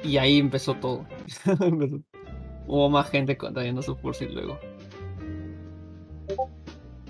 [0.03, 1.05] Y ahí empezó todo.
[2.66, 4.59] Hubo más gente trayendo su Fursuit luego.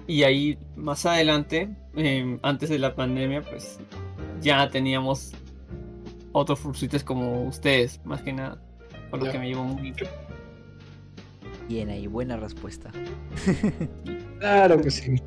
[0.09, 3.79] Y ahí más adelante, em, antes de la pandemia, pues
[4.43, 5.33] ya teníamos
[6.33, 8.61] otros Fursuites como ustedes, más que nada.
[9.09, 9.95] Por lo que me llevó muy.
[11.69, 12.91] Bien ahí, buena respuesta.
[14.41, 15.23] Claro que sí.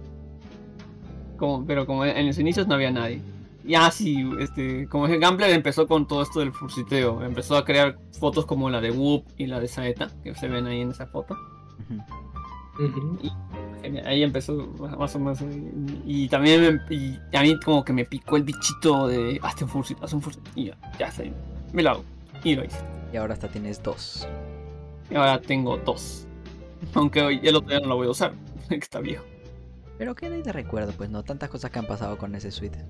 [1.37, 3.21] Como, pero como en los inicios no había nadie.
[3.63, 7.21] Ya sí, este, como dije, Gambler empezó con todo esto del fursiteo.
[7.23, 10.65] Empezó a crear fotos como la de Whoop y la de Saeta, que se ven
[10.67, 11.35] ahí en esa foto.
[14.05, 14.53] Ahí empezó
[14.97, 15.41] más o menos.
[16.05, 19.63] Y, y también me- y a mí como que me picó el bichito de hazte
[19.63, 20.43] un fursit, haz un fursit.
[20.55, 21.31] Y ya, ya sé,
[21.73, 22.03] me lo hago.
[22.43, 22.79] Y lo hice.
[23.13, 24.27] Y ahora hasta tienes dos.
[25.09, 26.27] Y ahora tengo dos.
[26.93, 28.33] Aunque hoy el otro día no lo voy a usar,
[28.69, 29.23] que está viejo.
[29.97, 32.83] Pero qué de recuerdo, pues no, tantas cosas que han pasado con ese suite.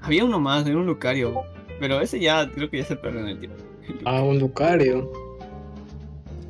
[0.00, 1.42] Había uno más, era un Lucario.
[1.78, 3.58] Pero ese ya creo que ya se perdió en el tiempo.
[4.04, 5.12] Ah, un Lucario.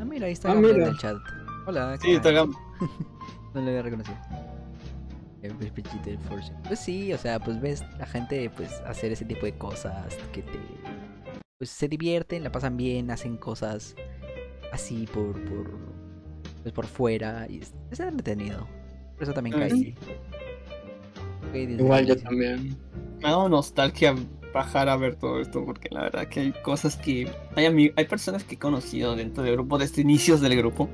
[0.01, 0.75] Ah, mira, ahí está Ah, mira.
[0.77, 1.17] en el chat.
[1.67, 2.31] Hola, ¿qué Sí, está.
[3.55, 4.17] No le había reconocido.
[5.43, 6.53] Del Force.
[6.67, 10.43] Pues sí, o sea, pues ves la gente pues hacer ese tipo de cosas que
[10.43, 10.59] te
[11.59, 13.95] pues se divierten, la pasan bien, hacen cosas
[14.73, 15.71] así por por
[16.63, 18.67] pues por fuera y es, entretenido.
[19.15, 19.71] Por eso también Ah, caí.
[19.71, 19.95] sí.
[21.53, 22.77] Caí Igual yo también.
[23.21, 24.15] Me ha dado nostalgia
[24.53, 27.31] bajar a ver todo esto, porque la verdad que hay cosas que.
[27.57, 27.67] Hay,
[27.97, 30.89] hay personas que he conocido dentro del grupo, desde inicios del grupo,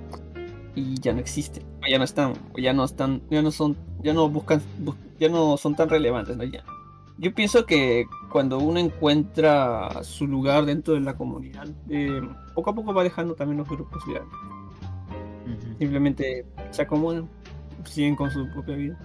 [0.75, 3.77] y ya no existen, o ya no están, o ya no están, ya no son,
[4.03, 6.45] ya no buscan, bus- ya no son tan relevantes, ¿no?
[6.45, 6.65] Ya.
[7.21, 12.21] Yo pienso que cuando uno encuentra su lugar dentro de la comunidad, eh,
[12.55, 14.21] poco a poco va dejando también los grupos ya.
[15.79, 17.29] Simplemente se acomodan,
[17.85, 18.99] siguen con su propia vida.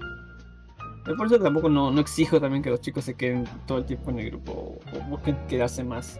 [1.05, 3.85] Pero Por eso tampoco no, no exijo también que los chicos se queden todo el
[3.85, 6.19] tiempo en el grupo o, o busquen quedarse más.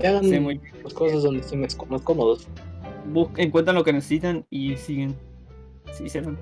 [0.00, 2.46] Que hagan muy las cosas donde estén más más cómodos.
[3.12, 5.14] bus- encuentran lo que necesitan y siguen.
[5.92, 6.38] Sí, se van.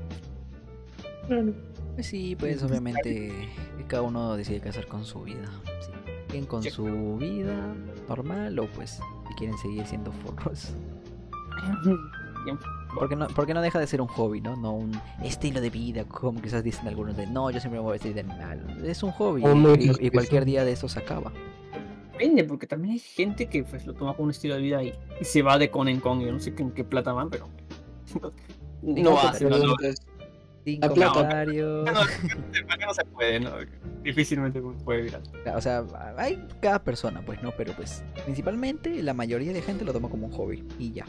[1.94, 3.32] Pues sí, pues obviamente
[3.86, 5.48] cada uno decide qué hacer con su vida.
[5.80, 5.90] Sí.
[6.28, 6.70] Siguen con Sí.
[6.70, 7.74] su vida
[8.08, 10.74] normal o pues si quieren seguir siendo forros.
[12.94, 14.56] Porque no, porque no deja de ser un hobby, ¿no?
[14.56, 17.90] No un estilo de vida, como quizás dicen algunos de no, yo siempre me voy
[17.90, 18.82] a vestir de animal.
[18.84, 19.42] Es un hobby
[19.78, 21.32] y, y cualquier día de eso se acaba.
[22.12, 24.94] Depende, porque también hay gente que pues, lo toma como un estilo de vida y,
[25.20, 26.20] y se va de con en con.
[26.20, 27.48] Yo no sé en qué plata van, pero.
[28.82, 29.74] no va, pero no, no,
[30.64, 31.84] Sin comentarios.
[31.86, 32.06] no, ¿para
[32.78, 33.40] qué no se puede?
[33.40, 33.50] No?
[34.02, 35.22] Difícilmente puede virar.
[35.54, 35.84] O sea,
[36.18, 37.50] hay cada persona, pues, ¿no?
[37.56, 41.06] Pero pues, principalmente la mayoría de gente lo toma como un hobby y ya.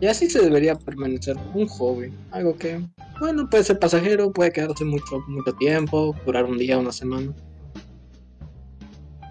[0.00, 2.12] Y así se debería permanecer un hobby.
[2.32, 2.80] Algo que,
[3.20, 7.32] bueno, puede ser pasajero, puede quedarse mucho, mucho tiempo, durar un día, una semana.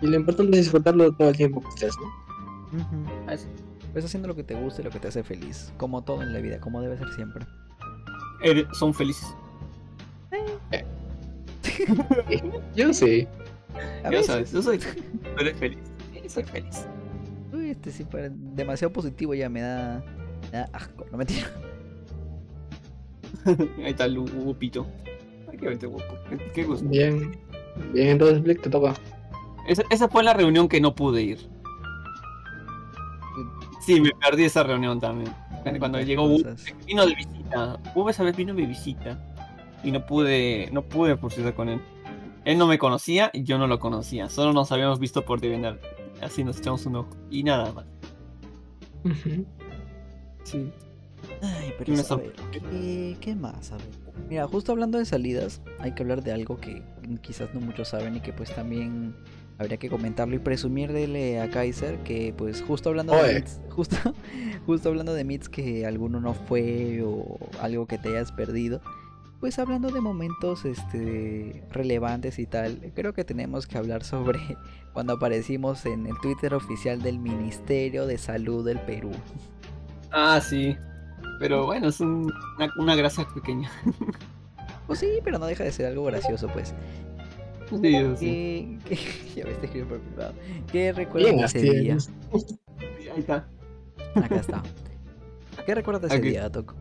[0.02, 2.80] Y lo importante es disfrutarlo todo el tiempo que estés, ¿no?
[2.80, 3.30] Ujú.
[3.30, 3.48] Así.
[3.91, 5.72] Pues haciendo lo que te gusta y lo que te hace feliz.
[5.78, 7.45] Como todo en la vida, como debe ser siempre.
[8.44, 9.36] Eh, son felices.
[12.76, 13.28] Yo sí.
[14.04, 14.80] A Ya veces, sabes, yo soy.
[15.40, 15.80] Eres feliz.
[16.28, 16.86] Soy feliz.
[17.74, 20.04] Este sí, para- demasiado positivo ya me da,
[20.52, 21.06] me da asco.
[21.12, 21.48] No mentira.
[23.45, 24.88] Ahí está el Wupito.
[25.52, 26.04] Ay, qué Wupu.
[26.54, 26.88] Qué gusto.
[26.88, 27.38] Bien.
[27.94, 28.94] Bien, entonces, Blick, te toca.
[29.68, 31.40] Esa, esa fue la reunión que no pude ir.
[33.82, 35.34] Sí, me perdí esa reunión también.
[35.80, 36.28] Cuando llegó
[36.86, 37.80] vino de visita.
[37.95, 39.20] Wu esa vez vino de visita.
[39.84, 41.82] Y no pude, no pude por cierto con él.
[42.45, 44.30] Él no me conocía y yo no lo conocía.
[44.30, 45.82] Solo nos habíamos visto por DeviantArt.
[46.24, 47.10] Así nos echamos un ojo.
[47.30, 47.86] Y nada más.
[50.44, 50.72] Sí.
[51.41, 53.72] Ay, pero me a ver, ¿qué, qué más?
[53.72, 53.88] A ver.
[54.30, 56.84] Mira, justo hablando de salidas, hay que hablar de algo que
[57.22, 59.16] quizás no muchos saben y que pues también
[59.58, 63.95] habría que comentarlo y presumirle a Kaiser que pues justo hablando de meets, justo,
[64.66, 68.82] justo hablando de meets que alguno no fue o algo que te hayas perdido,
[69.44, 74.40] pues hablando de momentos este relevantes y tal, creo que tenemos que hablar sobre
[74.94, 79.11] cuando aparecimos en el Twitter oficial del Ministerio de Salud del Perú.
[80.11, 80.78] Ah, sí.
[81.41, 83.70] Pero bueno, es un- una, una grasa pequeña.
[84.88, 86.74] Pues sí, pero no deja de ser algo gracioso, pues.
[87.70, 88.78] Sí.
[88.88, 88.98] ¿Qué, qué-
[89.36, 90.34] ya me está escribiendo por privado.
[90.72, 91.98] ¿Qué recuerdas Bien, de ese día?
[93.14, 93.48] Ahí está.
[94.15, 94.64] Acá está.
[95.65, 96.30] ¿Qué recuerdas de ese Aquí.
[96.30, 96.76] día, Toco?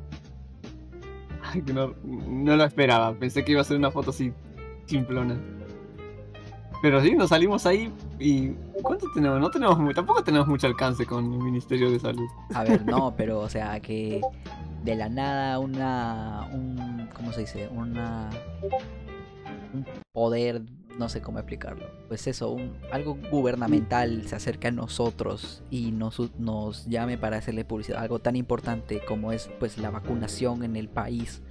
[1.73, 3.15] No, no lo esperaba.
[3.15, 4.33] Pensé que iba a ser una foto así
[4.87, 5.37] simplona.
[6.83, 8.51] Pero sí, nos salimos ahí y.
[8.83, 9.39] ¿Cuánto tenemos?
[9.39, 12.29] No tenemos tampoco tenemos mucho alcance con el Ministerio de Salud.
[12.55, 14.21] A ver, no, pero o sea, que
[14.83, 16.49] de la nada una.
[16.53, 17.69] Un, ¿Cómo se dice?
[17.73, 18.29] Una.
[19.75, 20.63] Un poder,
[20.99, 21.87] no sé cómo explicarlo.
[22.09, 27.65] Pues eso, un, algo gubernamental se acerca a nosotros y nos, nos llame para hacerle
[27.65, 28.01] publicidad.
[28.03, 31.43] Algo tan importante como es pues la vacunación en el país.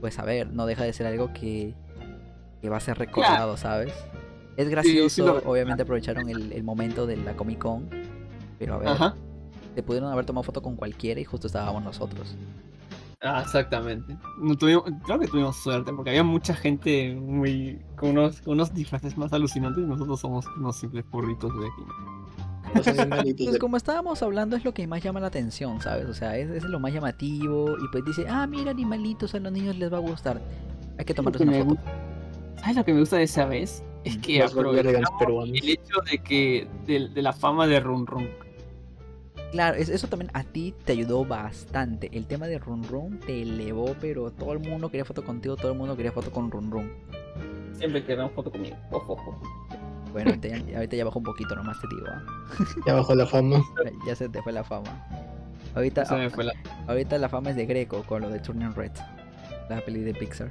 [0.00, 1.74] Pues a ver, no deja de ser algo que,
[2.60, 3.92] que va a ser recordado, ¿sabes?
[4.56, 7.88] Es gracioso, lo- obviamente aprovecharon el, el momento de la Comic Con.
[8.58, 9.14] Pero a ver, Ajá.
[9.74, 12.36] se pudieron haber tomado foto con cualquiera y justo estábamos nosotros.
[13.22, 14.16] Ah, exactamente.
[14.38, 18.72] No tuvimos, creo que tuvimos suerte porque había mucha gente muy con unos, con unos
[18.72, 21.82] disfraces más alucinantes y nosotros somos unos simples burritos de aquí.
[22.74, 26.06] Los animalitos Pues de- como estábamos hablando es lo que más llama la atención, ¿sabes?
[26.08, 29.52] O sea, es, es lo más llamativo y pues dice, ah, mira animalitos, a los
[29.52, 30.40] niños les va a gustar.
[30.98, 31.80] Hay que tomarles una foto.
[32.60, 33.82] ¿Sabes lo que me gusta de esa vez?
[34.04, 34.20] Es Mm.
[34.22, 38.28] que aprovechamos el hecho de que de, de la fama de Run Run.
[39.52, 42.08] Claro, es- eso también a ti te ayudó bastante.
[42.16, 45.72] El tema de Run Run te elevó, pero todo el mundo quería foto contigo, todo
[45.72, 46.90] el mundo quería foto con Run Run.
[47.76, 48.76] Siempre queremos foto conmigo.
[48.90, 49.40] Ojo, ojo.
[50.12, 52.06] Bueno, ahorita ya, ahorita ya bajó un poquito nomás, te digo.
[52.08, 52.22] ¿ah?
[52.86, 53.62] Ya bajó la fama.
[54.06, 55.06] Ya- se te fue la fama.
[55.74, 56.52] Ahorita, Se me fue la...
[56.88, 58.90] ahorita la fama es de Greco con lo de Turning Red,
[59.68, 60.48] la peli de Pixar.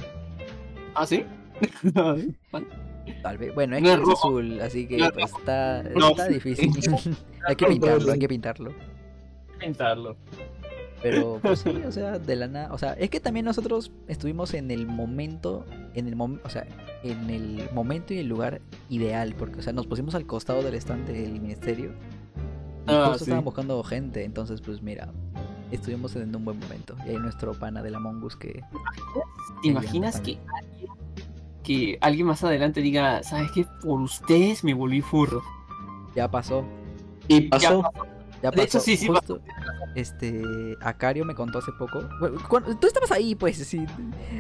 [0.96, 1.26] ¿Ah, sí?
[3.24, 3.54] Tal vez.
[3.56, 6.10] Bueno, es No que es azul, así que No pues está, No.
[6.10, 6.72] está difícil.
[7.48, 8.74] hay que pintarlo, hay que pintarlo.
[9.60, 10.16] Pintarlo.
[11.02, 14.54] Pero pues sí, o sea, de la nada, o sea, es que también nosotros estuvimos
[14.54, 16.68] en el momento, en el mom- o sea,
[17.04, 18.60] en el momento y el lugar
[18.90, 21.92] ideal, porque o sea, nos pusimos al costado del estante del ministerio
[22.86, 23.24] y Ah, justo sí.
[23.26, 25.08] estaban buscando gente, entonces pues mira,
[25.72, 26.98] estuvimos en un buen momento.
[27.06, 28.62] Y ahí nuestro pana de la Mongus que
[29.62, 30.90] ¿Te imaginas que alguien,
[31.70, 33.64] que alguien más adelante diga, ¿sabes qué?
[33.84, 35.44] Por ustedes me volví furro.
[36.16, 36.66] ya pasó,
[37.28, 37.84] Y pasó.
[38.42, 38.56] ya pasó.
[38.56, 39.40] De hecho, sí, sí justo,
[39.96, 40.42] Este,
[40.82, 42.02] Acario me contó hace poco.
[42.50, 43.86] bueno, tú estabas ahí, pues, sí.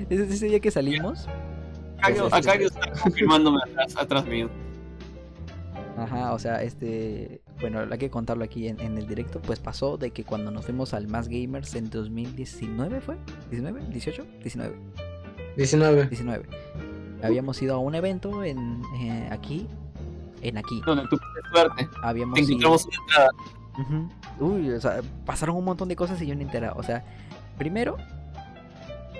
[0.09, 1.27] Ese, ese día que salimos.
[1.99, 4.49] Acario, Pues, este- Acario está confirmándome atrás, atrás mío.
[5.97, 9.97] Ajá, o sea, este, bueno, hay que contarlo aquí en, en el directo, pues pasó
[9.97, 13.17] de que cuando nos fuimos al Más Gamers en 2019 fue,
[13.51, 14.75] 19, 18, 19,
[15.57, 16.05] 19.
[16.07, 16.45] 19.
[17.23, 19.67] Habíamos ido a un evento en eh, aquí,
[20.41, 20.81] en aquí.
[20.85, 21.17] Donde tú
[21.53, 21.87] suerte.
[22.03, 22.51] Habíamos Te ido.
[22.51, 23.29] encontramos una entrada.
[24.39, 26.73] Uy, o sea, pasaron un montón de cosas y yo no entera.
[26.73, 27.03] O sea,
[27.57, 27.97] primero,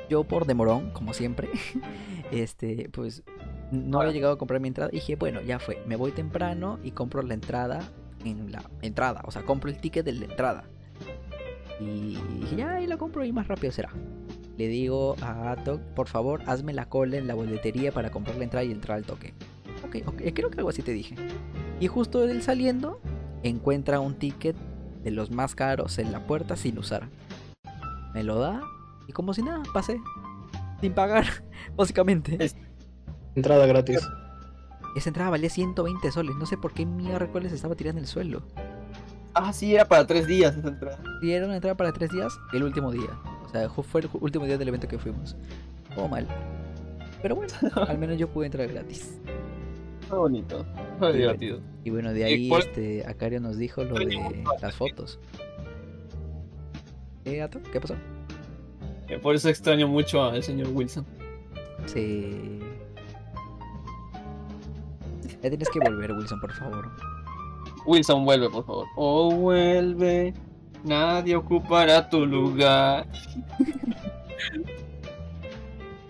[0.09, 1.49] yo por demorón, como siempre,
[2.31, 3.23] este, pues
[3.71, 4.89] no había llegado a comprar mi entrada.
[4.91, 7.81] Y dije, bueno, ya fue, me voy temprano y compro la entrada
[8.25, 9.21] en la entrada.
[9.25, 10.63] O sea, compro el ticket de la entrada.
[11.79, 13.89] Y dije, ya, ahí la compro y más rápido será.
[14.59, 18.43] Le digo a Atok, por favor, hazme la cola en la boletería para comprar la
[18.43, 19.33] entrada y entrar al toque.
[19.85, 21.15] Ok, ok, creo que algo así te dije.
[21.79, 22.99] Y justo él saliendo,
[23.43, 24.57] encuentra un ticket
[25.01, 27.07] de los más caros en la puerta sin usar.
[28.13, 28.61] Me lo da
[29.07, 30.01] y como si nada, pasé.
[30.81, 31.25] Sin pagar,
[31.77, 32.35] básicamente.
[32.43, 32.57] Es-
[33.35, 34.05] Entrada gratis.
[34.97, 36.35] Esa entrada valía 120 soles.
[36.35, 38.41] No sé por qué miércoles estaba tirando en el suelo.
[39.33, 40.99] Ah, sí, era para tres días esa entrada.
[41.21, 43.07] Y era una entrada para tres días, el último día.
[43.49, 45.35] O sea, fue el último día del evento que fuimos.
[45.95, 46.27] Todo mal.
[47.21, 47.51] Pero bueno,
[47.87, 49.19] al menos yo pude entrar gratis.
[50.07, 50.65] Fue bonito.
[50.99, 51.59] Fue divertido.
[51.83, 55.19] Y bueno, de ¿Y ahí cuál- este, Acario nos dijo lo de las fotos.
[57.25, 57.59] ¿Eh, Ato?
[57.71, 57.95] ¿Qué pasó?
[59.21, 61.05] Por eso extraño mucho al señor Wilson.
[61.87, 62.59] Sí.
[65.41, 66.89] Ya tienes que volver, Wilson, por favor.
[67.85, 68.87] Wilson, vuelve, por favor.
[68.95, 70.33] Oh, vuelve.
[70.83, 73.05] Nadie ocupará tu lugar.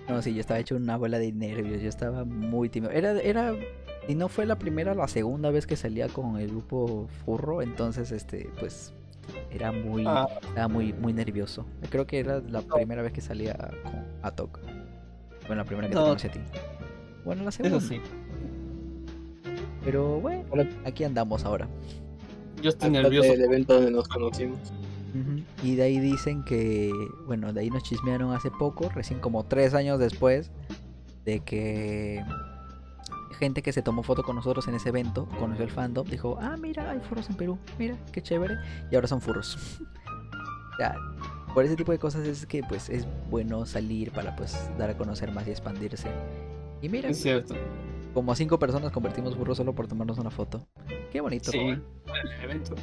[0.08, 1.82] No, sí, yo estaba hecho una bola de nervios.
[1.82, 2.92] Yo estaba muy tímido.
[2.92, 3.54] Era, era.
[4.08, 7.62] Y no fue la primera, la segunda vez que salía con el grupo Furro.
[7.62, 8.94] Entonces, este, pues.
[9.52, 10.04] Era muy.
[10.08, 10.26] Ah.
[10.42, 11.66] Estaba muy, muy nervioso.
[11.92, 14.60] Creo que era la primera vez que salía con Atok.
[15.48, 16.06] Bueno, la primera que te No.
[16.08, 16.40] conocí a ti.
[17.26, 17.78] Bueno, la segunda.
[17.78, 18.02] Eso sí.
[19.86, 20.44] Pero bueno,
[20.86, 21.68] aquí andamos ahora.
[22.62, 23.32] Yo estoy hasta nervioso.
[23.32, 24.60] del evento donde nos conocimos.
[25.64, 26.92] Y de ahí dicen que,
[27.26, 30.52] bueno, de ahí nos chismearon hace poco, recién como tres años después,
[31.26, 32.24] de que
[33.40, 36.58] gente que se tomó foto con nosotros en ese evento, conoció el fandom, dijo, ah,
[36.58, 38.56] mira, hay furros en Perú, mira, qué chévere,
[38.92, 39.58] y ahora son furros.
[40.74, 40.96] o sea,
[41.54, 44.98] por ese tipo de cosas es que pues es bueno salir para pues dar a
[44.98, 46.10] conocer más y expandirse.
[46.82, 47.56] Y mira, Es cierto.
[48.14, 50.68] Como a cinco personas convertimos furros solo por tomarnos una foto.
[51.12, 51.52] Qué bonito.
[51.52, 51.82] Sí, en
[52.38, 52.76] el evento.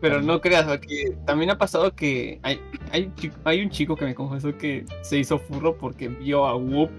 [0.00, 2.60] Pero no creas, que también ha pasado que hay,
[2.92, 6.46] hay, un chico, hay un chico que me confesó que se hizo furro porque vio
[6.46, 6.90] a Whoop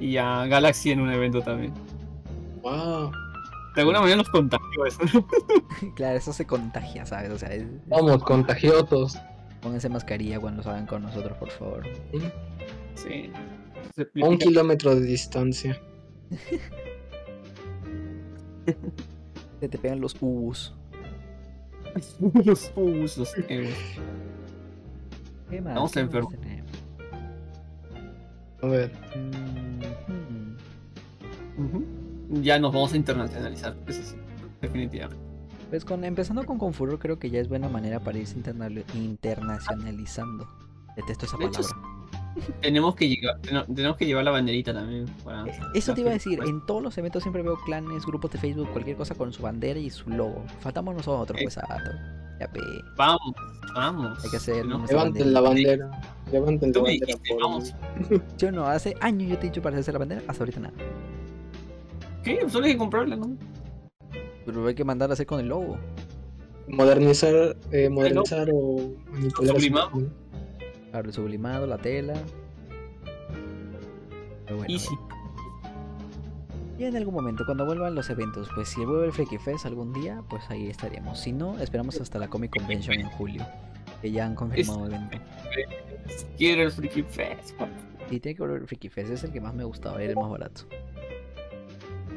[0.00, 1.72] y a Galaxy en un evento también.
[2.62, 3.12] Wow.
[3.74, 4.98] De alguna manera nos contagió eso.
[5.96, 7.30] claro, eso se contagia, ¿sabes?
[7.30, 9.18] O sea, es, Vamos, contagiosos.
[9.60, 11.84] Pónganse mascarilla cuando salgan con nosotros, por favor.
[12.94, 13.30] Sí.
[14.22, 15.80] A un kilómetro de distancia.
[19.60, 20.74] Se te pegan los ubus.
[22.44, 23.74] los pus, los egos.
[25.50, 25.70] ¿Qué más?
[25.70, 26.34] Estamos ¿Qué más enfermos.
[28.62, 28.92] A ver.
[29.16, 30.54] Mm,
[31.62, 31.84] Ujú.
[32.42, 34.16] Ya nos vamos a internacionalizar, eso sí,
[34.60, 35.22] definitivamente.
[35.70, 40.48] Pues con, empezando con Confuror creo que ya es buena manera para irse interna- internacionalizando.
[40.96, 41.93] Detesto esa De hecho, palabra.
[42.60, 43.38] Tenemos que, llegar,
[43.74, 45.06] tenemos que llevar la banderita también.
[45.24, 48.04] para- Eh, Eso te iba a decir, Pues, en todos los eventos siempre veo clanes,
[48.04, 50.44] grupos de Facebook, cualquier cosa con su bandera y su logo.
[50.60, 51.78] Faltamos nosotros, pues, a
[52.40, 52.60] Ya, pe,
[52.96, 53.20] Vamos,
[53.74, 54.24] vamos.
[54.24, 54.78] Hay que hacer ¿no?
[54.78, 55.90] nuestra Levanten la bandera.
[56.32, 57.74] Levanten la bandera dijiste, por vamos.
[58.38, 60.74] Yo no, hace años yo te he dicho para hacerse la bandera, hasta ahorita nada.
[62.24, 62.40] ¿Qué?
[62.48, 63.36] Solo hay que comprarla, ¿no?
[64.44, 65.78] Pero hay que mandar a hacer con el logo.
[66.66, 69.54] modernizar, eh, modernizar o manipular.
[69.54, 69.90] Sublimado.
[70.94, 72.14] Claro, el sublimado, la tela.
[74.44, 74.94] Pero bueno, Easy.
[76.78, 79.92] Y en algún momento, cuando vuelvan los eventos, pues si vuelve el Freaky Fest algún
[79.92, 81.18] día, pues ahí estaremos.
[81.18, 83.44] Si no, esperamos hasta la Comic Convention en julio,
[84.00, 85.18] que ya han confirmado el evento.
[86.38, 87.60] Quiero el Freaky Fest.
[88.08, 90.16] Y tiene que volver el Freaky Fest, es el que más me gustaba, era el
[90.16, 90.60] más barato.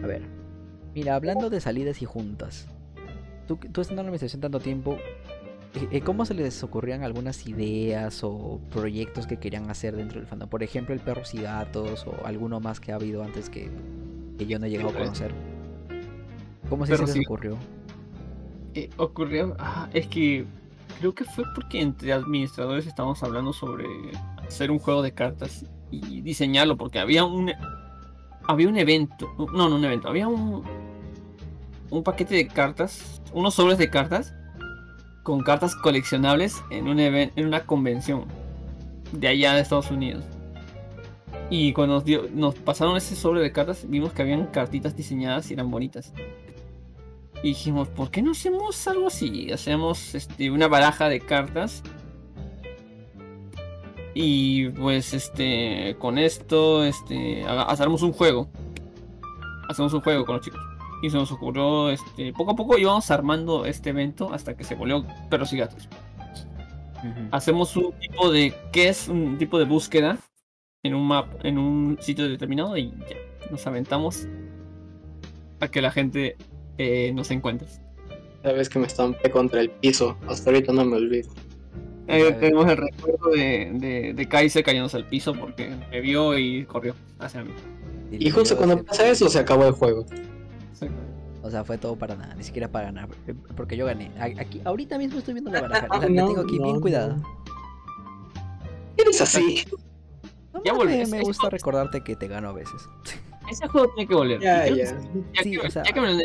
[0.04, 0.22] A ver,
[0.94, 2.68] mira, hablando de salidas y juntas,
[3.48, 5.00] tú, tú estando en la administración tanto tiempo,
[6.04, 10.50] ¿cómo se les ocurrían algunas ideas o proyectos que querían hacer dentro del fandom?
[10.50, 13.70] Por ejemplo, el Perros y Gatos o alguno más que ha habido antes que,
[14.38, 15.32] que yo no he llegado a conocer.
[16.70, 17.58] ¿Cómo se les ocurrió?
[18.74, 20.46] Eh, ocurrió, ah, es que
[21.00, 23.86] creo que fue porque entre administradores estábamos hablando sobre
[24.46, 27.52] hacer un juego de cartas y diseñarlo, porque había un
[28.48, 30.64] había un evento, no, no un evento, había un
[31.90, 34.34] un paquete de cartas, unos sobres de cartas
[35.28, 38.24] con cartas coleccionables en un en una convención
[39.12, 40.24] de allá de Estados Unidos.
[41.50, 42.02] Y cuando
[42.34, 46.14] nos, pasaron ese sobre de cartas, vimos que habían cartitas diseñadas y eran bonitas.
[47.44, 49.52] Y dijimos, ¿por qué no hacemos algo así?
[49.52, 51.84] Hacemos este, una baraja de cartas.
[54.14, 58.48] Y pues este con esto este hacemos un juego.
[59.68, 60.67] Hacemos un juego con los chicos.
[61.02, 64.76] Y se nos ocurrió este poco a poco íbamos armando este evento hasta que se
[64.76, 65.88] volvió perros y gatos.
[67.32, 70.18] Hacemos un tipo de ¿qué es un tipo de búsqueda
[70.84, 73.18] en un map en un sitio determinado y ya
[73.52, 74.28] nos aventamos
[75.60, 76.36] a que la gente
[76.78, 77.68] eh, nos encuentre.
[78.44, 80.18] Sabes que me estampé contra el piso.
[80.28, 81.30] Hasta ahorita no me olvido.
[82.08, 86.64] Eh, tenemos el recuerdo de, de, de Kaiser cayéndose al piso porque me vio y
[86.66, 87.52] corrió hacia mí.
[88.12, 90.06] Y justo cuando pasa eso se acabó el juego.
[91.44, 93.10] O sea, fue todo para nada, ni siquiera para ganar.
[93.28, 94.12] eh, Porque yo gané.
[94.20, 95.88] Aquí, ahorita mismo estoy viendo la baraja.
[95.88, 96.82] La, la No, tengo aquí no, bien no.
[96.82, 97.18] cuidada.
[98.98, 99.64] Eres así.
[100.54, 102.82] No, Ya me- volví, me, gusta recordarte que te gano a veces.
[103.52, 104.42] Ese juego tiene que volver.
[104.42, 106.20] Ya, Sí, que, o sea- ya que me lo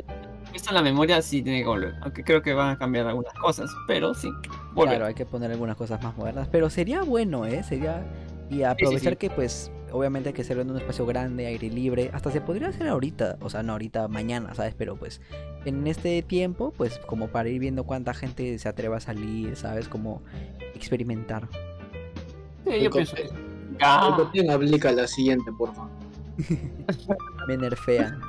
[0.50, 1.94] puesto en la memoria, sí tiene que volver.
[2.02, 4.28] Aunque creo que van a cambiar algunas cosas, pero sí,
[4.74, 4.94] volver.
[4.96, 6.48] Claro, hay que poner algunas cosas más modernas.
[6.50, 7.62] Pero sería bueno, ¿eh?
[7.62, 8.04] Sería.
[8.50, 9.16] Y aprovechar sí.
[9.16, 12.10] que, pues, obviamente hay que hacerlo en un espacio grande, aire libre.
[12.12, 13.38] Hasta se podría hacer ahorita.
[13.40, 14.74] O sea, no ahorita, mañana, ¿sabes?
[14.76, 15.20] Pero pues,
[15.64, 19.88] en este tiempo, pues, como para ir viendo cuánta gente se atreva a salir, ¿sabes?
[19.88, 20.22] Como
[20.74, 21.48] experimentar.
[22.64, 24.50] Sí, yo El pienso que.
[24.50, 25.90] aplica la siguiente, por favor.
[27.48, 28.20] Me nerfean.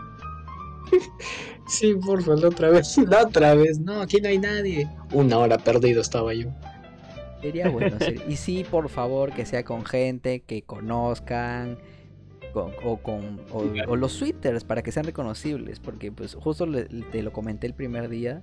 [1.67, 2.97] Sí, por favor, la otra vez.
[2.97, 3.79] La otra vez.
[3.79, 4.89] No, aquí no hay nadie.
[5.11, 6.49] Una hora perdido estaba yo.
[7.43, 7.99] Sería bueno.
[7.99, 11.77] ser- Y sí, por favor, que sea con gente que conozcan.
[12.53, 15.79] con- o con o, o los twitters para que sean reconocibles.
[15.79, 18.41] Porque pues justo le- te lo comenté el primer día.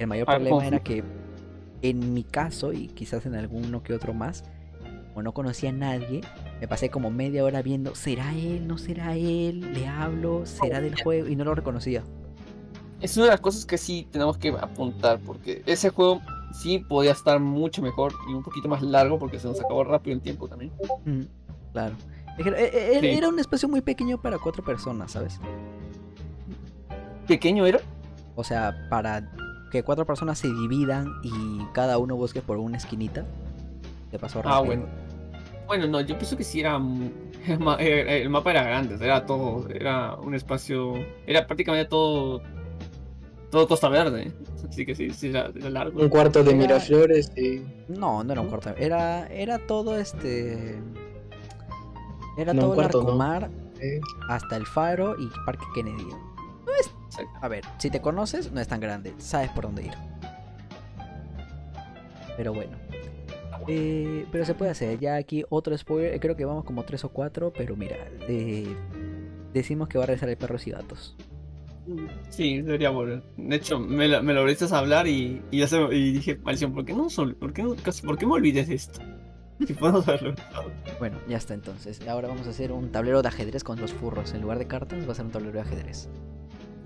[0.00, 1.02] El mayor Ah, problema ¿cómo era que
[1.82, 4.44] en mi caso, y quizás en alguno que otro más,
[5.08, 6.22] como no conocía a nadie,
[6.60, 8.66] me pasé como media hora viendo, ¿será él?
[8.66, 9.72] ¿No será él?
[9.74, 10.46] ¿Le hablo?
[10.46, 11.28] ¿Será del juego?
[11.28, 12.02] Y no lo reconocía.
[13.00, 16.22] Es una de las cosas que sí tenemos que apuntar, porque ese juego
[16.54, 20.14] sí podía estar mucho mejor y un poquito más largo, porque se nos acabó rápido
[20.14, 20.72] el tiempo también.
[21.04, 21.22] Mm,
[21.72, 21.94] claro.
[22.38, 23.06] Eh, eh, Sí.
[23.08, 25.40] Era un espacio muy pequeño para cuatro personas, ¿sabes?
[27.26, 27.80] Pequeño era.
[28.34, 29.30] O sea, para
[29.70, 33.24] que cuatro personas se dividan y cada uno busque por una esquinita.
[34.10, 34.54] Te pasó rápido.
[34.56, 34.86] Ah, bueno.
[35.66, 36.78] Bueno, no, yo pienso que sí era.
[36.78, 37.10] mm,
[37.78, 39.68] El mapa era grande, era todo.
[39.68, 40.94] Era un espacio.
[41.26, 42.42] Era prácticamente todo.
[43.54, 44.32] Todo Costa Verde.
[44.68, 46.00] Así que sí, sí, era, era largo.
[46.02, 47.62] Un cuarto de Era- Miraflores y.
[47.88, 48.70] No, no era un cuarto.
[48.76, 50.76] Era, era todo este.
[52.36, 53.08] Era No, todo el cuarto no.
[53.08, 53.50] Arcomar
[53.80, 56.08] eh, hasta el Faro y Parque Kennedy.
[57.40, 59.14] A ver, si te conoces, no es tan grande.
[59.18, 59.92] Sabes por dónde ir.
[62.36, 62.76] Pero bueno.
[63.68, 64.98] Eh, pero se puede hacer.
[64.98, 66.18] Ya aquí otro spoiler.
[66.18, 67.52] Creo que vamos como tres o cuatro.
[67.56, 67.96] Pero mira.
[68.28, 68.66] eh,
[69.52, 71.14] decimos que va a regresar el perros y gatos.
[72.30, 73.22] Sí, debería volver.
[73.36, 76.36] De hecho, me lo, me lo abriste a hablar y, y, ya se, y dije,
[76.42, 77.74] maldición, ¿por qué no sol- por qué, no-
[78.04, 79.00] por qué me olvides de esto?
[79.66, 80.34] Si podemos haberlo.
[80.98, 82.00] Bueno, ya está entonces.
[82.08, 84.34] Ahora vamos a hacer un tablero de ajedrez con los furros.
[84.34, 86.08] En lugar de cartas, va a ser un tablero de ajedrez.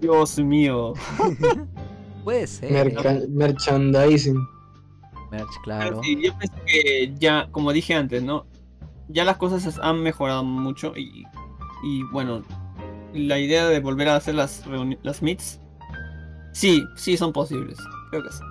[0.00, 0.92] Dios mío.
[2.24, 2.70] Puede ser.
[2.70, 4.36] merca- merchandising.
[5.30, 6.00] Merch, claro.
[6.02, 8.46] Sí, yo pienso que ya, como dije antes, ¿no?
[9.08, 11.24] Ya las cosas han mejorado mucho y,
[11.84, 12.42] y bueno,
[13.18, 14.64] la idea de volver a hacer las,
[15.02, 15.60] las meets,
[16.52, 17.78] sí, sí son posibles.
[18.10, 18.42] Creo que sí.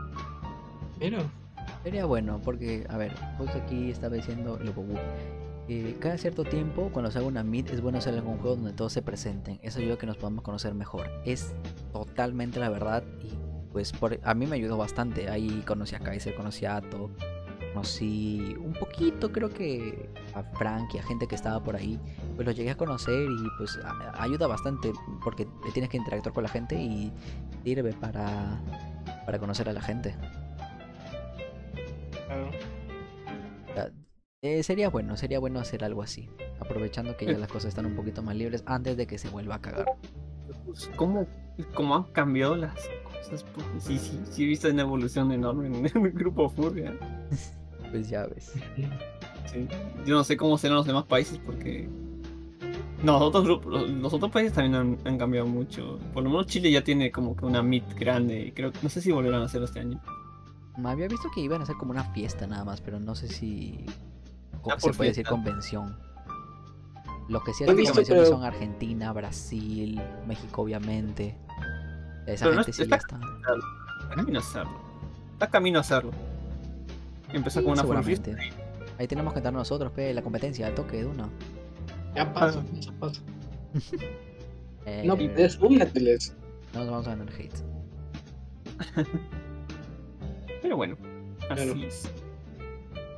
[0.99, 1.19] Mira.
[1.84, 4.95] Sería bueno, porque, a ver, justo aquí estaba diciendo el Bobu.
[5.69, 8.73] eh, cada cierto tiempo, cuando se haga una meet, es bueno hacer algún juego donde
[8.73, 9.60] todos se presenten.
[9.61, 11.10] Eso ayuda a que nos podamos conocer mejor.
[11.26, 11.53] Es
[11.94, 13.38] totalmente la verdad y
[13.72, 15.30] pues por, a mí me ayudó bastante.
[15.30, 17.10] Ahí conocí a Kaiser, conocí a Ato,
[17.82, 21.99] conocí un poquito, creo que a Frank y a gente que estaba por ahí.
[22.36, 24.91] Pues lo llegué a conocer y pues a- ayuda bastante
[25.24, 27.12] porque tienes que interactuar con la gente y
[27.64, 28.60] sirve para,
[29.26, 30.16] para conocer a la gente.
[33.76, 33.91] sea,
[34.41, 36.30] eh, sería bueno, sería bueno hacer algo así.
[36.60, 39.56] Aprovechando que ya las cosas están un poquito más libres antes de que se vuelva
[39.56, 39.86] a cagar.
[40.66, 41.28] Pues, ¿Cómo,
[41.76, 42.74] ¿Cómo han cambiado las
[43.22, 46.86] Esas pu- Sí, sí, sí he visto una evolución enorme en el grupo Furry.
[47.92, 48.54] Pues ya ves.
[49.52, 49.66] Sí.
[50.06, 51.88] Yo no sé cómo serán los demás países porque.
[53.02, 56.00] No, los otros grupos, los, los otros países también han, han cambiado mucho.
[56.14, 58.48] Por lo menos Chile ya tiene como que una meet grande.
[58.48, 60.02] y Creo, no sé si volverán a hacerlo este año.
[60.78, 63.30] Me había visto que iban a hacer como una fiesta nada más, pero no sé
[63.30, 63.86] si
[64.70, 65.96] Ah, se puede decir convención.
[67.30, 71.38] Lo que sí hacen convenciones pero- son Argentina, Brasil, México obviamente.
[72.26, 73.20] Esa Pero gente sí está- ya está.
[74.02, 74.80] Está camino a hacerlo.
[75.34, 76.12] Está camino a hacerlo.
[77.34, 78.26] Empezó con una Furry Fiesta.
[78.32, 78.64] Seguramente.
[78.98, 81.30] Ahí tenemos que entrar nosotros, pe, la competencia, al toque de uno.
[82.16, 83.22] Ya pasa, ya pasa.
[84.90, 86.34] Eh, No, pues únateles.
[86.74, 87.54] no nos vamos a ganar hate.
[90.62, 90.95] Pero bueno,
[91.49, 92.10] así es.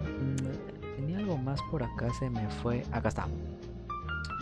[0.01, 2.83] Mm, Tenía algo más por acá, se me fue.
[2.91, 3.27] Acá está.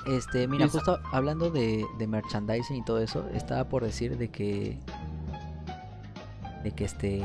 [0.07, 4.77] Este, mira, justo hablando de, de merchandising y todo eso, estaba por decir de que.
[6.63, 7.21] De que este.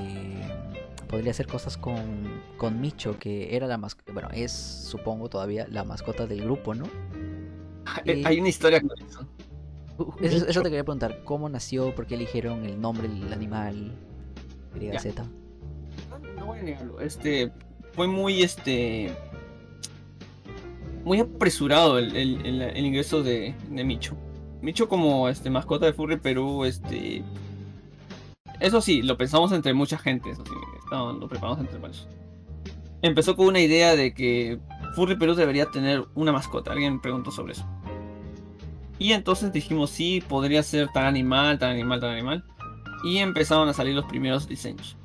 [1.12, 4.12] Podría hacer cosas con, con Micho, que era la mascota.
[4.14, 6.86] Bueno, es, supongo, todavía la mascota del grupo, ¿no?
[8.06, 9.26] Eh, Hay una historia con eso.
[9.98, 11.94] Uh, Eso, eso te quería preguntar, ¿cómo nació?
[11.94, 13.92] ¿Por qué eligieron el nombre del animal?
[14.80, 15.14] YZ.
[16.08, 16.98] No, no voy a negarlo.
[17.00, 17.52] Este
[17.92, 19.12] fue muy este
[21.04, 24.16] muy apresurado el, el- el- el ingreso de, de Micho.
[24.62, 27.22] Micho como este mascota de Furry Perú, este
[28.60, 30.54] eso sí, lo pensamos entre mucha gente, eso sí,
[30.92, 32.08] lo preparamos entre varios.
[33.02, 34.60] Empezó con una idea de que
[34.94, 36.72] Furry Perú debería tener una mascota.
[36.72, 37.66] Alguien preguntó sobre eso.
[38.98, 42.44] Y entonces dijimos, sí, podría ser tal animal, tal animal, tal animal.
[43.02, 44.96] Y empezaron a salir los primeros diseños.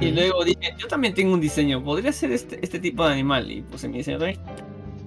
[0.00, 3.50] Y luego dije, yo también tengo un diseño, podría ser este, este tipo de animal.
[3.50, 4.40] Y puse mi diseño también.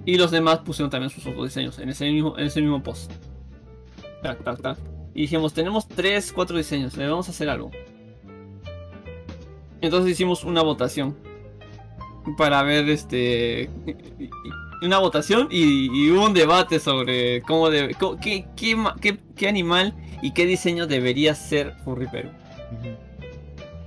[0.04, 3.12] Y los demás pusieron también sus otros diseños en ese mismo, en ese mismo post.
[4.22, 4.78] Tac, tac, tac.
[5.14, 7.70] Y dijimos, tenemos 3, 4 diseños, debemos hacer algo.
[9.80, 11.16] Entonces hicimos una votación.
[12.36, 13.70] Para ver este.
[14.82, 17.94] Una votación y, y hubo un debate sobre cómo debe.
[17.94, 22.30] cómo- qué, qué, qué- qué animal y qué diseño debería ser Furry Perú.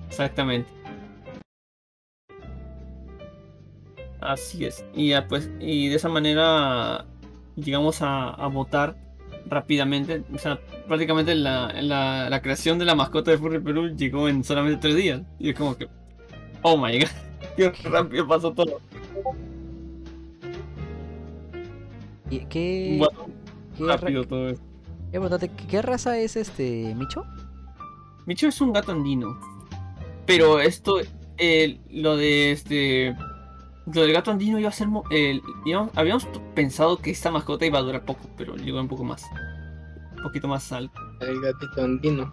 [0.10, 0.70] Exactamente.
[4.22, 4.86] Así es.
[4.94, 7.06] Y ya pues, y de esa manera
[7.56, 8.95] llegamos a, a votar
[9.45, 10.24] rápidamente.
[10.34, 14.44] O sea, prácticamente la, la, la creación de la mascota de Furry Perú llegó en
[14.44, 15.22] solamente tres días.
[15.40, 15.88] Y es como que,
[16.61, 17.07] oh my god,
[17.57, 18.80] qué rápido pasó todo.
[22.30, 23.28] ¿Y qué, Bueno,
[23.78, 24.64] qué, rápido todo esto.
[25.11, 27.24] ¿qué- qué raza es este Micho?
[28.26, 29.38] Micho es un gato andino.
[30.26, 30.95] Pero esto,
[31.38, 33.15] eh, lo de este.
[33.93, 34.88] Lo del gato andino iba a ser.
[34.88, 38.88] mo- eh, íbamos- habíamos pensado que esta mascota iba a durar poco, pero llegó un
[38.88, 39.23] poco más.
[40.15, 40.99] Un poquito más alto.
[41.19, 42.31] El gatito andino.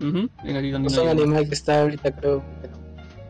[0.00, 2.42] El gatito andino Es un animal que está ahorita, creo,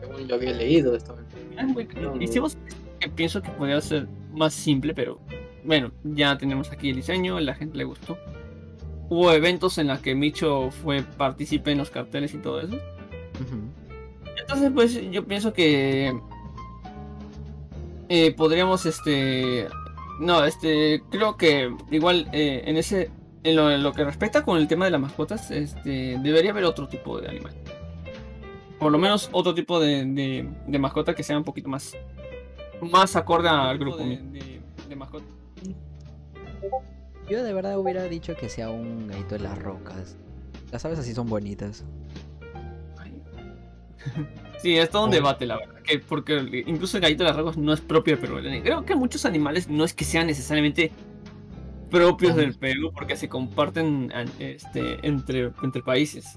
[0.01, 0.95] según yo había leído.
[0.95, 1.19] Estaba...
[1.57, 1.87] Ah, muy-
[2.19, 2.57] Hicimos
[2.99, 5.19] que pienso que podría ser más simple, pero
[5.63, 8.17] bueno, ya tenemos aquí el diseño, la gente le gustó.
[9.07, 12.75] Hubo eventos en los que Micho fue partícipe en los carteles y todo eso.
[14.39, 16.19] Entonces, pues yo pienso que
[18.09, 19.67] eh, podríamos, este,
[20.19, 23.11] no, este, creo que igual eh, en ese,
[23.43, 26.63] en lo, en lo que respecta con el tema de las mascotas, este, debería haber
[26.65, 27.53] otro tipo de animal.
[28.79, 31.93] Por lo menos otro tipo de, de, de mascota que sea un poquito más,
[32.81, 33.97] más acorde al grupo.
[33.97, 35.25] De, de- de mascota.
[37.29, 40.15] Yo de verdad hubiera dicho que sea un gallito de las rocas.
[40.71, 41.83] Las aves así son bonitas.
[44.65, 45.79] Sí, es todo un debate, la verdad.
[45.83, 48.37] Que porque incluso el gallito de las rocas no es propio de Perú.
[48.63, 50.91] Creo que muchos animales no es que sean necesariamente
[51.91, 56.35] propios del Perú, porque se comparten este, entre, entre países.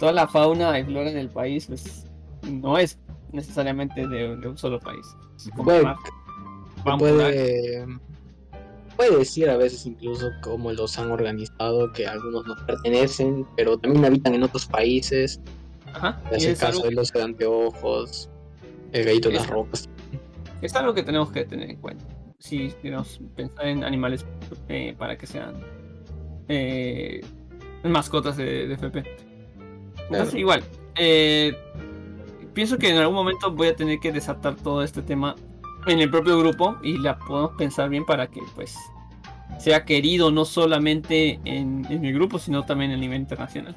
[0.00, 2.06] Toda la fauna y flora del país pues,
[2.50, 2.98] no es
[3.30, 5.06] necesariamente de, de un solo país.
[5.54, 5.94] Bueno,
[6.98, 7.86] puede,
[8.96, 14.06] puede decir a veces incluso cómo los han organizado, que algunos nos pertenecen, pero también
[14.06, 15.40] habitan en otros países.
[15.94, 18.30] Ajá, En y ese es caso algo de los de anteojos,
[18.92, 19.88] el gallito de las rocas.
[20.62, 22.04] Es algo que tenemos que tener en cuenta.
[22.38, 24.24] Si queremos pensar en animales
[24.68, 25.54] eh, para que sean
[26.48, 27.20] eh,
[27.84, 28.98] mascotas de, de FP.
[28.98, 30.38] Entonces, Claro.
[30.38, 30.62] igual,
[30.96, 31.54] eh,
[32.52, 35.36] pienso que en algún momento voy a tener que desatar todo este tema
[35.86, 38.76] en el propio grupo y la podemos pensar bien para que pues
[39.58, 43.74] sea querido no solamente en, en el grupo, sino también a nivel internacional.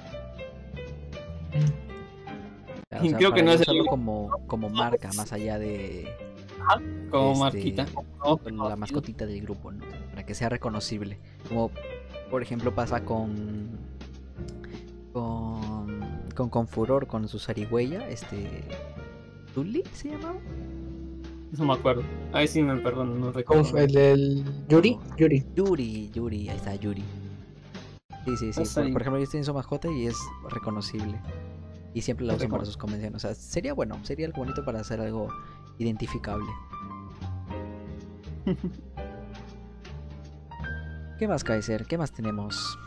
[2.94, 6.08] Claro, Y creo que no es el como, como marca, más allá de
[7.10, 7.40] Como Este,
[7.76, 7.86] marquita.
[8.70, 9.84] la mascotita del grupo, ¿no?
[10.12, 11.18] Para que sea reconocible.
[11.48, 11.72] Como
[12.30, 13.70] por ejemplo pasa con
[15.12, 16.02] con,
[16.36, 18.64] con, con furor con su zarigüeya, este...
[19.54, 20.40] ¿Tully se llamaba?
[21.56, 22.02] No me acuerdo.
[22.32, 23.78] Ahí sí me perdono, no ¿Cómo recuerdo.
[23.78, 24.98] el del Yuri?
[25.18, 25.46] Yuri.
[25.56, 27.04] Yuri, Yuri, ahí está, Yuri.
[28.26, 28.62] Sí, sí, sí.
[28.74, 30.18] Por, por ejemplo, ellos tienen su mascota y es
[30.50, 31.20] reconocible.
[31.94, 33.18] Y siempre la usan para sus convenciones.
[33.18, 35.28] O sea, sería bueno, sería algo bonito para hacer algo
[35.78, 36.50] identificable.
[41.20, 41.86] ¿Qué más, Kaiser?
[41.86, 42.78] ¿Qué más tenemos?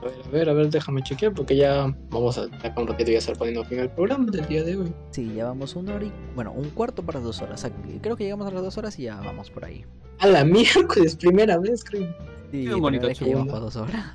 [0.00, 3.10] A ver, a ver, a ver, déjame chequear porque ya vamos a acá un ratito
[3.10, 4.92] ya estar poniendo fin al programa del día de hoy.
[5.10, 6.12] Sí, ya vamos una hora y...
[6.34, 7.64] Bueno, un cuarto para dos horas.
[7.64, 9.84] O sea, que- creo que llegamos a las dos horas y ya vamos por ahí.
[10.20, 12.14] A la miércoles, primera vez, creo.
[12.50, 14.14] Sí, un bonito vez que llegamos dos horas.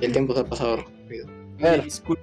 [0.00, 1.26] El tiempo se ha pasado rápido.
[1.60, 2.22] A ver, disculpo,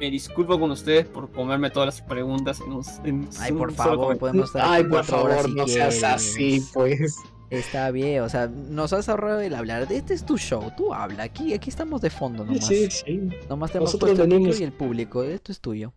[0.00, 4.18] me disculpo con ustedes por comerme todas las preguntas en un, en Ay, por favor,
[4.18, 6.04] podemos estar ay, por favor, si no seas quieres.
[6.04, 7.16] así, pues.
[7.48, 9.86] Está bien, o sea, nos has ahorrado el hablar.
[9.90, 11.22] Este es tu show, tú habla.
[11.22, 12.66] Aquí, aquí estamos de fondo nomás.
[12.66, 13.28] Sí, sí.
[13.48, 15.22] Nomás te hemos Nosotros puesto el micro venimos- y el público.
[15.22, 15.92] Esto es tuyo.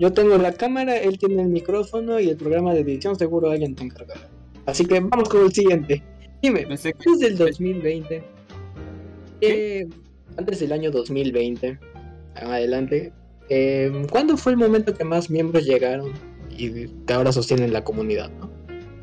[0.00, 3.76] Yo tengo la cámara, él tiene el micrófono y el programa de edición seguro alguien
[3.76, 4.28] te encargará.
[4.66, 6.02] Así que vamos con el siguiente.
[6.42, 8.24] Dime, Pensé que- antes del 2020,
[9.40, 9.88] eh,
[10.36, 11.78] antes del año 2020,
[12.36, 13.12] en adelante,
[13.48, 16.12] eh, ¿cuándo fue el momento que más miembros llegaron
[16.50, 18.30] y que ahora sostienen la comunidad?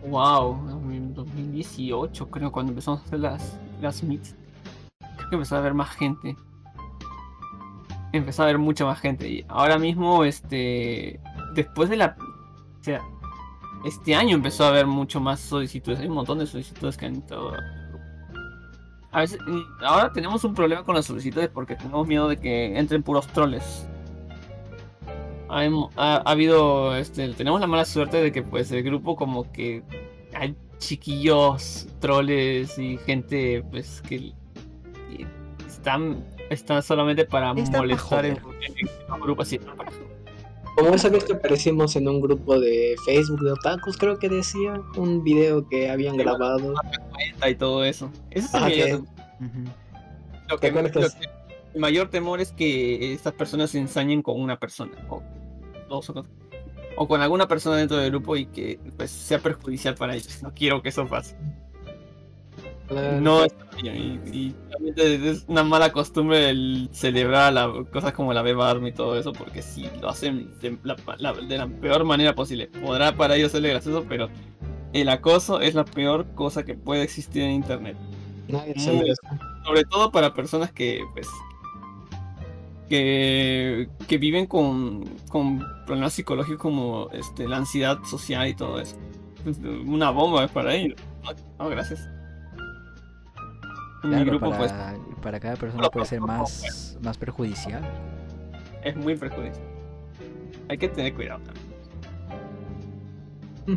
[0.07, 4.35] Wow, en 2018 creo cuando empezamos a hacer las, las meets.
[4.99, 6.35] Creo que empezó a haber más gente.
[8.11, 9.29] Empezó a haber mucha más gente.
[9.29, 11.19] Y ahora mismo, este.
[11.53, 12.17] Después de la.
[12.79, 13.01] O sea,
[13.85, 15.99] este año empezó a haber mucho más solicitudes.
[15.99, 17.53] Hay un montón de solicitudes que han grupo.
[19.11, 19.39] A veces.
[19.81, 23.87] Ahora tenemos un problema con las solicitudes porque tenemos miedo de que entren puros troles.
[25.49, 25.61] Ha,
[25.97, 29.83] ha- ha habido, este, tenemos la mala suerte de que pues el grupo como que
[30.33, 34.31] hay chiquillos, troles y gente pues que
[35.09, 35.25] que
[35.67, 39.59] están, están solamente para Están molestar en, el grupo así.
[40.75, 44.79] Como esa vez que aparecimos en un grupo de Facebook de otakus, creo que decía,
[44.95, 46.73] un video que habían Sí, grabado.
[47.49, 48.09] y todo eso.
[48.31, 48.93] Ese es lo ¿Te que,
[50.53, 51.29] lo que-
[51.73, 55.21] el mayor temor es que estas personas se ensañen con una persona o
[55.89, 56.27] dos o, con-
[56.97, 60.41] o con alguna persona dentro del grupo y que pues sea perjudicial para ellos.
[60.43, 61.35] No quiero que eso pase.
[62.87, 63.21] Claro.
[63.21, 63.45] No
[63.83, 64.21] bien.
[64.25, 68.89] Y, y realmente es una mala costumbre el celebrar la, cosas como la Beba Army
[68.89, 72.67] y todo eso, porque si lo hacen de la, la- de la peor manera posible.
[72.67, 74.27] Podrá para ellos serle gracioso, pero
[74.93, 77.95] el acoso es la peor cosa que puede existir en internet.
[78.47, 79.21] Nadie se Muy- merece.
[79.63, 81.27] Sobre todo para personas que, pues,
[82.89, 88.97] que, que viven con, con problemas psicológicos como este, la ansiedad social y todo eso.
[89.45, 90.99] Es una bomba para ellos.
[91.23, 91.31] No,
[91.63, 92.09] no, gracias.
[94.01, 94.73] Claro, grupo, pues,
[95.21, 97.83] para, cada persona puede ser más, más perjudicial.
[98.83, 99.65] es muy perjudicial.
[100.69, 101.69] Hay que tener cuidado también.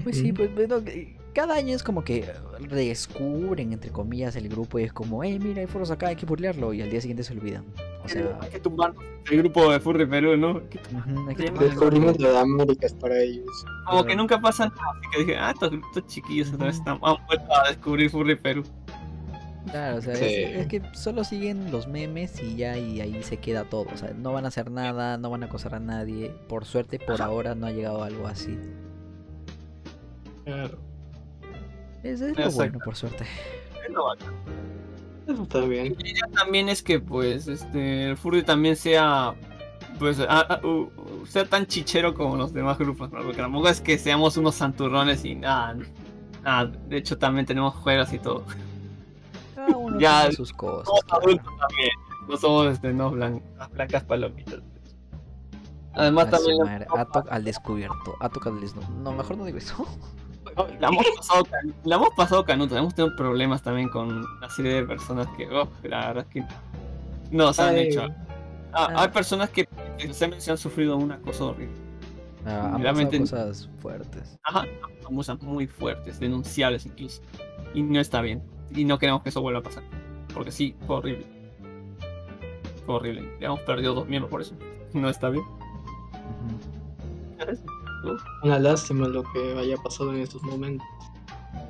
[0.02, 2.31] Pues sí, pues bueno, que cada año es como que
[2.61, 6.27] redescubren, entre comillas, el grupo y es como, hey, mira, hay foros acá, hay que
[6.27, 7.65] burlarlo, y al día siguiente se olvidan.
[8.05, 8.93] O sea, Hay que tumbar
[9.31, 10.61] el grupo de Furry Perú, ¿no?
[11.29, 13.47] Hay que El descubrimiento de América es para ellos.
[13.89, 14.81] Como que nunca pasa nada.
[14.99, 18.35] Así que dije, ah, estos, estos chiquillos otra vez están, han vuelto a descubrir Furry
[18.37, 18.65] Perú.
[19.71, 20.25] Claro, o sea, Sí.
[20.25, 23.87] es, es que solo siguen los memes y ya y ahí se queda todo.
[23.93, 26.35] O sea, no van a hacer nada, no van a acosar a nadie.
[26.49, 28.59] Por suerte, por ahora no ha llegado algo así.
[30.45, 30.79] Claro.
[32.03, 32.55] Es, es lo Exacto.
[32.57, 33.24] bueno, por suerte.
[33.87, 34.35] Es lo bacán.
[35.27, 35.97] Eso está bien.
[36.05, 39.35] Y ya también es que pues este el Furry también sea
[39.99, 43.20] pues ah, ah, uh, uh, sea tan chichero como los demás grupos, ¿no?
[43.23, 45.77] Porque tampoco es que seamos unos santurrones y nada,
[46.43, 48.45] nada, de hecho también tenemos juegos y todo.
[49.55, 50.87] Cada uno Ya, tiene sus cosas.
[50.87, 51.23] Somos claro.
[51.24, 51.91] adultos también,
[52.29, 54.61] no somos este no blan- las blancas palomitas.
[55.95, 56.87] Además A también madre,
[57.31, 58.89] al descubierto, Atok al desnudo.
[59.03, 59.87] No, mejor no digo eso.
[60.81, 61.45] la hemos pasado
[61.85, 65.69] la hemos pasado canuta, hemos tenido problemas también con una serie de personas que oh,
[65.85, 66.45] la verdad es que
[67.31, 68.03] nos han Ay, hecho
[68.74, 69.03] Ah, Ah.
[69.03, 69.69] hay personas que
[70.12, 71.77] se han sufrido una cosa horrible.
[72.47, 74.39] Ah, han Realmente- cosas fuertes.
[74.45, 74.65] Ajá,
[75.03, 77.20] famosas muy fuertes, denunciables incluso.
[77.74, 78.43] Y no está bien.
[78.74, 79.83] Y no queremos que eso vuelva a pasar.
[80.33, 81.27] Porque sí, fue horrible.
[82.87, 83.31] Fue horrible.
[83.41, 84.55] Ya hemos perdido dos miembros por eso.
[84.95, 85.45] No está bien.
[88.43, 90.87] Una lástima lo que haya pasado en estos momentos.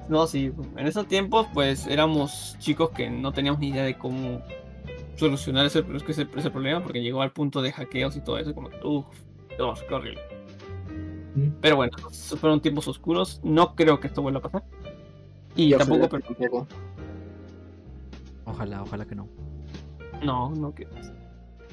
[0.08, 0.52] No, sí.
[0.76, 4.42] En esos tiempos, pues éramos chicos que no teníamos ni idea de cómo
[5.16, 6.82] solucionar ese, ese, ese problema.
[6.82, 8.54] Porque llegó al punto de hackeos y todo eso.
[8.54, 9.06] Como que, uff,
[9.56, 10.20] qué horrible.
[11.60, 11.96] Pero bueno,
[12.38, 13.40] fueron tiempos oscuros.
[13.42, 14.64] No creo que esto vuelva a pasar.
[15.56, 16.66] Y Yo tampoco, tampoco.
[18.44, 19.28] Ojalá, ojalá que no.
[20.22, 20.86] no, no que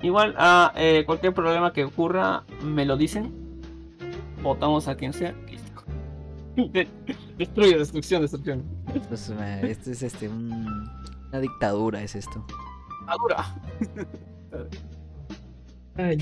[0.01, 3.48] Igual a eh, cualquier problema que ocurra, me lo dicen.
[4.43, 5.33] Votamos a quien sea.
[6.55, 6.87] De-
[7.37, 8.63] Destruye, destrucción, destrucción.
[9.07, 10.89] Pues, eh, esto es este, un-
[11.29, 12.45] una dictadura, es esto.
[13.07, 13.55] Adura.
[15.95, 16.17] Ay,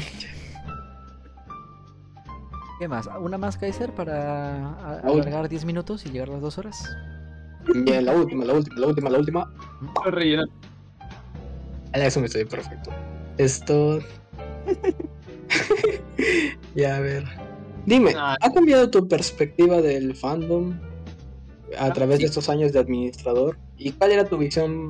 [2.79, 3.09] ¿Qué más?
[3.19, 6.87] ¿Una más, Kaiser, para alargar 10 minutos y llegar a las 2 horas?
[7.73, 9.53] Bien, la última, la última, la última, la última.
[10.05, 10.45] Rellena.
[11.93, 12.91] Ah, Eso me estoy perfecto.
[13.39, 13.99] Esto.
[16.75, 17.25] ya, a ver.
[17.87, 18.35] Dime, Ah.
[18.41, 20.73] ¿ha cambiado tu perspectiva del fandom
[21.79, 23.57] a Ah, través de estos años de administrador?
[23.77, 24.89] ¿Y cuál era tu visión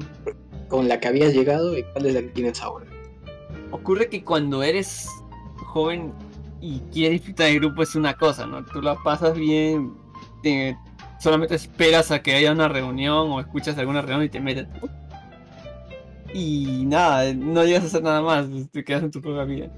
[0.67, 2.87] con la que habías llegado y cuál es la que tienes ahora?
[3.71, 5.07] Ocurre que cuando eres
[5.67, 6.11] joven
[6.59, 8.65] y quieres disfrutar del grupo es una cosa, ¿no?
[8.65, 9.93] Tú la pasas bien,
[10.41, 10.75] te-
[11.19, 14.67] solamente esperas a que haya una reunión o escuchas alguna reunión y te metes.
[16.33, 19.69] Y nada, no llegas a hacer nada más, te quedas en tu propia vida.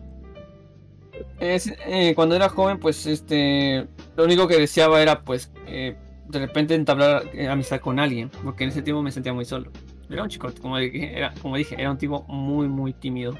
[1.39, 5.95] Es- eh, cuando era joven, pues este, lo único que deseaba era, pues, eh,
[6.27, 9.71] de repente entablar eh, amistad con alguien, porque en ese tiempo me sentía muy solo.
[10.09, 13.35] Era un chico, como dije, era, como dije, era un tipo muy, muy tímido.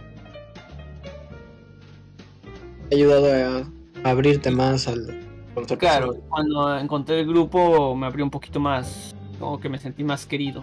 [2.90, 3.68] ¿Te ha ayudado
[4.04, 5.20] a abrirte más al
[5.54, 10.04] conocer Claro, cuando encontré el grupo me abrió un poquito más, como que me sentí
[10.04, 10.62] más querido.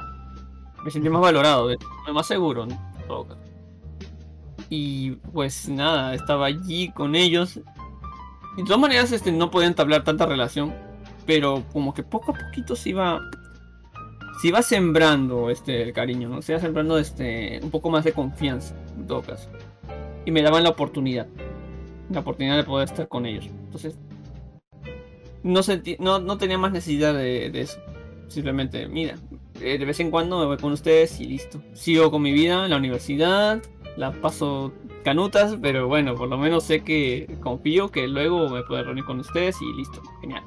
[0.85, 1.69] Me sentí más valorado,
[2.13, 2.77] más seguro en
[3.09, 3.41] todo caso.
[4.69, 7.61] Y pues nada, estaba allí con ellos.
[8.57, 10.75] De todas maneras este, no podía entablar tanta relación,
[11.27, 13.21] pero como que poco a poquito se iba,
[14.41, 16.43] se iba sembrando este, el cariño, ¿no?
[16.43, 19.51] Se iba sembrando este, un poco más de confianza, en todo caso.
[20.25, 21.27] Y me daban la oportunidad,
[22.11, 23.47] la oportunidad de poder estar con ellos.
[23.47, 23.99] Entonces,
[25.43, 27.79] no, sentí, no, no tenía más necesidad de, de eso.
[28.29, 29.17] Simplemente, mira,
[29.61, 31.63] eh, de vez en cuando me voy con ustedes y listo.
[31.73, 33.63] Sigo con mi vida la universidad,
[33.97, 34.73] la paso
[35.05, 39.21] canutas, pero bueno, por lo menos sé que confío que luego me puedo reunir con
[39.21, 40.03] ustedes y listo.
[40.21, 40.43] Genial.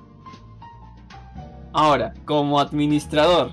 [1.74, 3.52] Ahora, como administrador,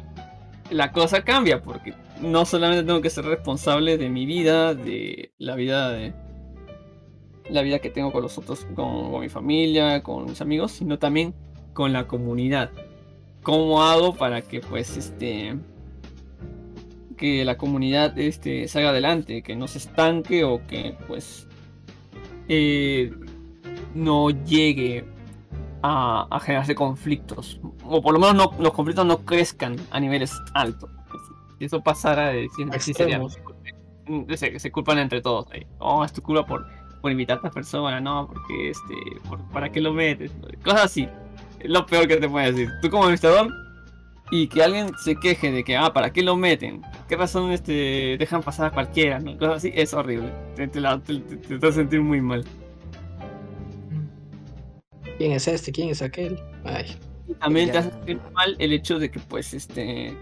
[0.71, 5.55] la cosa cambia porque no solamente tengo que ser responsable de mi vida, de la
[5.55, 6.15] vida de,
[7.49, 10.99] la vida que tengo con los otros, con, con mi familia, con mis amigos, sino
[10.99, 11.35] también
[11.73, 12.71] con la comunidad.
[13.43, 15.57] ¿Cómo hago para que pues este
[17.17, 21.49] que la comunidad este salga adelante, que no se estanque o que pues
[22.49, 23.13] eh,
[23.95, 25.05] no llegue
[25.83, 30.33] a, a generarse conflictos o por lo menos no, los conflictos no crezcan a niveles
[30.55, 30.91] altos.
[31.59, 32.49] Si eso pasara, eh,
[32.79, 33.21] sí sería-.
[34.09, 35.47] Mm, se, se culpan entre todos.
[35.53, 35.67] ahí.
[35.79, 36.67] Oh, es tu culpa por,
[37.01, 38.95] por invitar a esta persona, no, porque este,
[39.29, 40.33] por- ¿para qué lo metes?
[40.63, 41.09] Cosas así.
[41.59, 42.71] Es lo peor que te puede decir.
[42.83, 43.49] Tú como administrador
[44.31, 46.83] y que alguien se queje de que, ah, ¿para qué lo meten?
[47.09, 49.19] ¿Qué razón este, dejan pasar a cualquiera?
[49.21, 49.37] ¿no?
[49.39, 50.33] Cosas así, es horrible.
[50.57, 52.45] Te, te, la- te- te- te vas a sentir muy mal.
[55.19, 55.73] ¿Quién es este?
[55.73, 56.39] ¿Quién es aquel?
[56.65, 56.97] Ay,
[57.41, 60.15] también te hace sentir mal el hecho de que, pues, este.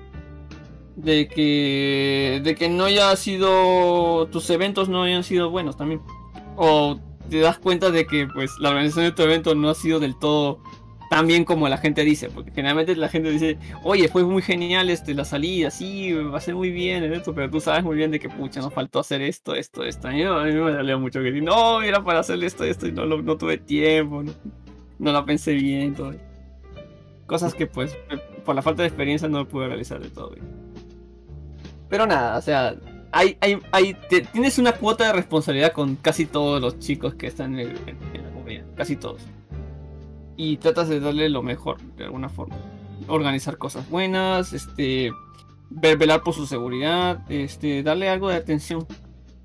[0.96, 2.40] De que.
[2.44, 4.26] De que no haya sido.
[4.28, 6.00] Tus eventos no hayan sido buenos también.
[6.56, 9.98] O te das cuenta de que, pues, la organización de tu evento no ha sido
[9.98, 10.60] del todo
[11.10, 12.28] tan bien como la gente dice.
[12.30, 16.40] Porque generalmente la gente dice, oye, fue muy genial este, la salida, sí, va a
[16.40, 19.22] ser muy bien evento, pero tú sabes muy bien de que, pucha, nos faltó hacer
[19.22, 20.08] esto, esto, esto.
[20.08, 22.92] A mí, a mí me dolió mucho que no, era para hacer esto, esto, y
[22.92, 24.32] no, lo- no tuve tiempo, no,
[24.98, 26.14] no la pensé bien, todo.
[27.26, 27.96] Cosas que pues
[28.44, 30.30] por la falta de experiencia no pude realizar de todo.
[30.30, 30.44] bien.
[31.88, 32.74] Pero nada, o sea,
[33.12, 33.96] hay, hay, hay,
[34.32, 38.30] tienes una cuota de responsabilidad con casi todos los chicos que están en- en la
[38.30, 39.22] comunidad, casi todos.
[40.36, 42.56] Y tratas de darle lo mejor, de alguna forma.
[43.06, 45.12] Organizar cosas buenas, este,
[45.70, 48.86] ver, velar por su seguridad, este, darle algo de atención,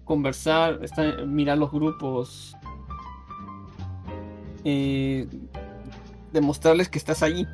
[0.04, 2.56] conversar, estar- mirar los grupos,
[4.64, 5.28] eh,
[6.34, 7.46] demostrarles que estás allí,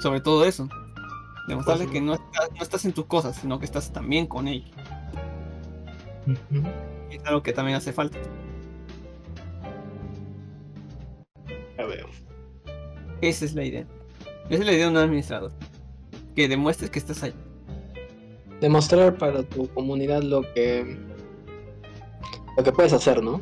[0.00, 0.68] sobre todo eso.
[1.48, 4.46] Demostrarles Pues, que no estás, no estás en tus cosas, sino que estás también con
[4.48, 4.70] ellos.
[7.10, 8.18] es algo que también hace falta.
[11.76, 12.06] Ya veo.
[13.20, 13.86] Esa es la idea.
[14.48, 15.52] Esa es la idea de un administrador.
[16.34, 17.34] Que demuestres que estás ahí.
[18.60, 20.98] Demostrar para tu comunidad lo que
[22.56, 23.40] lo que puedes hacer, ¿no?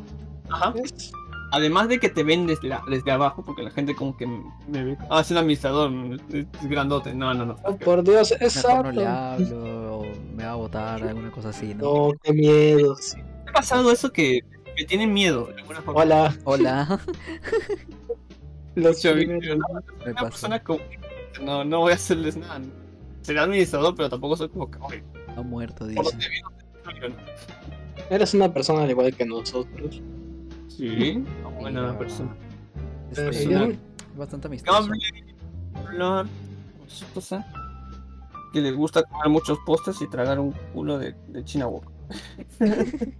[0.49, 0.73] Ajá.
[0.83, 1.11] Es-
[1.53, 4.83] Además de que te ven desde, la- desde abajo, porque la gente como que me
[4.83, 4.97] ve.
[5.09, 5.89] Ah, es un administrador,
[6.33, 7.13] es grandote.
[7.15, 7.55] No, no, no.
[7.63, 8.91] Oh, por Dios, Mejor no exacto.
[8.91, 10.05] le hablo, o
[10.35, 12.09] me va a votar, alguna cosa así, ¿no?
[12.09, 12.95] No, qué miedo.
[12.97, 13.15] sí.
[13.45, 14.41] ¿Qué ha pasado eso que
[14.77, 15.45] me tienen miedo?
[15.45, 16.01] De alguna forma.
[16.01, 16.99] Hola, Hola,
[18.77, 19.57] los primeros.
[20.05, 20.99] me una persona como que
[21.41, 22.61] no, no voy a hacerles nada.
[23.21, 24.79] Seré administrador, pero tampoco soy como que,
[25.35, 26.17] Ha muerto, dice.
[28.09, 30.01] Eres una persona al igual que nosotros.
[30.67, 31.23] Sí,
[31.59, 32.35] buena Sí, persona.
[33.15, 33.77] Eh,
[34.11, 34.87] Es bastante amistoso.
[34.87, 34.99] Cable,
[35.85, 36.25] hablar,
[37.13, 37.45] cosa,
[38.53, 41.89] que le gusta comer muchos postres y tragar un culo de, de China Walk.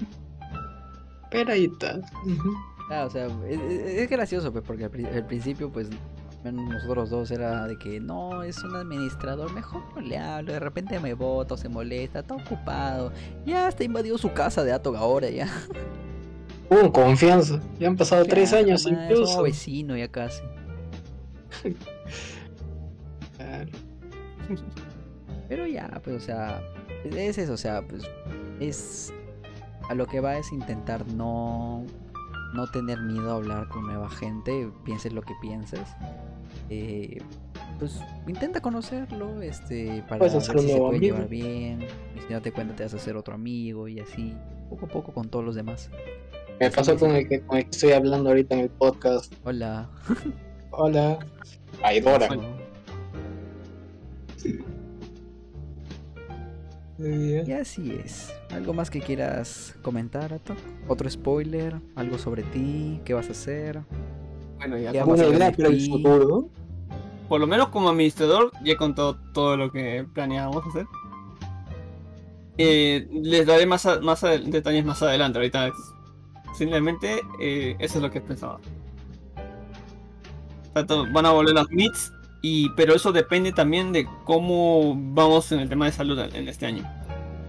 [1.32, 2.00] Peraitas.
[2.90, 5.90] Ah, o sea, es, gracioso, pues, porque al, pri- al principio, pues,
[6.44, 10.98] nosotros dos era de que no, es un administrador, mejor no le hablo, de repente
[11.00, 13.12] me vota o se molesta, está ocupado,
[13.46, 15.48] ya está invadido su casa de Atog ahora, ya.
[16.70, 17.62] Uh, confianza.
[17.80, 19.28] Ya han pasado tres años man, incluso.
[19.28, 20.44] Somos vecino ya casi.
[23.38, 23.70] Claro.
[25.48, 26.62] Pero ya, pues, o sea,
[27.06, 28.04] es eso, o sea, pues,
[28.60, 29.14] es.
[29.90, 31.86] A lo que va es intentar no.
[32.54, 35.82] No tener miedo a hablar con nueva gente, pienses lo que pienses.
[36.70, 37.20] Eh,
[37.80, 41.00] pues intenta conocerlo, este, para ver si se puede amigo.
[41.00, 41.82] llevar bien.
[42.16, 44.34] Y si no te cuenta, te vas a hacer otro amigo y así,
[44.70, 45.90] poco a poco con todos los demás.
[46.60, 49.32] Me pasó con el, que, con el que estoy hablando ahorita en el podcast.
[49.44, 49.90] Hola.
[50.72, 51.20] Hola.
[57.00, 58.34] Y así es.
[58.52, 60.56] ¿Algo más que quieras comentar, Ato?
[60.88, 61.76] ¿Otro spoiler?
[61.96, 63.00] ¿Algo sobre ti?
[63.06, 63.82] ¿Qué vas a hacer?
[64.58, 66.50] Bueno, ya como- idea el futuro.
[67.30, 70.88] por lo menos como administrador ya he contado todo lo que planeábamos hacer.
[72.58, 75.38] Eh, les daré más, a- más a- detalles más adelante.
[75.38, 75.70] Ahorita
[76.58, 78.60] simplemente eh, eso es lo que pensaba.
[80.74, 82.12] Tanto van a volver las meets,
[82.42, 86.66] y, pero eso depende también de cómo vamos en el tema de salud en este
[86.66, 86.84] año.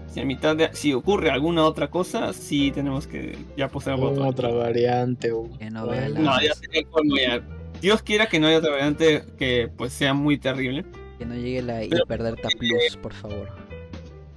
[0.07, 4.07] Si, en mitad de, si ocurre alguna otra cosa, sí tenemos que ya por otro
[4.07, 4.27] año.
[4.27, 5.31] Otra variante.
[5.31, 7.43] o- Que no vea la- No, ya sería.
[7.79, 10.83] Dios quiera que no haya otra variante que pues sea muy terrible.
[11.19, 13.49] Que no llegue la Pero- hiperdelta plus, por favor.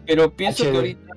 [0.07, 1.15] Pero pienso que ahorita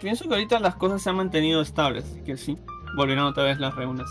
[0.00, 2.56] pienso que ahorita las cosas se han mantenido estables, así que sí,
[2.96, 4.10] volverán otra vez las reuniones.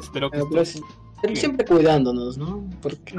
[0.00, 0.99] Espero que Pero esto- pero
[1.34, 2.64] siempre cuidándonos, ¿no?
[2.82, 3.14] Porque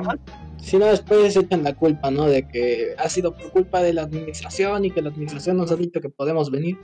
[0.57, 2.25] si no después echan la culpa, ¿no?
[2.25, 5.75] De que ha sido por culpa de la administración y que la administración nos ha
[5.75, 6.77] dicho que podemos venir.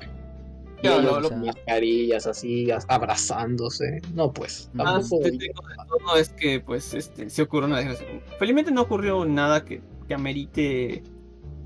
[0.77, 3.99] Y Claro, ellos lo- mascarillas así, as- abrazándose.
[4.13, 5.49] No, pues, Más más de
[5.89, 8.05] todo es que pues este se ocurrió una desgracia.
[8.37, 11.01] Felizmente no ocurrió nada que, que amerite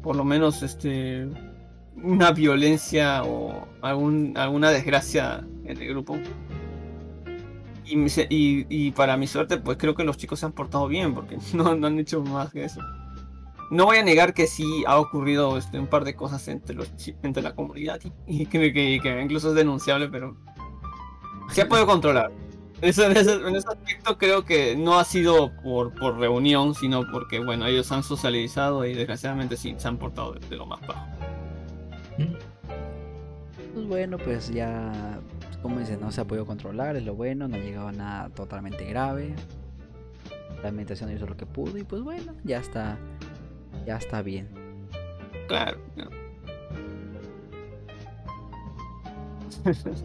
[0.01, 1.27] por lo menos este
[2.01, 6.17] una violencia o algún, alguna desgracia en el grupo.
[7.93, 11.13] Y, y, y para mi suerte, pues creo que los chicos se han portado bien,
[11.13, 12.79] porque no, no han hecho más que eso.
[13.69, 16.91] No voy a negar que sí ha ocurrido este, un par de cosas entre, los,
[17.23, 20.35] entre la comunidad y, y que, que- que incluso es denunciable, pero
[21.49, 22.31] se ha podido controlar.
[22.81, 27.03] Eso, en, ese, en ese aspecto creo que no ha sido por, por reunión, sino
[27.11, 30.81] porque, bueno, ellos han socializado y desgraciadamente sí se han portado de, de lo más
[30.87, 31.05] bajo.
[33.73, 35.19] Pues bueno, pues ya,
[35.61, 38.29] como dices, no se ha podido controlar, es lo bueno, no ha llegado a nada
[38.29, 39.33] totalmente grave.
[40.61, 42.97] La administración hizo lo que pudo y pues bueno, ya está,
[43.85, 44.47] ya está bien.
[45.47, 45.79] Claro.
[45.95, 46.21] no.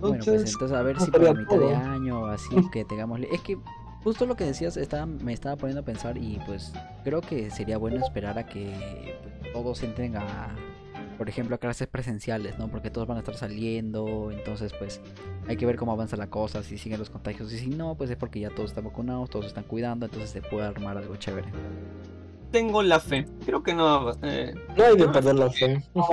[0.00, 3.20] Bueno, pues entonces a ver si para mitad de año o así que tengamos...
[3.32, 3.58] Es que
[4.04, 6.72] justo lo que decías estaba, me estaba poniendo a pensar y pues
[7.04, 10.54] creo que sería bueno esperar a que pues, todos entren a,
[11.18, 12.68] por ejemplo, a clases presenciales, ¿no?
[12.68, 15.00] Porque todos van a estar saliendo, entonces pues
[15.48, 18.10] hay que ver cómo avanza la cosa, si siguen los contagios y si no, pues
[18.10, 21.16] es porque ya todos están vacunados, todos se están cuidando, entonces se puede armar algo
[21.16, 21.48] chévere.
[22.52, 23.26] Tengo la fe.
[23.44, 25.82] Creo que no va, eh, No hay que perder la fe.
[25.94, 26.06] no.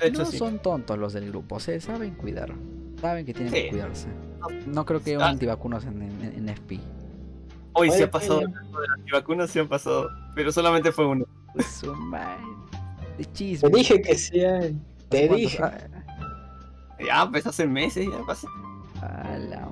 [0.00, 0.36] De hecho, sí.
[0.38, 2.52] son tontos los del grupo, se saben cuidar,
[3.00, 3.62] saben que tienen Sí.
[3.62, 4.08] que cuidarse.
[4.66, 6.80] No creo que un antivacunas en, en, en FP.
[7.74, 8.40] Hoy sí Oye, ha pasado.
[8.40, 10.08] de las antivacunas sí han pasado.
[10.34, 11.24] Pero solamente fue uno.
[11.80, 12.42] Su madre.
[13.26, 13.70] De chisme.
[13.70, 14.78] Te dije que sí hay.
[15.08, 15.62] Te dije.
[15.62, 15.78] Ah,
[17.04, 18.48] Ya, pues hace meses ya pasó.
[19.00, 19.68] la-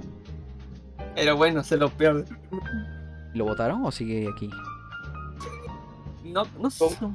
[1.15, 2.25] Pero bueno, se lo pierde.
[3.35, 4.51] ¿Lo votaron o sigue aquí?
[6.25, 6.85] No, no sé.
[7.01, 7.15] No,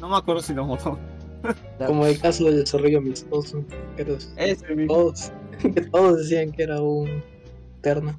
[0.00, 0.98] no me acuerdo si lo votó.
[1.86, 3.64] Como el caso del desarrollo amistoso.
[3.96, 4.94] Que los- Ese mismo.
[4.94, 7.22] todos, que todos decían que era un
[7.80, 8.18] terna.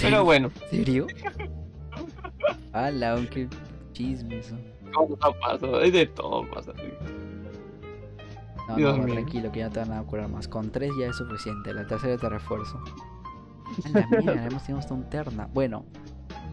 [0.00, 1.06] Pero bueno, ¿En serio?
[2.72, 3.48] Ala, qué
[3.92, 4.54] chisme eso.
[5.82, 6.72] Es de todo pasa.
[8.68, 9.14] No, Dios no, mío.
[9.14, 10.46] tranquilo, que ya te van a curar más.
[10.48, 12.80] Con tres ya es suficiente, la tercera te refuerzo.
[13.92, 15.48] La mierda, hemos tenido hasta un terna.
[15.52, 15.84] Bueno,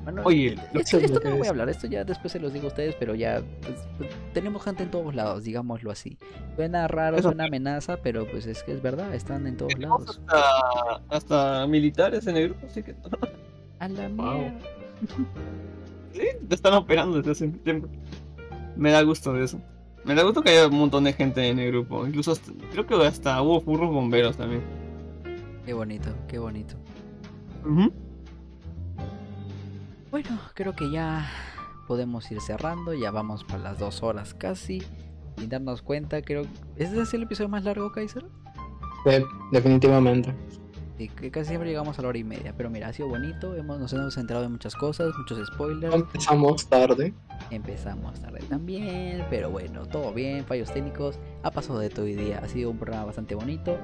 [0.04, 1.48] bueno Oye, esto, es esto que no voy es.
[1.48, 4.64] a hablar, esto ya después se los digo a ustedes, pero ya pues, pues, tenemos
[4.64, 6.18] gente en todos lados, digámoslo así.
[6.56, 10.22] Suena raro, Eso suena amenaza, pero pues es que es verdad, están en todos lados.
[10.28, 12.96] hasta, hasta militares en el grupo, así que
[13.80, 14.38] A la Wow.
[14.40, 14.60] mierda.
[16.14, 17.88] sí, te están operando desde hace un tiempo.
[18.78, 19.60] Me da gusto de eso.
[20.06, 22.06] Me da gusto que haya un montón de gente en el grupo.
[22.08, 24.62] Incluso hasta- creo que hasta hubo furros bomberos también.
[25.66, 26.76] Qué bonito, qué bonito.
[30.12, 31.30] Bueno, creo que ya
[31.88, 32.94] podemos ir cerrando.
[32.94, 34.82] Ya vamos para las dos horas casi.
[35.38, 36.44] Sin darnos cuenta, creo.
[36.78, 38.26] ¿Este es el episodio más largo, Kaiser?
[39.06, 40.34] De- definitivamente.
[40.98, 42.54] Que casi siempre llegamos a la hora y media.
[42.58, 43.56] Pero mira, ha sido bonito.
[43.56, 45.94] Hemos, nos hemos enterado de muchas cosas, muchos spoilers.
[45.94, 47.14] Empezamos tarde.
[47.52, 52.40] Empezamos tarde también, pero bueno, todo bien, fallos técnicos, ha pasado de todo hoy día,
[52.44, 53.78] ha sido un programa bastante bonito.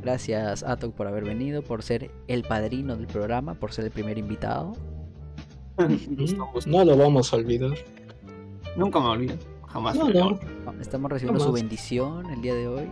[0.00, 4.16] Gracias Atok por haber venido, por ser el padrino del programa, por ser el primer
[4.16, 4.72] invitado.
[6.66, 7.72] No lo vamos a olvidar.
[8.76, 9.36] Nunca me olvido.
[9.66, 9.96] Jamás.
[9.96, 10.38] No, no.
[10.80, 12.88] Estamos recibiendo su bendición el día de hoy.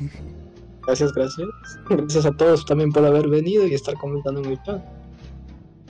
[0.86, 1.48] Gracias, gracias.
[1.88, 4.82] Gracias a todos también por haber venido y estar comentando en el chat.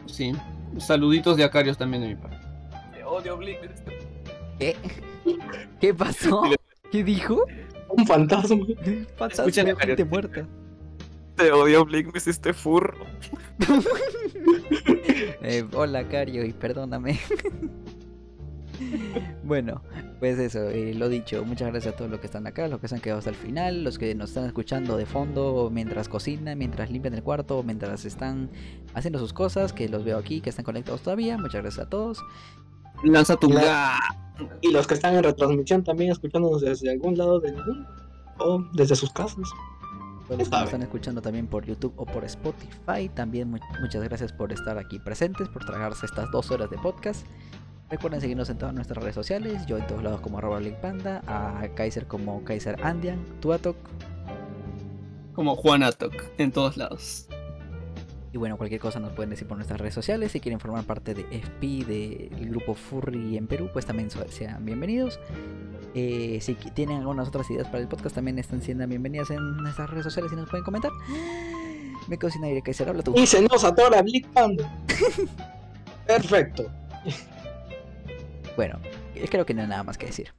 [0.07, 0.33] Sí.
[0.79, 2.39] Saluditos de Acarios también de mi parte.
[2.93, 3.61] Te odio, Blink.
[4.59, 4.77] ¿Qué?
[5.81, 6.43] ¿Qué pasó?
[6.91, 7.45] ¿Qué dijo?
[7.89, 8.65] Un fantasma.
[9.17, 10.47] Fantasma Escuchen, de gente muerta.
[11.37, 12.15] Te odio, Blink.
[12.15, 13.07] Es este furro.
[15.45, 17.19] Eh, hola Cario y perdóname.
[19.45, 19.83] bueno,
[20.19, 22.89] pues eso, eh, lo dicho, muchas gracias a todos los que están acá, los que
[22.89, 26.59] se han quedado hasta el final, los que nos están escuchando de fondo mientras cocinan,
[26.59, 28.51] mientras limpian el cuarto, mientras están
[28.95, 32.23] haciendo sus cosas, que los veo aquí, que están conectados todavía, muchas gracias a todos.
[33.05, 33.99] Lanza tu La-
[34.61, 37.89] Y los que están en retransmisión también escuchándonos desde algún lado del mundo
[38.39, 39.39] o desde sus casas.
[40.29, 44.33] Los que nos están escuchando también por YouTube o por Spotify, también mu- muchas gracias
[44.33, 47.27] por estar aquí presentes, por tragarse estas dos horas de podcast.
[47.93, 51.69] Recuerden seguirnos en todas nuestras redes sociales, yo en todos lados como arroba Panda, a
[51.75, 53.77] Kaiser como Kaiser Andian, Tuatok,
[55.35, 56.15] Como Juan Atok.
[56.39, 57.29] En todos lados.
[58.33, 60.33] y bueno, cualquier cosa nos pueden decir por nuestras redes sociales.
[60.33, 65.21] Si quieren formar parte de FP, del grupo Furry en Perú, pues también sean bienvenidos.
[65.95, 69.91] Eh, si tienen algunas otras ideas para el podcast, también están siendo bienvenidas en nuestras
[69.91, 70.93] redes sociales y nos pueden comentar.
[72.09, 73.13] Me sin aire, Kaiser, habla tú.
[73.15, 74.83] Y se nos atora Blick Panda.
[76.07, 76.71] Perfecto.
[78.57, 78.79] Bueno,
[79.15, 80.33] eh, creo que no hay nada más que decir.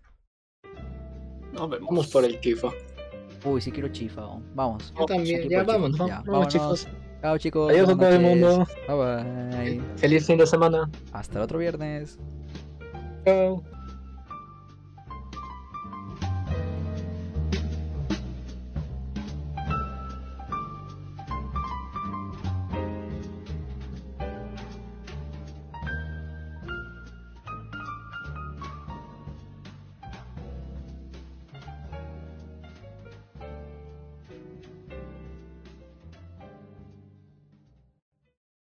[1.53, 1.87] Nos vemos.
[1.89, 2.73] Vamos por el kifo.
[3.45, 4.25] Uy, si quiero chifa.
[4.25, 4.41] oh.
[4.55, 4.93] Vamos.
[4.97, 5.49] Yo también.
[5.49, 6.03] Ya vamos, chifa.
[6.03, 6.53] vamos, Ya, vamos, vámonos.
[6.53, 6.87] chicos.
[7.21, 7.71] Chao chicos.
[7.71, 8.67] Adiós a todo el mundo.
[8.87, 9.81] Bye bye.
[9.97, 10.89] Feliz fin de semana.
[11.11, 12.17] Hasta el otro viernes.
[13.25, 13.63] Chao.